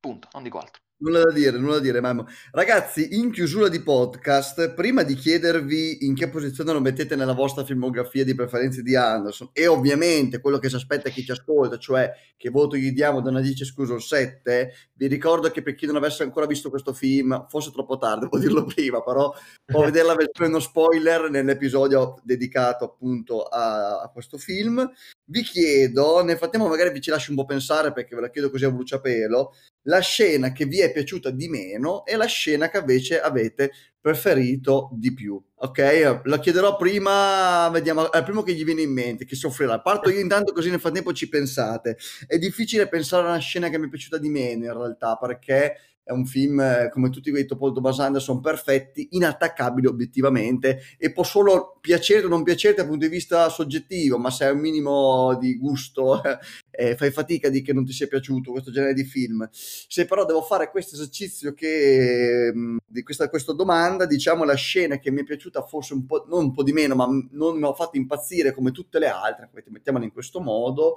Punto, 0.00 0.28
non 0.32 0.42
dico 0.42 0.58
altro. 0.58 0.83
Nulla 0.96 1.24
da 1.24 1.32
dire, 1.32 1.58
nulla 1.58 1.74
da 1.74 1.80
dire, 1.80 2.00
Mammo. 2.00 2.24
Ragazzi, 2.52 3.18
in 3.18 3.32
chiusura 3.32 3.68
di 3.68 3.82
podcast, 3.82 4.74
prima 4.74 5.02
di 5.02 5.14
chiedervi 5.14 6.06
in 6.06 6.14
che 6.14 6.28
posizione 6.28 6.72
lo 6.72 6.80
mettete 6.80 7.16
nella 7.16 7.32
vostra 7.32 7.64
filmografia 7.64 8.24
di 8.24 8.32
preferenze 8.34 8.80
di 8.80 8.94
Anderson, 8.94 9.50
e 9.52 9.66
ovviamente 9.66 10.40
quello 10.40 10.58
che 10.58 10.68
si 10.68 10.76
aspetta 10.76 11.10
chi 11.10 11.24
ci 11.24 11.32
ascolta, 11.32 11.78
cioè 11.78 12.12
che 12.36 12.48
voto 12.48 12.76
gli 12.76 12.92
diamo 12.92 13.20
da 13.20 13.30
una 13.30 13.40
10 13.40 13.64
scuso 13.64 13.98
7, 13.98 14.72
vi 14.94 15.06
ricordo 15.08 15.50
che 15.50 15.62
per 15.62 15.74
chi 15.74 15.86
non 15.86 15.96
avesse 15.96 16.22
ancora 16.22 16.46
visto 16.46 16.70
questo 16.70 16.92
film, 16.92 17.46
forse 17.48 17.72
troppo 17.72 17.98
tardi, 17.98 18.26
devo 18.30 18.38
dirlo 18.38 18.64
prima, 18.64 19.02
però 19.02 19.34
può 19.64 19.82
vedere 19.84 20.06
la 20.06 20.14
versione 20.14 20.50
no 20.50 20.60
spoiler 20.60 21.28
nell'episodio 21.28 22.20
dedicato 22.22 22.84
appunto 22.84 23.42
a, 23.42 24.00
a 24.00 24.10
questo 24.10 24.38
film. 24.38 24.88
Vi 25.26 25.42
chiedo, 25.42 26.22
nel 26.22 26.36
frattempo 26.36 26.68
magari 26.68 26.92
vi 26.92 27.00
ci 27.00 27.10
lascio 27.10 27.30
un 27.30 27.36
po' 27.36 27.46
pensare 27.46 27.92
perché 27.92 28.14
ve 28.14 28.20
la 28.20 28.30
chiedo 28.30 28.50
così 28.50 28.64
a 28.64 28.70
bruciapelo, 28.70 29.54
la 29.86 30.00
scena 30.00 30.52
che 30.52 30.66
vi 30.66 30.80
è 30.80 30.83
è 30.84 30.92
piaciuta 30.92 31.30
di 31.30 31.48
meno 31.48 32.04
e 32.04 32.16
la 32.16 32.26
scena 32.26 32.68
che 32.68 32.78
invece 32.78 33.20
avete 33.20 33.72
preferito 34.00 34.90
di 34.92 35.14
più. 35.14 35.42
Ok, 35.56 36.20
la 36.24 36.38
chiederò 36.38 36.76
prima, 36.76 37.70
vediamo, 37.70 38.04
il 38.04 38.22
primo 38.22 38.42
che 38.42 38.52
gli 38.52 38.64
viene 38.64 38.82
in 38.82 38.92
mente, 38.92 39.24
che 39.24 39.34
soffrirà. 39.34 39.80
Parto 39.80 40.10
io 40.10 40.20
intanto 40.20 40.52
così 40.52 40.68
nel 40.68 40.80
frattempo 40.80 41.12
ci 41.14 41.28
pensate. 41.28 41.96
È 42.26 42.36
difficile 42.36 42.86
pensare 42.86 43.26
a 43.26 43.30
una 43.30 43.38
scena 43.38 43.70
che 43.70 43.78
mi 43.78 43.86
è 43.86 43.88
piaciuta 43.88 44.18
di 44.18 44.28
meno 44.28 44.64
in 44.66 44.72
realtà, 44.72 45.16
perché 45.16 45.93
è 46.04 46.12
un 46.12 46.26
film 46.26 46.60
eh, 46.60 46.90
come 46.92 47.08
tutti 47.08 47.30
quei 47.30 47.46
Paul 47.46 47.72
Thomas 47.72 47.98
Anderson 47.98 48.40
perfetti, 48.40 49.08
inattaccabili 49.12 49.86
obiettivamente 49.86 50.82
e 50.98 51.10
può 51.12 51.24
solo 51.24 51.78
piacere 51.80 52.26
o 52.26 52.28
non 52.28 52.42
piacere 52.42 52.74
dal 52.74 52.86
punto 52.86 53.06
di 53.06 53.10
vista 53.10 53.48
soggettivo, 53.48 54.18
ma 54.18 54.30
se 54.30 54.44
hai 54.44 54.52
un 54.52 54.60
minimo 54.60 55.34
di 55.40 55.56
gusto 55.56 56.20
eh, 56.70 56.94
fai 56.96 57.10
fatica 57.10 57.48
di 57.48 57.62
che 57.62 57.72
non 57.72 57.86
ti 57.86 57.92
sia 57.92 58.06
piaciuto 58.06 58.50
questo 58.50 58.70
genere 58.70 58.92
di 58.92 59.04
film. 59.04 59.48
Se 59.50 60.04
però 60.04 60.26
devo 60.26 60.42
fare 60.42 60.70
questo 60.70 60.94
esercizio 60.94 61.54
che, 61.54 62.52
mm, 62.54 62.76
di 62.86 63.02
questa, 63.02 63.30
questa 63.30 63.54
domanda, 63.54 64.04
diciamo 64.04 64.44
la 64.44 64.54
scena 64.54 64.98
che 64.98 65.10
mi 65.10 65.22
è 65.22 65.24
piaciuta 65.24 65.62
forse 65.62 65.94
un 65.94 66.04
po', 66.04 66.26
non 66.28 66.44
un 66.44 66.52
po' 66.52 66.62
di 66.62 66.72
meno, 66.72 66.94
ma 66.94 67.06
non 67.30 67.58
mi 67.58 67.66
ha 67.66 67.72
fatto 67.72 67.96
impazzire 67.96 68.52
come 68.52 68.72
tutte 68.72 68.98
le 68.98 69.08
altre, 69.08 69.50
mettiamola 69.68 70.04
in 70.04 70.12
questo 70.12 70.40
modo, 70.40 70.96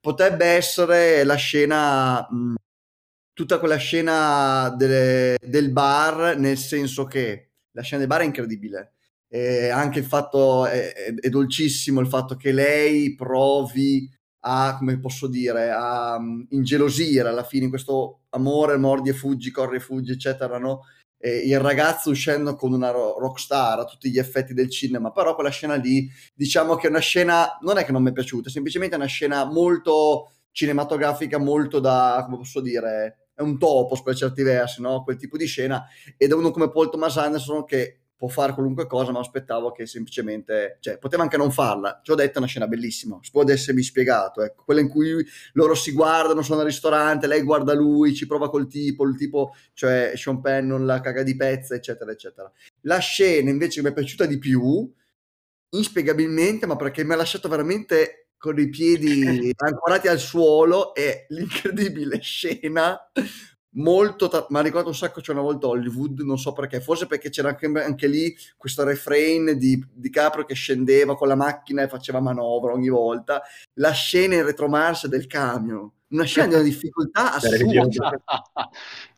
potrebbe 0.00 0.46
essere 0.46 1.22
la 1.24 1.34
scena... 1.34 2.26
Mh, 2.30 2.36
mm, 2.36 2.54
tutta 3.38 3.60
quella 3.60 3.76
scena 3.76 4.74
delle, 4.76 5.36
del 5.40 5.70
bar, 5.70 6.36
nel 6.36 6.58
senso 6.58 7.04
che 7.04 7.50
la 7.70 7.82
scena 7.82 8.00
del 8.00 8.08
bar 8.08 8.22
è 8.22 8.24
incredibile. 8.24 8.94
E 9.28 9.68
anche 9.68 10.00
il 10.00 10.06
fatto 10.06 10.66
è, 10.66 10.92
è, 10.92 11.14
è, 11.14 11.28
dolcissimo 11.28 12.00
il 12.00 12.08
fatto 12.08 12.34
che 12.34 12.50
lei 12.50 13.14
provi 13.14 14.10
a, 14.40 14.74
come 14.76 14.98
posso 14.98 15.28
dire, 15.28 15.70
a 15.70 16.16
um, 16.16 16.48
ingelosire 16.50 17.28
alla 17.28 17.44
fine 17.44 17.68
questo 17.68 18.22
amore, 18.30 18.76
mordi 18.76 19.10
e 19.10 19.14
fuggi, 19.14 19.52
corri 19.52 19.76
e 19.76 19.80
fuggi, 19.80 20.10
eccetera, 20.10 20.58
no? 20.58 20.86
E 21.16 21.36
il 21.46 21.60
ragazzo 21.60 22.10
uscendo 22.10 22.56
con 22.56 22.72
una 22.72 22.90
rockstar 22.90 23.78
a 23.78 23.84
tutti 23.84 24.10
gli 24.10 24.18
effetti 24.18 24.52
del 24.52 24.68
cinema, 24.68 25.12
però 25.12 25.36
quella 25.36 25.50
scena 25.50 25.76
lì, 25.76 26.10
diciamo 26.34 26.74
che 26.74 26.88
è 26.88 26.90
una 26.90 26.98
scena, 26.98 27.56
non 27.60 27.78
è 27.78 27.84
che 27.84 27.92
non 27.92 28.02
mi 28.02 28.10
è 28.10 28.12
piaciuta, 28.12 28.50
semplicemente 28.50 28.96
è 28.96 28.98
una 28.98 29.06
scena 29.06 29.44
molto 29.44 30.32
cinematografica, 30.50 31.38
molto 31.38 31.78
da, 31.78 32.22
come 32.24 32.38
posso 32.38 32.60
dire, 32.60 33.27
è 33.38 33.42
un 33.42 33.56
topos 33.56 34.02
per 34.02 34.16
certi 34.16 34.42
versi, 34.42 34.80
no? 34.80 35.04
quel 35.04 35.16
tipo 35.16 35.36
di 35.36 35.46
scena, 35.46 35.86
ed 36.16 36.32
è 36.32 36.34
uno 36.34 36.50
come 36.50 36.70
Paul 36.70 36.90
Thomas 36.90 37.16
Anderson 37.18 37.64
che 37.64 38.00
può 38.16 38.26
fare 38.26 38.52
qualunque 38.52 38.88
cosa, 38.88 39.12
ma 39.12 39.20
aspettavo 39.20 39.70
che 39.70 39.86
semplicemente, 39.86 40.78
cioè, 40.80 40.98
poteva 40.98 41.22
anche 41.22 41.36
non 41.36 41.52
farla. 41.52 42.00
Ci 42.02 42.10
ho 42.10 42.16
detto, 42.16 42.34
è 42.34 42.38
una 42.38 42.48
scena 42.48 42.66
bellissima, 42.66 43.16
si 43.22 43.30
può 43.30 43.48
essermi 43.48 43.80
spiegato, 43.80 44.42
ecco, 44.42 44.64
quella 44.64 44.80
in 44.80 44.88
cui 44.88 45.24
loro 45.52 45.76
si 45.76 45.92
guardano, 45.92 46.42
sono 46.42 46.58
al 46.58 46.66
ristorante, 46.66 47.28
lei 47.28 47.42
guarda 47.42 47.74
lui, 47.74 48.12
ci 48.12 48.26
prova 48.26 48.50
col 48.50 48.66
tipo, 48.66 49.04
il 49.04 49.16
tipo, 49.16 49.54
cioè 49.72 50.14
Sean 50.16 50.40
Penn 50.40 50.66
non 50.66 50.84
la 50.84 50.98
caga 50.98 51.22
di 51.22 51.36
pezza, 51.36 51.76
eccetera, 51.76 52.10
eccetera. 52.10 52.50
La 52.80 52.98
scena 52.98 53.50
invece 53.50 53.80
che 53.80 53.86
mi 53.86 53.92
è 53.92 53.94
piaciuta 53.94 54.26
di 54.26 54.38
più, 54.38 54.92
inspiegabilmente, 55.70 56.66
ma 56.66 56.74
perché 56.74 57.04
mi 57.04 57.12
ha 57.12 57.16
lasciato 57.16 57.48
veramente 57.48 58.27
con 58.38 58.58
i 58.58 58.68
piedi 58.68 59.52
ancorati 59.56 60.08
al 60.08 60.18
suolo 60.18 60.94
e 60.94 61.26
l'incredibile 61.28 62.20
scena 62.22 62.98
molto 63.72 64.28
ta- 64.28 64.46
mi 64.48 64.58
ha 64.58 64.62
ricordato 64.62 64.88
un 64.88 64.96
sacco 64.96 65.20
c'è 65.20 65.32
una 65.32 65.42
volta 65.42 65.66
Hollywood 65.66 66.20
non 66.20 66.38
so 66.38 66.52
perché 66.52 66.80
forse 66.80 67.06
perché 67.06 67.30
c'era 67.30 67.50
anche, 67.50 67.66
anche 67.66 68.06
lì 68.06 68.34
questo 68.56 68.84
refrain 68.84 69.58
di, 69.58 69.84
di 69.92 70.10
Caprio 70.10 70.44
che 70.44 70.54
scendeva 70.54 71.16
con 71.16 71.28
la 71.28 71.34
macchina 71.34 71.82
e 71.82 71.88
faceva 71.88 72.20
manovra 72.20 72.72
ogni 72.72 72.88
volta. 72.88 73.42
La 73.74 73.90
scena 73.90 74.36
in 74.36 74.44
retromarcia 74.44 75.08
del 75.08 75.26
camion 75.26 75.90
una 76.10 76.24
scena 76.24 76.46
di 76.46 76.54
una 76.54 76.62
difficoltà 76.62 77.34
assurda. 77.36 78.10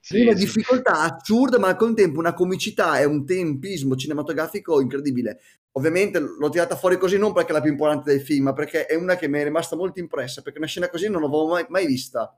sì, 0.01 0.23
una 0.23 0.33
sì. 0.33 0.45
difficoltà 0.45 1.01
assurda 1.01 1.59
ma 1.59 1.68
al 1.68 1.77
contempo 1.77 2.18
una 2.18 2.35
comicità 2.35 2.99
e 2.99 3.05
un 3.05 3.25
tempismo 3.25 3.95
cinematografico 3.95 4.81
incredibile 4.81 5.41
ovviamente 5.73 6.18
l'ho 6.18 6.49
tirata 6.49 6.77
fuori 6.77 6.99
così 6.99 7.16
non 7.16 7.33
perché 7.33 7.51
è 7.51 7.53
la 7.55 7.61
più 7.61 7.71
importante 7.71 8.11
del 8.11 8.23
film 8.23 8.45
ma 8.45 8.53
perché 8.53 8.87
è 8.87 8.95
una 8.95 9.16
che 9.16 9.29
mi 9.29 9.39
è 9.39 9.45
rimasta 9.45 9.77
molto 9.77 10.01
impressa 10.01 10.43
perché 10.43 10.59
una 10.59 10.66
scena 10.66 10.89
così 10.89 11.09
non 11.09 11.23
l'avevo 11.23 11.49
mai, 11.49 11.66
mai 11.68 11.87
vista. 11.87 12.37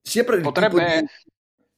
Sia 0.00 0.24
per 0.24 0.34
il 0.34 0.42
potrebbe, 0.42 1.04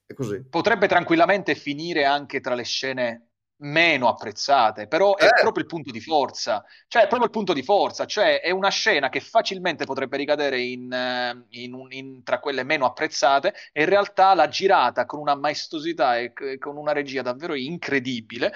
di... 0.06 0.44
potrebbe 0.48 0.86
tranquillamente 0.86 1.54
finire 1.54 2.04
anche 2.04 2.40
tra 2.40 2.54
le 2.54 2.64
scene 2.64 3.30
meno 3.60 4.08
apprezzate, 4.08 4.86
però 4.86 5.16
è 5.16 5.26
eh. 5.26 5.40
proprio 5.40 5.64
il 5.64 5.68
punto 5.68 5.90
di 5.90 6.00
forza, 6.00 6.64
cioè 6.86 7.02
è 7.02 7.06
proprio 7.06 7.26
il 7.26 7.32
punto 7.32 7.52
di 7.52 7.62
forza, 7.62 8.06
cioè 8.06 8.40
è 8.40 8.50
una 8.50 8.70
scena 8.70 9.08
che 9.08 9.20
facilmente 9.20 9.84
potrebbe 9.84 10.16
ricadere 10.16 10.60
in, 10.60 10.90
eh, 10.92 11.44
in, 11.60 11.86
in, 11.90 12.22
tra 12.22 12.38
quelle 12.40 12.62
meno 12.62 12.86
apprezzate 12.86 13.54
e 13.72 13.82
in 13.82 13.88
realtà 13.88 14.34
l'ha 14.34 14.48
girata 14.48 15.04
con 15.04 15.20
una 15.20 15.34
maestosità 15.34 16.18
e 16.18 16.32
con 16.58 16.76
una 16.76 16.92
regia 16.92 17.22
davvero 17.22 17.54
incredibile, 17.54 18.52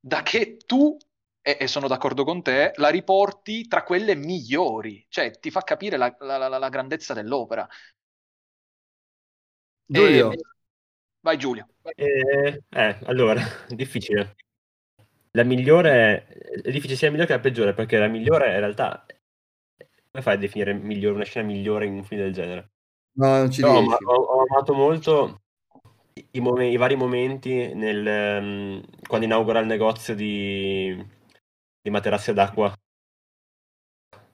da 0.00 0.22
che 0.22 0.56
tu 0.66 0.96
e, 1.40 1.56
e, 1.60 1.66
sono 1.66 1.88
d'accordo 1.88 2.24
con 2.24 2.42
te, 2.42 2.72
la 2.76 2.88
riporti 2.88 3.66
tra 3.66 3.82
quelle 3.82 4.14
migliori, 4.14 5.04
cioè 5.08 5.30
ti 5.38 5.50
fa 5.50 5.62
capire 5.62 5.96
la, 5.96 6.14
la, 6.20 6.36
la, 6.36 6.58
la 6.58 6.68
grandezza 6.68 7.14
dell'opera. 7.14 7.66
Giulio. 9.86 10.32
E... 10.32 10.38
Vai 11.20 11.36
Giulio. 11.36 11.68
Eh, 11.94 12.62
eh, 12.68 12.98
allora, 13.04 13.42
difficile 13.68 14.36
la 15.32 15.44
migliore 15.44 16.26
è 16.62 16.70
difficile 16.70 16.96
sia 16.96 17.06
la 17.06 17.12
migliore 17.12 17.26
che 17.30 17.36
la 17.36 17.42
peggiore, 17.42 17.74
perché 17.74 17.98
la 17.98 18.08
migliore 18.08 18.52
in 18.52 18.58
realtà 18.58 19.04
come 20.10 20.22
fai 20.22 20.34
a 20.34 20.38
definire 20.38 20.72
migliore, 20.72 21.14
una 21.14 21.24
scena 21.24 21.46
migliore 21.46 21.86
in 21.86 21.94
un 21.94 22.04
film 22.04 22.22
del 22.22 22.32
genere? 22.32 22.70
No, 23.18 23.36
non 23.38 23.50
ci 23.50 23.60
no, 23.60 23.82
ma 23.82 23.96
ho, 23.96 24.14
ho, 24.14 24.44
amato 24.48 24.74
molto 24.74 25.42
i, 26.32 26.40
mom- 26.40 26.62
i 26.62 26.76
vari 26.76 26.96
momenti 26.96 27.74
nel, 27.74 28.40
um, 28.40 28.82
quando 29.06 29.26
inaugura 29.26 29.60
il 29.60 29.66
negozio 29.66 30.14
di, 30.14 31.04
di 31.80 31.90
materassi 31.90 32.32
d'acqua 32.32 32.72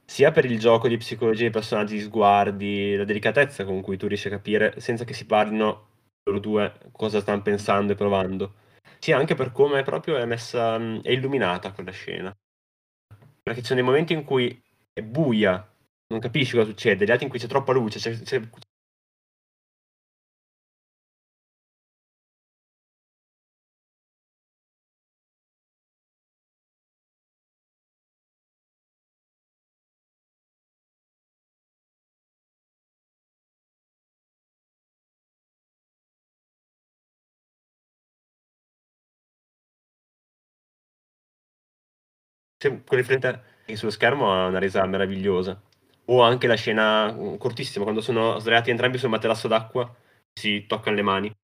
sia 0.06 0.30
per 0.32 0.44
il 0.44 0.58
gioco 0.58 0.86
di 0.86 0.96
psicologia 0.98 1.42
dei 1.42 1.50
personaggi, 1.50 1.98
sguardi, 1.98 2.94
la 2.94 3.04
delicatezza 3.04 3.64
con 3.64 3.80
cui 3.80 3.96
tu 3.96 4.06
riesci 4.06 4.26
a 4.28 4.30
capire 4.30 4.78
senza 4.78 5.04
che 5.04 5.14
si 5.14 5.24
parlino 5.24 5.88
loro 6.24 6.38
due 6.40 6.78
cosa 6.92 7.20
stanno 7.20 7.42
pensando 7.42 7.92
e 7.92 7.96
provando 7.96 8.62
sì, 9.04 9.12
anche 9.12 9.34
per 9.34 9.52
come 9.52 9.82
proprio 9.82 10.16
è 10.16 10.24
messa, 10.24 10.76
è 10.76 11.10
illuminata 11.10 11.72
quella 11.72 11.90
scena. 11.90 12.34
Perché 13.42 13.60
ci 13.60 13.66
sono 13.66 13.80
dei 13.80 13.86
momenti 13.86 14.14
in 14.14 14.24
cui 14.24 14.58
è 14.94 15.02
buia, 15.02 15.52
non 16.06 16.20
capisci 16.20 16.56
cosa 16.56 16.70
succede, 16.70 17.04
gli 17.04 17.10
altri 17.10 17.24
in 17.24 17.30
cui 17.30 17.38
c'è 17.38 17.46
troppa 17.46 17.74
luce, 17.74 17.98
c'è, 17.98 18.18
c'è, 18.22 18.40
quello 42.68 43.02
di 43.02 43.08
frente 43.08 43.42
sullo 43.74 43.90
schermo 43.90 44.32
ha 44.32 44.46
una 44.46 44.58
resa 44.58 44.84
meravigliosa. 44.86 45.60
O 46.06 46.22
anche 46.22 46.46
la 46.46 46.54
scena 46.54 47.12
mm, 47.12 47.36
cortissima, 47.36 47.84
quando 47.84 48.02
sono 48.02 48.38
sdraiati 48.38 48.70
entrambi 48.70 48.98
sul 48.98 49.08
materasso 49.08 49.48
d'acqua, 49.48 49.92
si 50.32 50.66
toccano 50.66 50.96
le 50.96 51.02
mani. 51.02 51.34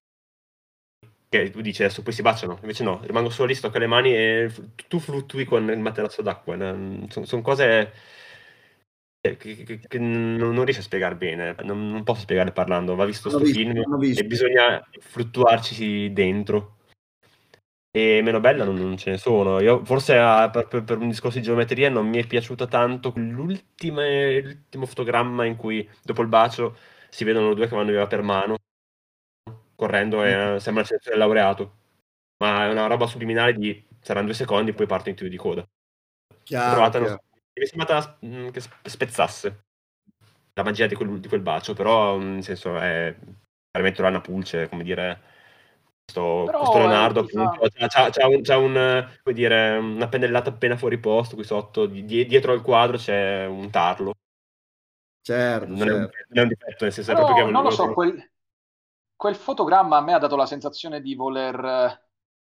Che 1.28 1.50
tu 1.50 1.60
dici 1.60 1.82
adesso 1.82 2.02
poi 2.02 2.12
si 2.12 2.22
baciano, 2.22 2.58
invece 2.60 2.82
no, 2.82 3.00
rimango 3.04 3.30
solo 3.30 3.48
lì, 3.48 3.54
si 3.54 3.60
toccano 3.60 3.84
le 3.84 3.90
mani 3.90 4.14
e 4.14 4.52
tu 4.88 4.98
fluttui 4.98 5.44
con 5.44 5.68
il 5.70 5.78
materasso 5.78 6.22
d'acqua. 6.22 6.56
Sono 6.56 7.24
son 7.24 7.40
cose 7.40 7.92
che, 9.20 9.36
che, 9.36 9.80
che, 9.86 9.98
non, 9.98 10.64
riesco 10.64 10.80
a 10.80 10.84
spiegare 10.84 11.14
bene, 11.14 11.54
non, 11.62 11.88
non 11.88 12.02
posso 12.04 12.22
spiegare 12.22 12.52
parlando, 12.52 12.96
va 12.96 13.04
visto 13.04 13.28
questo 13.28 13.46
film 13.46 13.76
e 13.76 14.24
bisogna 14.24 14.84
fluttuarci 14.98 16.12
dentro 16.12 16.78
e 17.92 18.20
meno 18.22 18.38
bella 18.40 18.64
non, 18.64 18.76
non 18.76 18.96
ce 18.96 19.10
ne 19.10 19.18
sono. 19.18 19.60
Io 19.60 19.84
forse 19.84 20.16
ah, 20.16 20.48
per, 20.50 20.68
per, 20.68 20.84
per, 20.84 20.98
un 20.98 21.08
discorso 21.08 21.38
di 21.38 21.44
geometria 21.44 21.90
non 21.90 22.08
mi 22.08 22.18
è 22.18 22.26
piaciuta 22.26 22.66
tanto 22.66 23.12
l'ultimo 23.16 24.02
fotogramma 24.86 25.44
in 25.44 25.56
cui 25.56 25.88
dopo 26.02 26.22
il 26.22 26.28
bacio 26.28 26.76
si 27.08 27.24
vedono 27.24 27.54
due 27.54 27.66
che 27.66 27.74
vanno 27.74 27.90
via 27.90 28.06
per 28.06 28.22
mano 28.22 28.56
correndo 29.74 30.22
e 30.24 30.54
mm. 30.54 30.56
sembra 30.56 30.82
essere 30.82 31.16
laureato. 31.16 31.78
Ma 32.38 32.66
è 32.66 32.70
una 32.70 32.86
roba 32.86 33.06
subliminale 33.06 33.54
di 33.54 33.84
saranno 34.00 34.26
due 34.26 34.34
secondi 34.34 34.70
e 34.70 34.74
poi 34.74 34.86
parte 34.86 35.10
in 35.10 35.16
tiro 35.16 35.28
di 35.28 35.36
coda. 35.36 35.66
Chiaro, 36.42 36.72
Trovata, 36.72 36.98
chiaro. 36.98 37.22
mi 37.54 37.62
è 37.62 37.66
sembrata 37.66 38.18
mm, 38.24 38.48
che 38.48 38.60
spezzasse 38.90 39.64
la 40.54 40.62
magia 40.62 40.86
di 40.86 40.94
quel, 40.94 41.20
di 41.20 41.28
quel 41.28 41.40
bacio, 41.40 41.74
però 41.74 42.18
nel 42.18 42.42
senso 42.42 42.78
è 42.78 43.14
veramente 43.72 44.02
una 44.02 44.20
pulce, 44.20 44.68
come 44.68 44.82
dire 44.82 45.29
questo, 46.10 46.58
questo 46.58 46.78
Leonardo 46.78 47.20
appunto, 47.20 47.68
c'ha, 47.86 48.10
c'ha, 48.10 48.26
un, 48.26 48.42
c'ha 48.42 48.56
un, 48.56 49.08
dire, 49.32 49.78
una 49.78 50.08
pennellata 50.08 50.50
appena 50.50 50.76
fuori 50.76 50.98
posto 50.98 51.36
qui 51.36 51.44
sotto, 51.44 51.86
di, 51.86 52.02
dietro 52.02 52.52
al 52.52 52.62
quadro 52.62 52.96
c'è 52.96 53.46
un 53.46 53.70
tarlo. 53.70 54.14
Certo, 55.22 55.66
non, 55.68 55.78
certo. 55.78 55.92
È, 55.92 55.96
un, 55.96 56.10
certo. 56.10 56.26
non, 56.28 56.38
È, 56.38 56.42
un, 56.42 56.48
difetto, 56.48 56.84
nel 56.84 56.92
senso 56.92 57.12
Però, 57.12 57.24
proprio 57.24 57.46
che 57.46 57.52
non 57.52 57.62
lo 57.62 57.70
so, 57.70 57.92
quel, 57.92 58.30
quel 59.14 59.34
fotogramma 59.36 59.98
a 59.98 60.00
me 60.00 60.14
ha 60.14 60.18
dato 60.18 60.36
la 60.36 60.46
sensazione 60.46 61.00
di 61.00 61.14
voler 61.14 61.64
eh, 61.64 62.08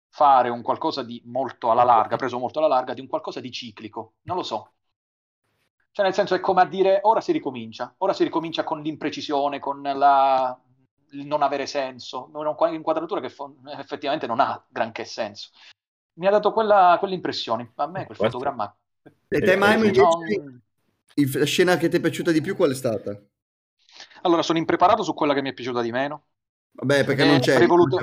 fare 0.10 0.49
un 0.49 0.62
qualcosa 0.62 1.03
di 1.03 1.22
molto 1.26 1.72
alla 1.72 1.84
larga, 1.84 2.16
preso 2.16 2.39
molto 2.39 2.60
alla 2.60 2.68
larga, 2.68 2.93
di 2.93 3.01
un 3.01 3.07
qualcosa 3.07 3.39
di 3.39 3.51
ciclico. 3.51 4.14
Non 4.24 4.38
lo 4.38 4.43
so. 4.43 4.74
Cioè, 5.91 6.05
nel 6.05 6.14
senso, 6.14 6.36
è 6.36 6.39
come 6.39 6.62
a 6.62 6.66
dire, 6.66 6.99
ora 7.03 7.20
si 7.20 7.32
ricomincia, 7.32 7.93
ora 7.97 8.14
si 8.14 8.24
ricomincia 8.24 8.64
con 8.64 8.82
l'imprecisione, 8.82 9.60
con 9.60 9.82
la... 9.82 10.57
il 11.12 11.26
non 11.26 11.41
avere 11.41 11.66
senso, 11.66 12.30
un'inquadratura 12.34 13.22
che 13.22 13.34
effettivamente 13.78 14.28
non 14.28 14.39
ha 14.39 14.64
granché 14.68 15.05
senso. 15.05 15.49
Mi 16.14 16.28
ha 16.28 16.32
dato 16.32 16.51
quella, 16.51 16.97
quell'impressione. 16.99 17.72
A 17.76 17.88
me 17.88 18.05
quel 18.05 18.18
fotogramma... 18.18 18.76
E 19.28 19.39
te, 19.39 19.55
mai 19.55 19.91
non... 19.91 20.62
la 21.14 21.45
scena 21.45 21.78
che 21.78 21.88
ti 21.88 21.97
è 21.97 21.99
piaciuta 22.01 22.32
di 22.32 22.41
più 22.41 22.55
qual 22.55 22.72
è 22.72 22.76
stata? 22.76 23.18
Allora, 24.24 24.41
sono 24.41 24.57
impreparato 24.57 25.03
su 25.03 25.14
quella 25.14 25.34
che 25.34 25.41
mi 25.41 25.49
è 25.49 25.53
piaciuta 25.53 25.82
di 25.82 25.91
meno. 25.91 26.26
Vabbè, 26.72 27.05
perché 27.05 27.26
non 27.26 27.39
c'è... 27.39 27.66
Voluto... 27.66 27.99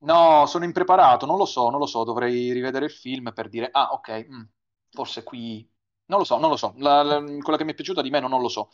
No, 0.00 0.46
sono 0.46 0.64
impreparato, 0.64 1.26
non 1.26 1.36
lo 1.36 1.44
so, 1.44 1.70
non 1.70 1.80
lo 1.80 1.86
so, 1.86 2.04
dovrei 2.04 2.52
rivedere 2.52 2.84
il 2.84 2.92
film 2.92 3.32
per 3.32 3.48
dire, 3.48 3.68
ah, 3.70 3.92
ok, 3.92 4.26
mh, 4.28 4.36
mm, 4.36 4.42
forse 4.90 5.24
qui 5.24 5.68
non 6.08 6.18
lo 6.18 6.24
so, 6.24 6.38
non 6.38 6.48
lo 6.50 6.56
so. 6.56 6.74
La, 6.78 7.02
la, 7.02 7.22
quella 7.22 7.58
che 7.58 7.64
mi 7.64 7.72
è 7.72 7.74
piaciuta 7.74 8.00
di 8.00 8.10
meno 8.10 8.28
non 8.28 8.40
lo 8.40 8.48
so. 8.48 8.70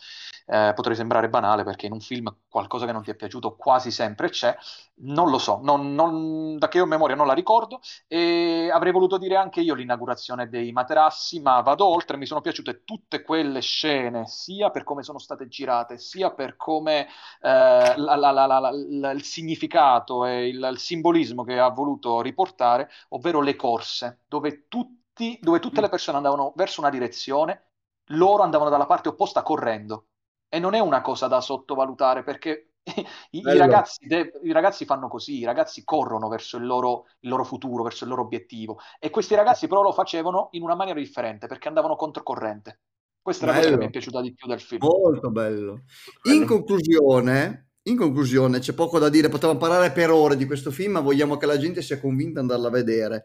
Eh, 0.46 0.72
potrei 0.74 0.94
sembrare 0.94 1.28
banale 1.28 1.64
perché 1.64 1.86
in 1.86 1.92
un 1.92 2.00
film 2.00 2.32
qualcosa 2.48 2.86
che 2.86 2.92
non 2.92 3.02
ti 3.02 3.10
è 3.10 3.16
piaciuto 3.16 3.56
quasi 3.56 3.90
sempre 3.90 4.30
c'è. 4.30 4.56
Non 4.96 5.28
lo 5.28 5.38
so, 5.38 5.58
non, 5.62 5.94
non, 5.94 6.56
da 6.58 6.68
che 6.68 6.80
ho 6.80 6.86
memoria 6.86 7.16
non 7.16 7.26
la 7.26 7.32
ricordo. 7.32 7.80
E 8.06 8.70
avrei 8.72 8.92
voluto 8.92 9.18
dire 9.18 9.34
anche 9.34 9.60
io 9.60 9.74
l'inaugurazione 9.74 10.48
dei 10.48 10.70
materassi, 10.70 11.40
ma 11.40 11.60
vado 11.60 11.86
oltre. 11.86 12.16
Mi 12.16 12.26
sono 12.26 12.40
piaciute 12.40 12.84
tutte 12.84 13.22
quelle 13.22 13.60
scene, 13.60 14.26
sia 14.28 14.70
per 14.70 14.84
come 14.84 15.02
sono 15.02 15.18
state 15.18 15.48
girate, 15.48 15.98
sia 15.98 16.30
per 16.30 16.54
come 16.56 17.08
eh, 17.40 17.94
la, 17.96 18.70
il 19.12 19.24
significato 19.24 20.24
e 20.24 20.48
il, 20.48 20.68
il 20.70 20.78
simbolismo 20.78 21.42
che 21.42 21.58
ha 21.58 21.68
voluto 21.68 22.20
riportare, 22.20 22.88
ovvero 23.08 23.40
le 23.40 23.56
corse, 23.56 24.20
dove 24.28 24.66
tutti 24.68 25.02
tutti, 25.14 25.38
dove 25.40 25.60
tutte 25.60 25.80
le 25.80 25.88
persone 25.88 26.16
andavano 26.16 26.52
verso 26.56 26.80
una 26.80 26.90
direzione, 26.90 27.68
loro 28.08 28.42
andavano 28.42 28.70
dalla 28.70 28.86
parte 28.86 29.08
opposta 29.08 29.42
correndo. 29.42 30.08
E 30.48 30.58
non 30.58 30.74
è 30.74 30.80
una 30.80 31.00
cosa 31.00 31.26
da 31.28 31.40
sottovalutare 31.40 32.22
perché 32.22 32.72
i, 33.30 33.38
i, 33.38 33.56
ragazzi 33.56 34.06
de- 34.06 34.32
i, 34.42 34.52
ragazzi 34.52 34.84
fanno 34.84 35.08
così, 35.08 35.38
i 35.38 35.44
ragazzi 35.44 35.84
corrono 35.84 36.28
verso 36.28 36.58
il 36.58 36.66
loro, 36.66 37.06
il 37.20 37.30
loro, 37.30 37.44
futuro, 37.44 37.82
verso 37.82 38.04
il 38.04 38.10
loro 38.10 38.22
obiettivo. 38.22 38.78
E 38.98 39.10
questi 39.10 39.34
ragazzi 39.34 39.68
però 39.68 39.82
lo 39.82 39.92
facevano 39.92 40.48
in 40.52 40.62
una 40.62 40.74
maniera 40.74 40.98
differente 40.98 41.46
perché 41.46 41.68
andavano 41.68 41.96
controcorrente. 41.96 42.80
Questa 43.22 43.46
bello. 43.46 43.58
è 43.58 43.62
la 43.62 43.66
cosa 43.66 43.78
che 43.78 43.82
mi 43.82 43.88
è 43.88 43.92
piaciuta 43.92 44.20
di 44.20 44.34
più 44.34 44.46
del 44.46 44.60
film. 44.60 44.84
Molto 44.84 45.30
bello. 45.30 45.84
In 46.24 46.44
conclusione, 46.44 47.70
in 47.84 47.96
conclusione, 47.96 48.58
c'è 48.58 48.74
poco 48.74 48.98
da 48.98 49.08
dire, 49.08 49.30
potevamo 49.30 49.58
parlare 49.58 49.92
per 49.92 50.10
ore 50.10 50.36
di 50.36 50.44
questo 50.44 50.70
film, 50.70 50.92
ma 50.92 51.00
vogliamo 51.00 51.38
che 51.38 51.46
la 51.46 51.56
gente 51.56 51.80
sia 51.80 51.98
convinta 51.98 52.34
di 52.34 52.40
andarla 52.40 52.68
a 52.68 52.70
vedere. 52.70 53.24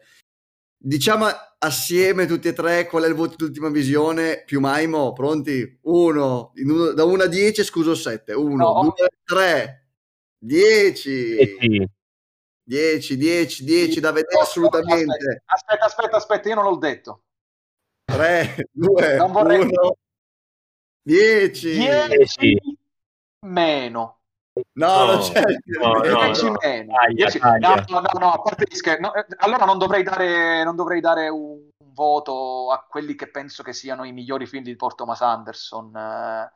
Diciamo 0.82 1.26
assieme 1.58 2.24
tutti 2.24 2.48
e 2.48 2.54
tre 2.54 2.86
qual 2.86 3.02
è 3.02 3.06
il 3.06 3.14
voto 3.14 3.36
di 3.36 3.44
ultima 3.44 3.68
visione 3.68 4.44
più 4.46 4.60
Maimo, 4.60 5.12
pronti? 5.12 5.78
Uno, 5.82 6.52
uno 6.54 6.92
da 6.92 7.04
1 7.04 7.24
a 7.24 7.26
10 7.26 7.62
scuso 7.64 7.94
7, 7.94 8.32
1, 8.32 8.94
2, 8.96 9.08
3, 9.24 9.88
10. 10.38 11.86
10, 12.62 13.16
10, 13.16 13.64
10 13.64 14.00
da 14.00 14.12
vedere 14.12 14.40
assolutamente. 14.40 15.42
Aspetta, 15.44 15.84
aspetta, 15.84 16.16
aspetta, 16.16 16.48
io 16.48 16.54
non 16.54 16.64
l'ho 16.64 16.76
detto. 16.76 17.24
3, 18.06 18.68
2, 18.72 19.18
1, 19.18 19.96
10. 21.02 21.72
10 21.74 22.58
meno. 23.46 24.19
No, 24.72 25.04
no, 25.04 25.12
non 25.12 25.20
c'è 25.20 25.44
no, 25.80 25.92
no, 25.92 26.00
10 26.00 26.44
no. 26.44 26.56
meno. 26.60 26.96
Aglia, 26.96 27.30
10... 27.30 27.38
Aglia. 27.38 27.84
No, 27.88 28.00
no, 28.00 28.18
no, 28.18 28.32
a 28.32 28.40
parte 28.40 28.66
gli 28.68 28.78
no, 28.98 29.14
eh, 29.14 29.26
allora 29.38 29.64
non 29.64 29.78
dovrei 29.78 30.02
dare, 30.02 30.64
non 30.64 30.74
dovrei 30.74 31.00
dare 31.00 31.28
un, 31.28 31.68
un, 31.76 31.92
voto 31.92 32.70
a 32.72 32.84
quelli 32.88 33.14
che 33.14 33.30
penso 33.30 33.62
che 33.62 33.72
siano 33.72 34.04
i 34.04 34.12
migliori 34.12 34.46
film 34.46 34.64
di 34.64 34.76
Paul 34.76 34.94
Thomas 34.94 35.20
Anderson, 35.20 35.94
eh, 35.96 36.52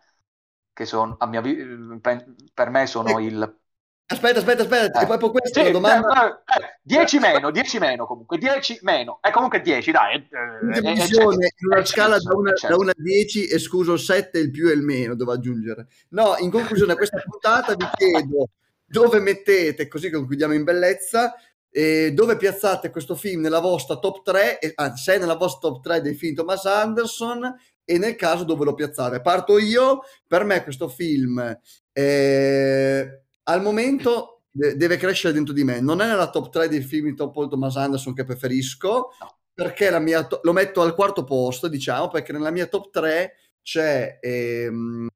che 0.72 0.86
sono, 0.86 1.14
a 1.18 1.26
mia, 1.26 1.40
per 1.40 2.70
me 2.70 2.86
sono 2.86 3.18
il 3.20 3.64
Aspetta, 4.07 4.38
aspetta, 4.38 4.62
aspetta, 4.62 5.00
eh. 5.00 5.18
poi 5.18 5.30
questa 5.30 5.64
sì, 5.64 5.70
domanda... 5.70 6.42
10 6.82 7.16
eh, 7.16 7.18
eh, 7.18 7.20
meno, 7.22 7.50
10 7.50 7.78
meno 7.78 8.07
comunque, 8.07 8.36
10 8.36 8.80
meno, 8.82 9.18
è 9.22 9.30
comunque 9.30 9.62
10, 9.62 9.90
dai. 9.92 10.16
Eh, 10.16 10.80
divisione 10.80 11.55
in 11.59 11.66
una 11.70 11.84
scala 11.86 12.18
da 12.18 12.34
1 12.34 12.90
a 12.90 12.94
10, 12.94 13.50
escluso 13.50 13.96
7, 13.96 14.38
il 14.38 14.50
più 14.50 14.68
e 14.68 14.74
il 14.74 14.82
meno, 14.82 15.14
devo 15.14 15.32
aggiungere. 15.32 15.86
No, 16.11 16.36
in 16.38 16.50
conclusione 16.50 16.92
a 16.92 16.96
questa 16.96 17.18
puntata 17.24 17.74
vi 17.74 17.88
chiedo 17.96 18.50
dove 18.84 19.20
mettete, 19.20 19.88
così 19.88 20.11
concludiamo 20.11 20.52
in 20.52 20.64
bellezza, 20.64 21.34
eh, 21.70 22.12
dove 22.12 22.36
piazzate 22.36 22.90
questo 22.90 23.14
film 23.14 23.40
nella 23.40 23.61
vostra 23.61 23.96
top 23.96 24.22
3, 24.22 24.59
eh, 24.59 24.72
anzi, 24.74 25.02
se 25.02 25.14
è 25.14 25.18
nella 25.18 25.36
vostra 25.36 25.70
top 25.70 25.82
3 25.82 26.02
dei 26.02 26.14
film 26.14 26.34
Thomas 26.34 26.66
Anderson, 26.66 27.57
e 27.86 27.98
nel 27.98 28.16
caso 28.16 28.44
dove 28.44 28.66
lo 28.66 28.74
piazzare. 28.74 29.22
Parto 29.22 29.59
io, 29.59 30.02
per 30.26 30.44
me 30.44 30.62
questo 30.62 30.88
film... 30.88 31.59
Eh, 31.90 33.24
al 33.45 33.62
momento 33.62 34.42
de- 34.51 34.76
deve 34.76 34.97
crescere 34.97 35.34
dentro 35.34 35.53
di 35.53 35.64
me. 35.64 35.80
Non 35.80 36.01
è 36.01 36.07
nella 36.07 36.30
top 36.30 36.51
3 36.51 36.68
dei 36.68 36.80
film 36.80 37.09
di 37.09 37.14
Paul 37.14 37.49
Thomas 37.49 37.76
Anderson 37.76 38.14
che 38.14 38.24
preferisco, 38.24 39.11
perché 39.53 39.90
la 39.90 39.99
mia 39.99 40.24
to- 40.26 40.40
lo 40.42 40.53
metto 40.53 40.80
al 40.80 40.95
quarto 40.95 41.24
posto, 41.24 41.68
diciamo, 41.68 42.09
perché 42.09 42.32
nella 42.32 42.51
mia 42.51 42.66
top 42.66 42.90
3 42.90 43.36
c'è 43.62 44.18
ehm, 44.20 45.09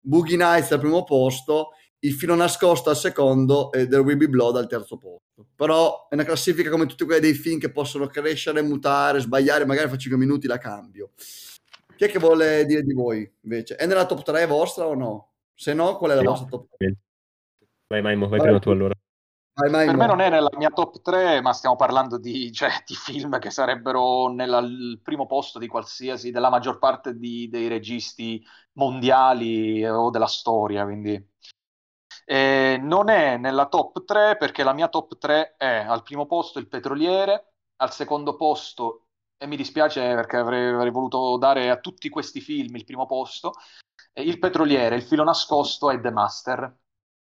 Boogie 0.00 0.36
Nights 0.36 0.72
al 0.72 0.80
primo 0.80 1.04
posto, 1.04 1.70
Il 2.00 2.12
filo 2.12 2.36
nascosto 2.36 2.90
al 2.90 2.96
secondo 2.96 3.72
e 3.72 3.88
There 3.88 4.02
Will 4.02 4.16
Be 4.16 4.28
Blood 4.28 4.56
al 4.56 4.68
terzo 4.68 4.98
posto. 4.98 5.46
Però 5.56 6.06
è 6.08 6.14
una 6.14 6.22
classifica 6.22 6.70
come 6.70 6.86
tutti 6.86 7.04
quelli 7.04 7.20
dei 7.20 7.34
film 7.34 7.58
che 7.58 7.72
possono 7.72 8.06
crescere, 8.06 8.62
mutare, 8.62 9.18
sbagliare, 9.18 9.66
magari 9.66 9.88
fra 9.88 9.98
5 9.98 10.16
minuti 10.16 10.46
la 10.46 10.58
cambio. 10.58 11.10
Chi 11.96 12.04
è 12.04 12.08
che 12.08 12.20
vuole 12.20 12.64
dire 12.66 12.82
di 12.82 12.92
voi 12.92 13.28
invece? 13.42 13.74
È 13.74 13.84
nella 13.86 14.06
top 14.06 14.22
3 14.22 14.46
vostra 14.46 14.86
o 14.86 14.94
no? 14.94 15.32
Se 15.54 15.74
no, 15.74 15.96
qual 15.96 16.12
è 16.12 16.14
la 16.14 16.22
no. 16.22 16.30
vostra 16.30 16.46
top 16.46 16.68
3? 16.76 16.96
Vai 17.88 18.02
Maimo, 18.02 18.28
vai, 18.28 18.38
vai 18.38 18.46
prima 18.48 18.58
tu 18.60 18.70
allora. 18.70 18.94
Vai, 19.54 19.86
per 19.86 19.96
me 19.96 20.06
non 20.06 20.20
è 20.20 20.30
nella 20.30 20.50
mia 20.56 20.68
top 20.68 21.00
3, 21.00 21.40
ma 21.40 21.52
stiamo 21.52 21.74
parlando 21.74 22.18
di, 22.18 22.52
cioè, 22.52 22.70
di 22.86 22.94
film 22.94 23.38
che 23.38 23.50
sarebbero 23.50 24.28
nel 24.28 25.00
primo 25.02 25.26
posto 25.26 25.58
di 25.58 25.66
qualsiasi, 25.66 26.30
della 26.30 26.50
maggior 26.50 26.78
parte 26.78 27.16
di, 27.16 27.48
dei 27.48 27.66
registi 27.66 28.44
mondiali 28.74 29.80
eh, 29.80 29.90
o 29.90 30.10
della 30.10 30.26
storia, 30.26 30.84
quindi... 30.84 31.36
Eh, 32.30 32.78
non 32.82 33.08
è 33.08 33.38
nella 33.38 33.68
top 33.68 34.04
3 34.04 34.36
perché 34.36 34.62
la 34.62 34.74
mia 34.74 34.88
top 34.88 35.16
3 35.16 35.56
è 35.56 35.78
al 35.78 36.02
primo 36.02 36.26
posto 36.26 36.58
il 36.58 36.68
petroliere, 36.68 37.54
al 37.76 37.90
secondo 37.90 38.36
posto, 38.36 39.06
e 39.38 39.46
mi 39.46 39.56
dispiace 39.56 40.14
perché 40.14 40.36
avrei, 40.36 40.74
avrei 40.74 40.90
voluto 40.90 41.38
dare 41.38 41.70
a 41.70 41.78
tutti 41.78 42.10
questi 42.10 42.42
film 42.42 42.76
il 42.76 42.84
primo 42.84 43.06
posto, 43.06 43.52
il 44.12 44.38
petroliere, 44.38 44.96
il 44.96 45.02
filo 45.02 45.24
nascosto 45.24 45.90
e 45.90 46.00
The 46.00 46.10
Master. 46.10 46.76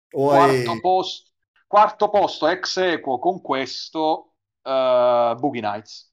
Quarto 0.09 0.79
posto, 0.79 1.31
quarto 1.67 2.09
posto 2.09 2.47
ex 2.47 2.77
equo 2.77 3.19
con 3.19 3.41
questo 3.41 4.33
uh, 4.63 5.35
Boogie 5.35 5.61
Nights. 5.61 6.11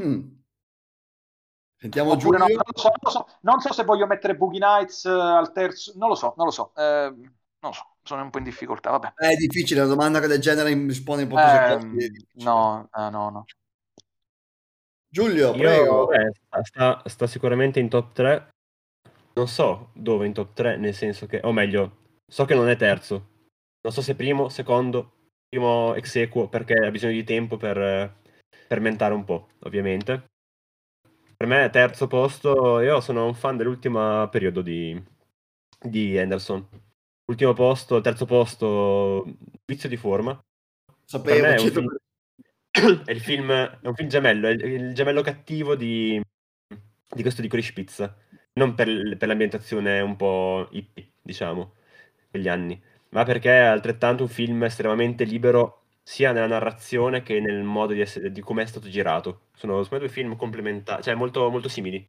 Mm. 0.00 0.28
Sentiamo 1.78 2.12
Oppure, 2.12 2.38
no, 2.38 2.46
non, 2.46 2.56
so, 2.74 2.90
non, 3.02 3.12
so, 3.12 3.26
non, 3.40 3.60
so, 3.60 3.72
se 3.72 3.84
voglio 3.84 4.06
mettere 4.06 4.36
Boogie 4.36 4.58
Nights 4.58 5.04
uh, 5.04 5.10
al 5.10 5.52
terzo, 5.52 5.92
non 5.96 6.08
lo 6.08 6.14
so, 6.14 6.34
non 6.36 6.46
lo 6.46 6.52
so. 6.52 6.72
Eh, 6.74 7.12
non 7.12 7.70
lo 7.70 7.72
so, 7.72 7.96
sono 8.02 8.22
un 8.22 8.30
po' 8.30 8.38
in 8.38 8.44
difficoltà. 8.44 8.90
Vabbè. 8.90 9.14
È 9.14 9.34
difficile, 9.34 9.80
una 9.80 9.88
domanda 9.88 10.20
del 10.20 10.40
genere 10.40 10.72
risponde 10.72 11.24
un 11.24 11.28
po' 11.28 11.38
eh, 11.38 12.10
No, 12.42 12.88
eh, 12.96 13.10
no, 13.10 13.30
no. 13.30 13.44
Giulio, 15.08 15.52
prego. 15.52 16.12
Io, 16.12 16.30
sta, 16.62 17.02
sta, 17.04 17.26
sicuramente 17.26 17.80
in 17.80 17.88
top 17.88 18.12
3. 18.12 18.48
Non 19.34 19.48
so 19.48 19.90
dove 19.92 20.26
in 20.26 20.32
top 20.32 20.54
3, 20.54 20.76
nel 20.76 20.94
senso 20.94 21.26
che, 21.26 21.40
o 21.42 21.52
meglio, 21.52 22.05
So 22.28 22.44
che 22.44 22.54
non 22.54 22.68
è 22.68 22.76
terzo. 22.76 23.34
Non 23.82 23.92
so 23.92 24.02
se 24.02 24.16
primo, 24.16 24.48
secondo, 24.48 25.30
primo 25.48 25.94
ex 25.94 26.16
equo 26.16 26.48
perché 26.48 26.74
ha 26.74 26.90
bisogno 26.90 27.12
di 27.12 27.24
tempo 27.24 27.56
per 27.56 28.20
fermentare 28.66 29.14
un 29.14 29.24
po', 29.24 29.50
ovviamente. 29.60 30.24
Per 31.36 31.46
me 31.46 31.70
terzo 31.70 32.08
posto, 32.08 32.80
io 32.80 33.00
sono 33.00 33.26
un 33.26 33.34
fan 33.34 33.56
dell'ultimo 33.56 34.28
periodo 34.28 34.60
di, 34.60 35.00
di 35.78 36.18
Anderson. 36.18 36.66
Ultimo 37.26 37.52
posto, 37.52 38.00
terzo 38.00 38.24
posto, 38.24 39.24
Vizio 39.64 39.88
di 39.88 39.96
forma. 39.96 40.38
Sapevo, 41.04 41.46
è, 41.46 41.58
film, 41.58 41.96
è, 43.04 43.10
il 43.12 43.20
film, 43.20 43.52
è 43.52 43.86
un 43.86 43.94
film 43.94 44.08
gemello, 44.08 44.48
è 44.48 44.52
il, 44.52 44.94
gemello 44.94 45.22
cattivo 45.22 45.76
di, 45.76 46.20
di 47.08 47.22
questo 47.22 47.40
di 47.40 47.48
Corish 47.48 47.72
Pizza. 47.72 48.16
Non 48.54 48.74
per, 48.74 49.16
per 49.16 49.28
l'ambientazione 49.28 50.00
un 50.00 50.16
po' 50.16 50.66
hippie, 50.72 51.12
diciamo 51.22 51.74
quegli 52.36 52.48
anni, 52.48 52.80
ma 53.10 53.24
perché 53.24 53.50
è 53.50 53.64
altrettanto 53.64 54.22
un 54.24 54.28
film 54.28 54.62
estremamente 54.64 55.24
libero 55.24 55.82
sia 56.02 56.32
nella 56.32 56.46
narrazione 56.46 57.22
che 57.22 57.40
nel 57.40 57.62
modo 57.62 57.92
di, 57.92 58.00
essere, 58.00 58.30
di 58.30 58.40
come 58.40 58.62
è 58.62 58.66
stato 58.66 58.88
girato. 58.88 59.48
Sono, 59.54 59.82
sono 59.82 59.98
due 59.98 60.08
film 60.08 60.36
complementari, 60.36 61.02
cioè 61.02 61.14
molto, 61.14 61.48
molto 61.50 61.68
simili, 61.68 62.06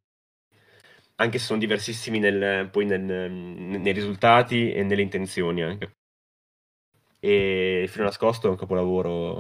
anche 1.16 1.40
se 1.40 1.46
sono 1.46 1.60
diversissimi 1.60 2.20
nel, 2.20 2.70
poi 2.70 2.86
nel, 2.86 3.02
nei 3.02 3.94
risultati 3.94 4.72
e 4.72 4.84
nelle 4.84 5.02
intenzioni 5.02 5.64
anche. 5.64 5.92
e 7.20 7.82
Il 7.84 7.90
filo 7.90 8.04
nascosto 8.06 8.48
è 8.48 8.50
un 8.52 8.58
capolavoro 8.58 9.40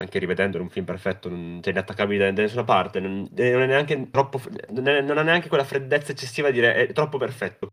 anche 0.00 0.18
rivedendolo, 0.20 0.62
un 0.62 0.70
film 0.70 0.84
perfetto, 0.84 1.28
non 1.28 1.58
c'è 1.60 1.70
inattaccabile 1.70 2.26
da, 2.26 2.32
da 2.32 2.42
nessuna 2.42 2.64
parte, 2.64 3.00
non, 3.00 3.28
non, 3.32 3.62
è 3.62 3.66
neanche 3.66 4.10
troppo, 4.10 4.40
non, 4.70 4.86
è, 4.86 5.00
non, 5.00 5.18
ha 5.18 5.22
neanche 5.22 5.48
quella 5.48 5.64
freddezza 5.64 6.12
eccessiva 6.12 6.48
di 6.48 6.54
dire 6.54 6.74
è 6.74 6.92
troppo 6.92 7.18
perfetto. 7.18 7.72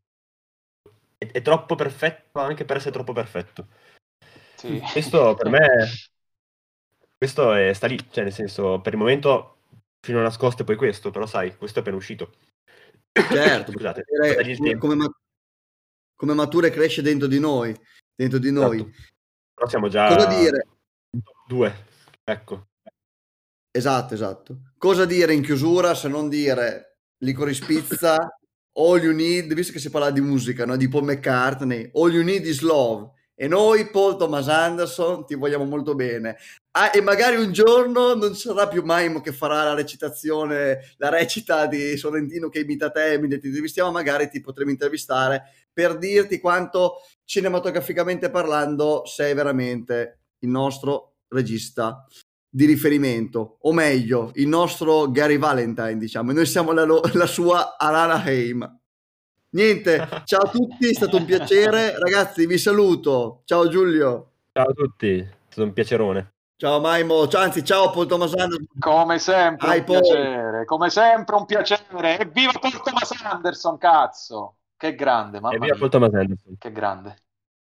È, 1.32 1.32
è 1.32 1.42
troppo 1.42 1.76
perfetto 1.76 2.40
anche 2.40 2.66
per 2.66 2.78
essere 2.78 2.92
troppo 2.92 3.14
perfetto. 3.14 3.68
Sì. 4.56 4.80
Questo 4.92 5.36
per 5.36 5.50
me, 5.50 5.90
questo 7.18 7.54
è, 7.54 7.74
sta 7.74 7.88
lì, 7.88 7.98
cioè 8.12 8.24
nel 8.24 8.34
senso, 8.34 8.80
per 8.82 8.94
il 8.94 9.00
momento 9.00 9.58
fino 10.06 10.20
a 10.20 10.24
nascosto 10.24 10.62
e 10.62 10.66
poi 10.66 10.76
questo, 10.76 11.12
però 11.12 11.26
sai, 11.26 11.56
questo 11.58 11.80
è 11.80 11.82
appena 11.82 11.98
uscito. 11.98 12.34
Certo, 13.12 13.72
Scusate, 13.74 14.04
come, 14.58 14.78
come, 14.78 15.12
come 16.16 16.34
matura 16.34 16.68
e 16.68 16.72
cresce 16.72 17.02
dentro 17.02 17.28
di 17.28 17.40
noi, 17.40 17.76
dentro 18.16 18.38
di 18.38 18.52
noi. 18.52 18.78
Esatto. 18.78 19.14
Però 19.54 19.68
siamo 19.68 19.88
già... 19.88 20.08
Cosa 20.14 20.28
dire? 20.28 20.68
Due. 21.48 21.86
Ecco. 22.24 22.68
Esatto, 23.72 24.14
esatto. 24.14 24.72
Cosa 24.78 25.06
dire 25.06 25.34
in 25.34 25.42
chiusura 25.42 25.96
se 25.96 26.08
non 26.08 26.30
dire 26.30 26.98
Licorice 27.24 27.66
Pizza, 27.66 28.18
All 28.78 29.02
You 29.02 29.14
Need, 29.14 29.54
visto 29.54 29.72
che 29.72 29.80
si 29.80 29.90
parla 29.90 30.12
di 30.12 30.22
musica, 30.22 30.66
no? 30.66 30.76
di 30.76 30.88
Paul 30.88 31.04
McCartney, 31.06 31.90
All 31.94 32.14
You 32.14 32.24
Need 32.24 32.46
is 32.46 32.62
Love. 32.62 33.12
E 33.38 33.50
noi, 33.50 33.90
Paul 33.90 34.16
Thomas 34.18 34.48
Anderson, 34.48 35.26
ti 35.26 35.36
vogliamo 35.36 35.66
molto 35.66 35.94
bene. 35.94 36.38
Ah, 36.72 36.92
e 36.94 37.02
magari 37.02 37.36
un 37.36 37.52
giorno 37.52 38.14
non 38.14 38.34
sarà 38.34 38.68
più 38.68 38.84
Maimo 38.84 39.20
che 39.20 39.34
farà 39.34 39.64
la 39.64 39.74
recitazione, 39.74 40.94
la 40.98 41.10
recita 41.10 41.66
di 41.66 41.98
Sorrentino 41.98 42.48
che 42.48 42.60
imita 42.60 42.92
te, 42.92 43.18
mi 43.20 43.28
ti 43.28 43.48
intervistiamo, 43.48 43.92
magari 43.92 44.30
ti 44.30 44.40
potremo 44.40 44.72
intervistare 44.72 45.44
per 45.72 45.98
dirti 45.98 46.40
quanto 46.40 46.96
cinematograficamente 47.26 48.30
parlando 48.30 49.06
sei 49.06 49.34
veramente 49.34 50.20
il 50.40 50.50
nostro 50.50 51.16
regista 51.28 52.06
di 52.56 52.64
riferimento, 52.64 53.58
o 53.64 53.74
meglio, 53.74 54.32
il 54.36 54.48
nostro 54.48 55.12
Gary 55.12 55.38
Valentine, 55.38 55.98
diciamo, 55.98 56.32
e 56.32 56.34
noi 56.34 56.46
siamo 56.46 56.72
la, 56.72 56.86
la 56.86 57.26
sua 57.26 57.76
Alana 57.78 58.24
Haim. 58.24 58.80
Niente, 59.50 60.08
ciao 60.24 60.44
a 60.44 60.50
tutti, 60.50 60.88
è 60.88 60.94
stato 60.94 61.18
un 61.18 61.26
piacere. 61.26 62.00
Ragazzi, 62.00 62.46
vi 62.46 62.58
saluto. 62.58 63.42
Ciao 63.44 63.68
Giulio. 63.68 64.32
Ciao 64.54 64.70
a 64.70 64.74
tutti, 64.74 65.18
è 65.18 65.28
stato 65.50 65.68
un 65.68 65.74
piacerone. 65.74 66.34
Ciao 66.56 66.80
Maimo, 66.80 67.28
ciao, 67.28 67.42
anzi 67.42 67.62
ciao 67.66 67.90
Paul 67.92 68.08
Thomas 68.08 68.32
Anderson. 68.32 68.80
Come 68.80 69.20
sempre 69.20 69.76
Hi, 69.76 69.80
un 69.80 69.84
Paul. 69.84 70.00
piacere, 70.00 70.66
come 70.66 70.90
sempre 70.90 71.36
un 71.36 71.46
piacere. 71.46 72.20
Evviva 72.20 72.54
Paul 72.58 72.82
Thomas 72.82 73.12
Anderson, 73.22 73.78
cazzo! 73.78 74.56
Che 74.78 74.96
grande, 74.96 75.42
mamma 75.42 75.56
Evviva 75.56 75.76
Paul 75.76 75.90
Thomas 75.90 76.14
Anderson. 76.14 76.56
Che 76.58 76.72
grande. 76.72 77.18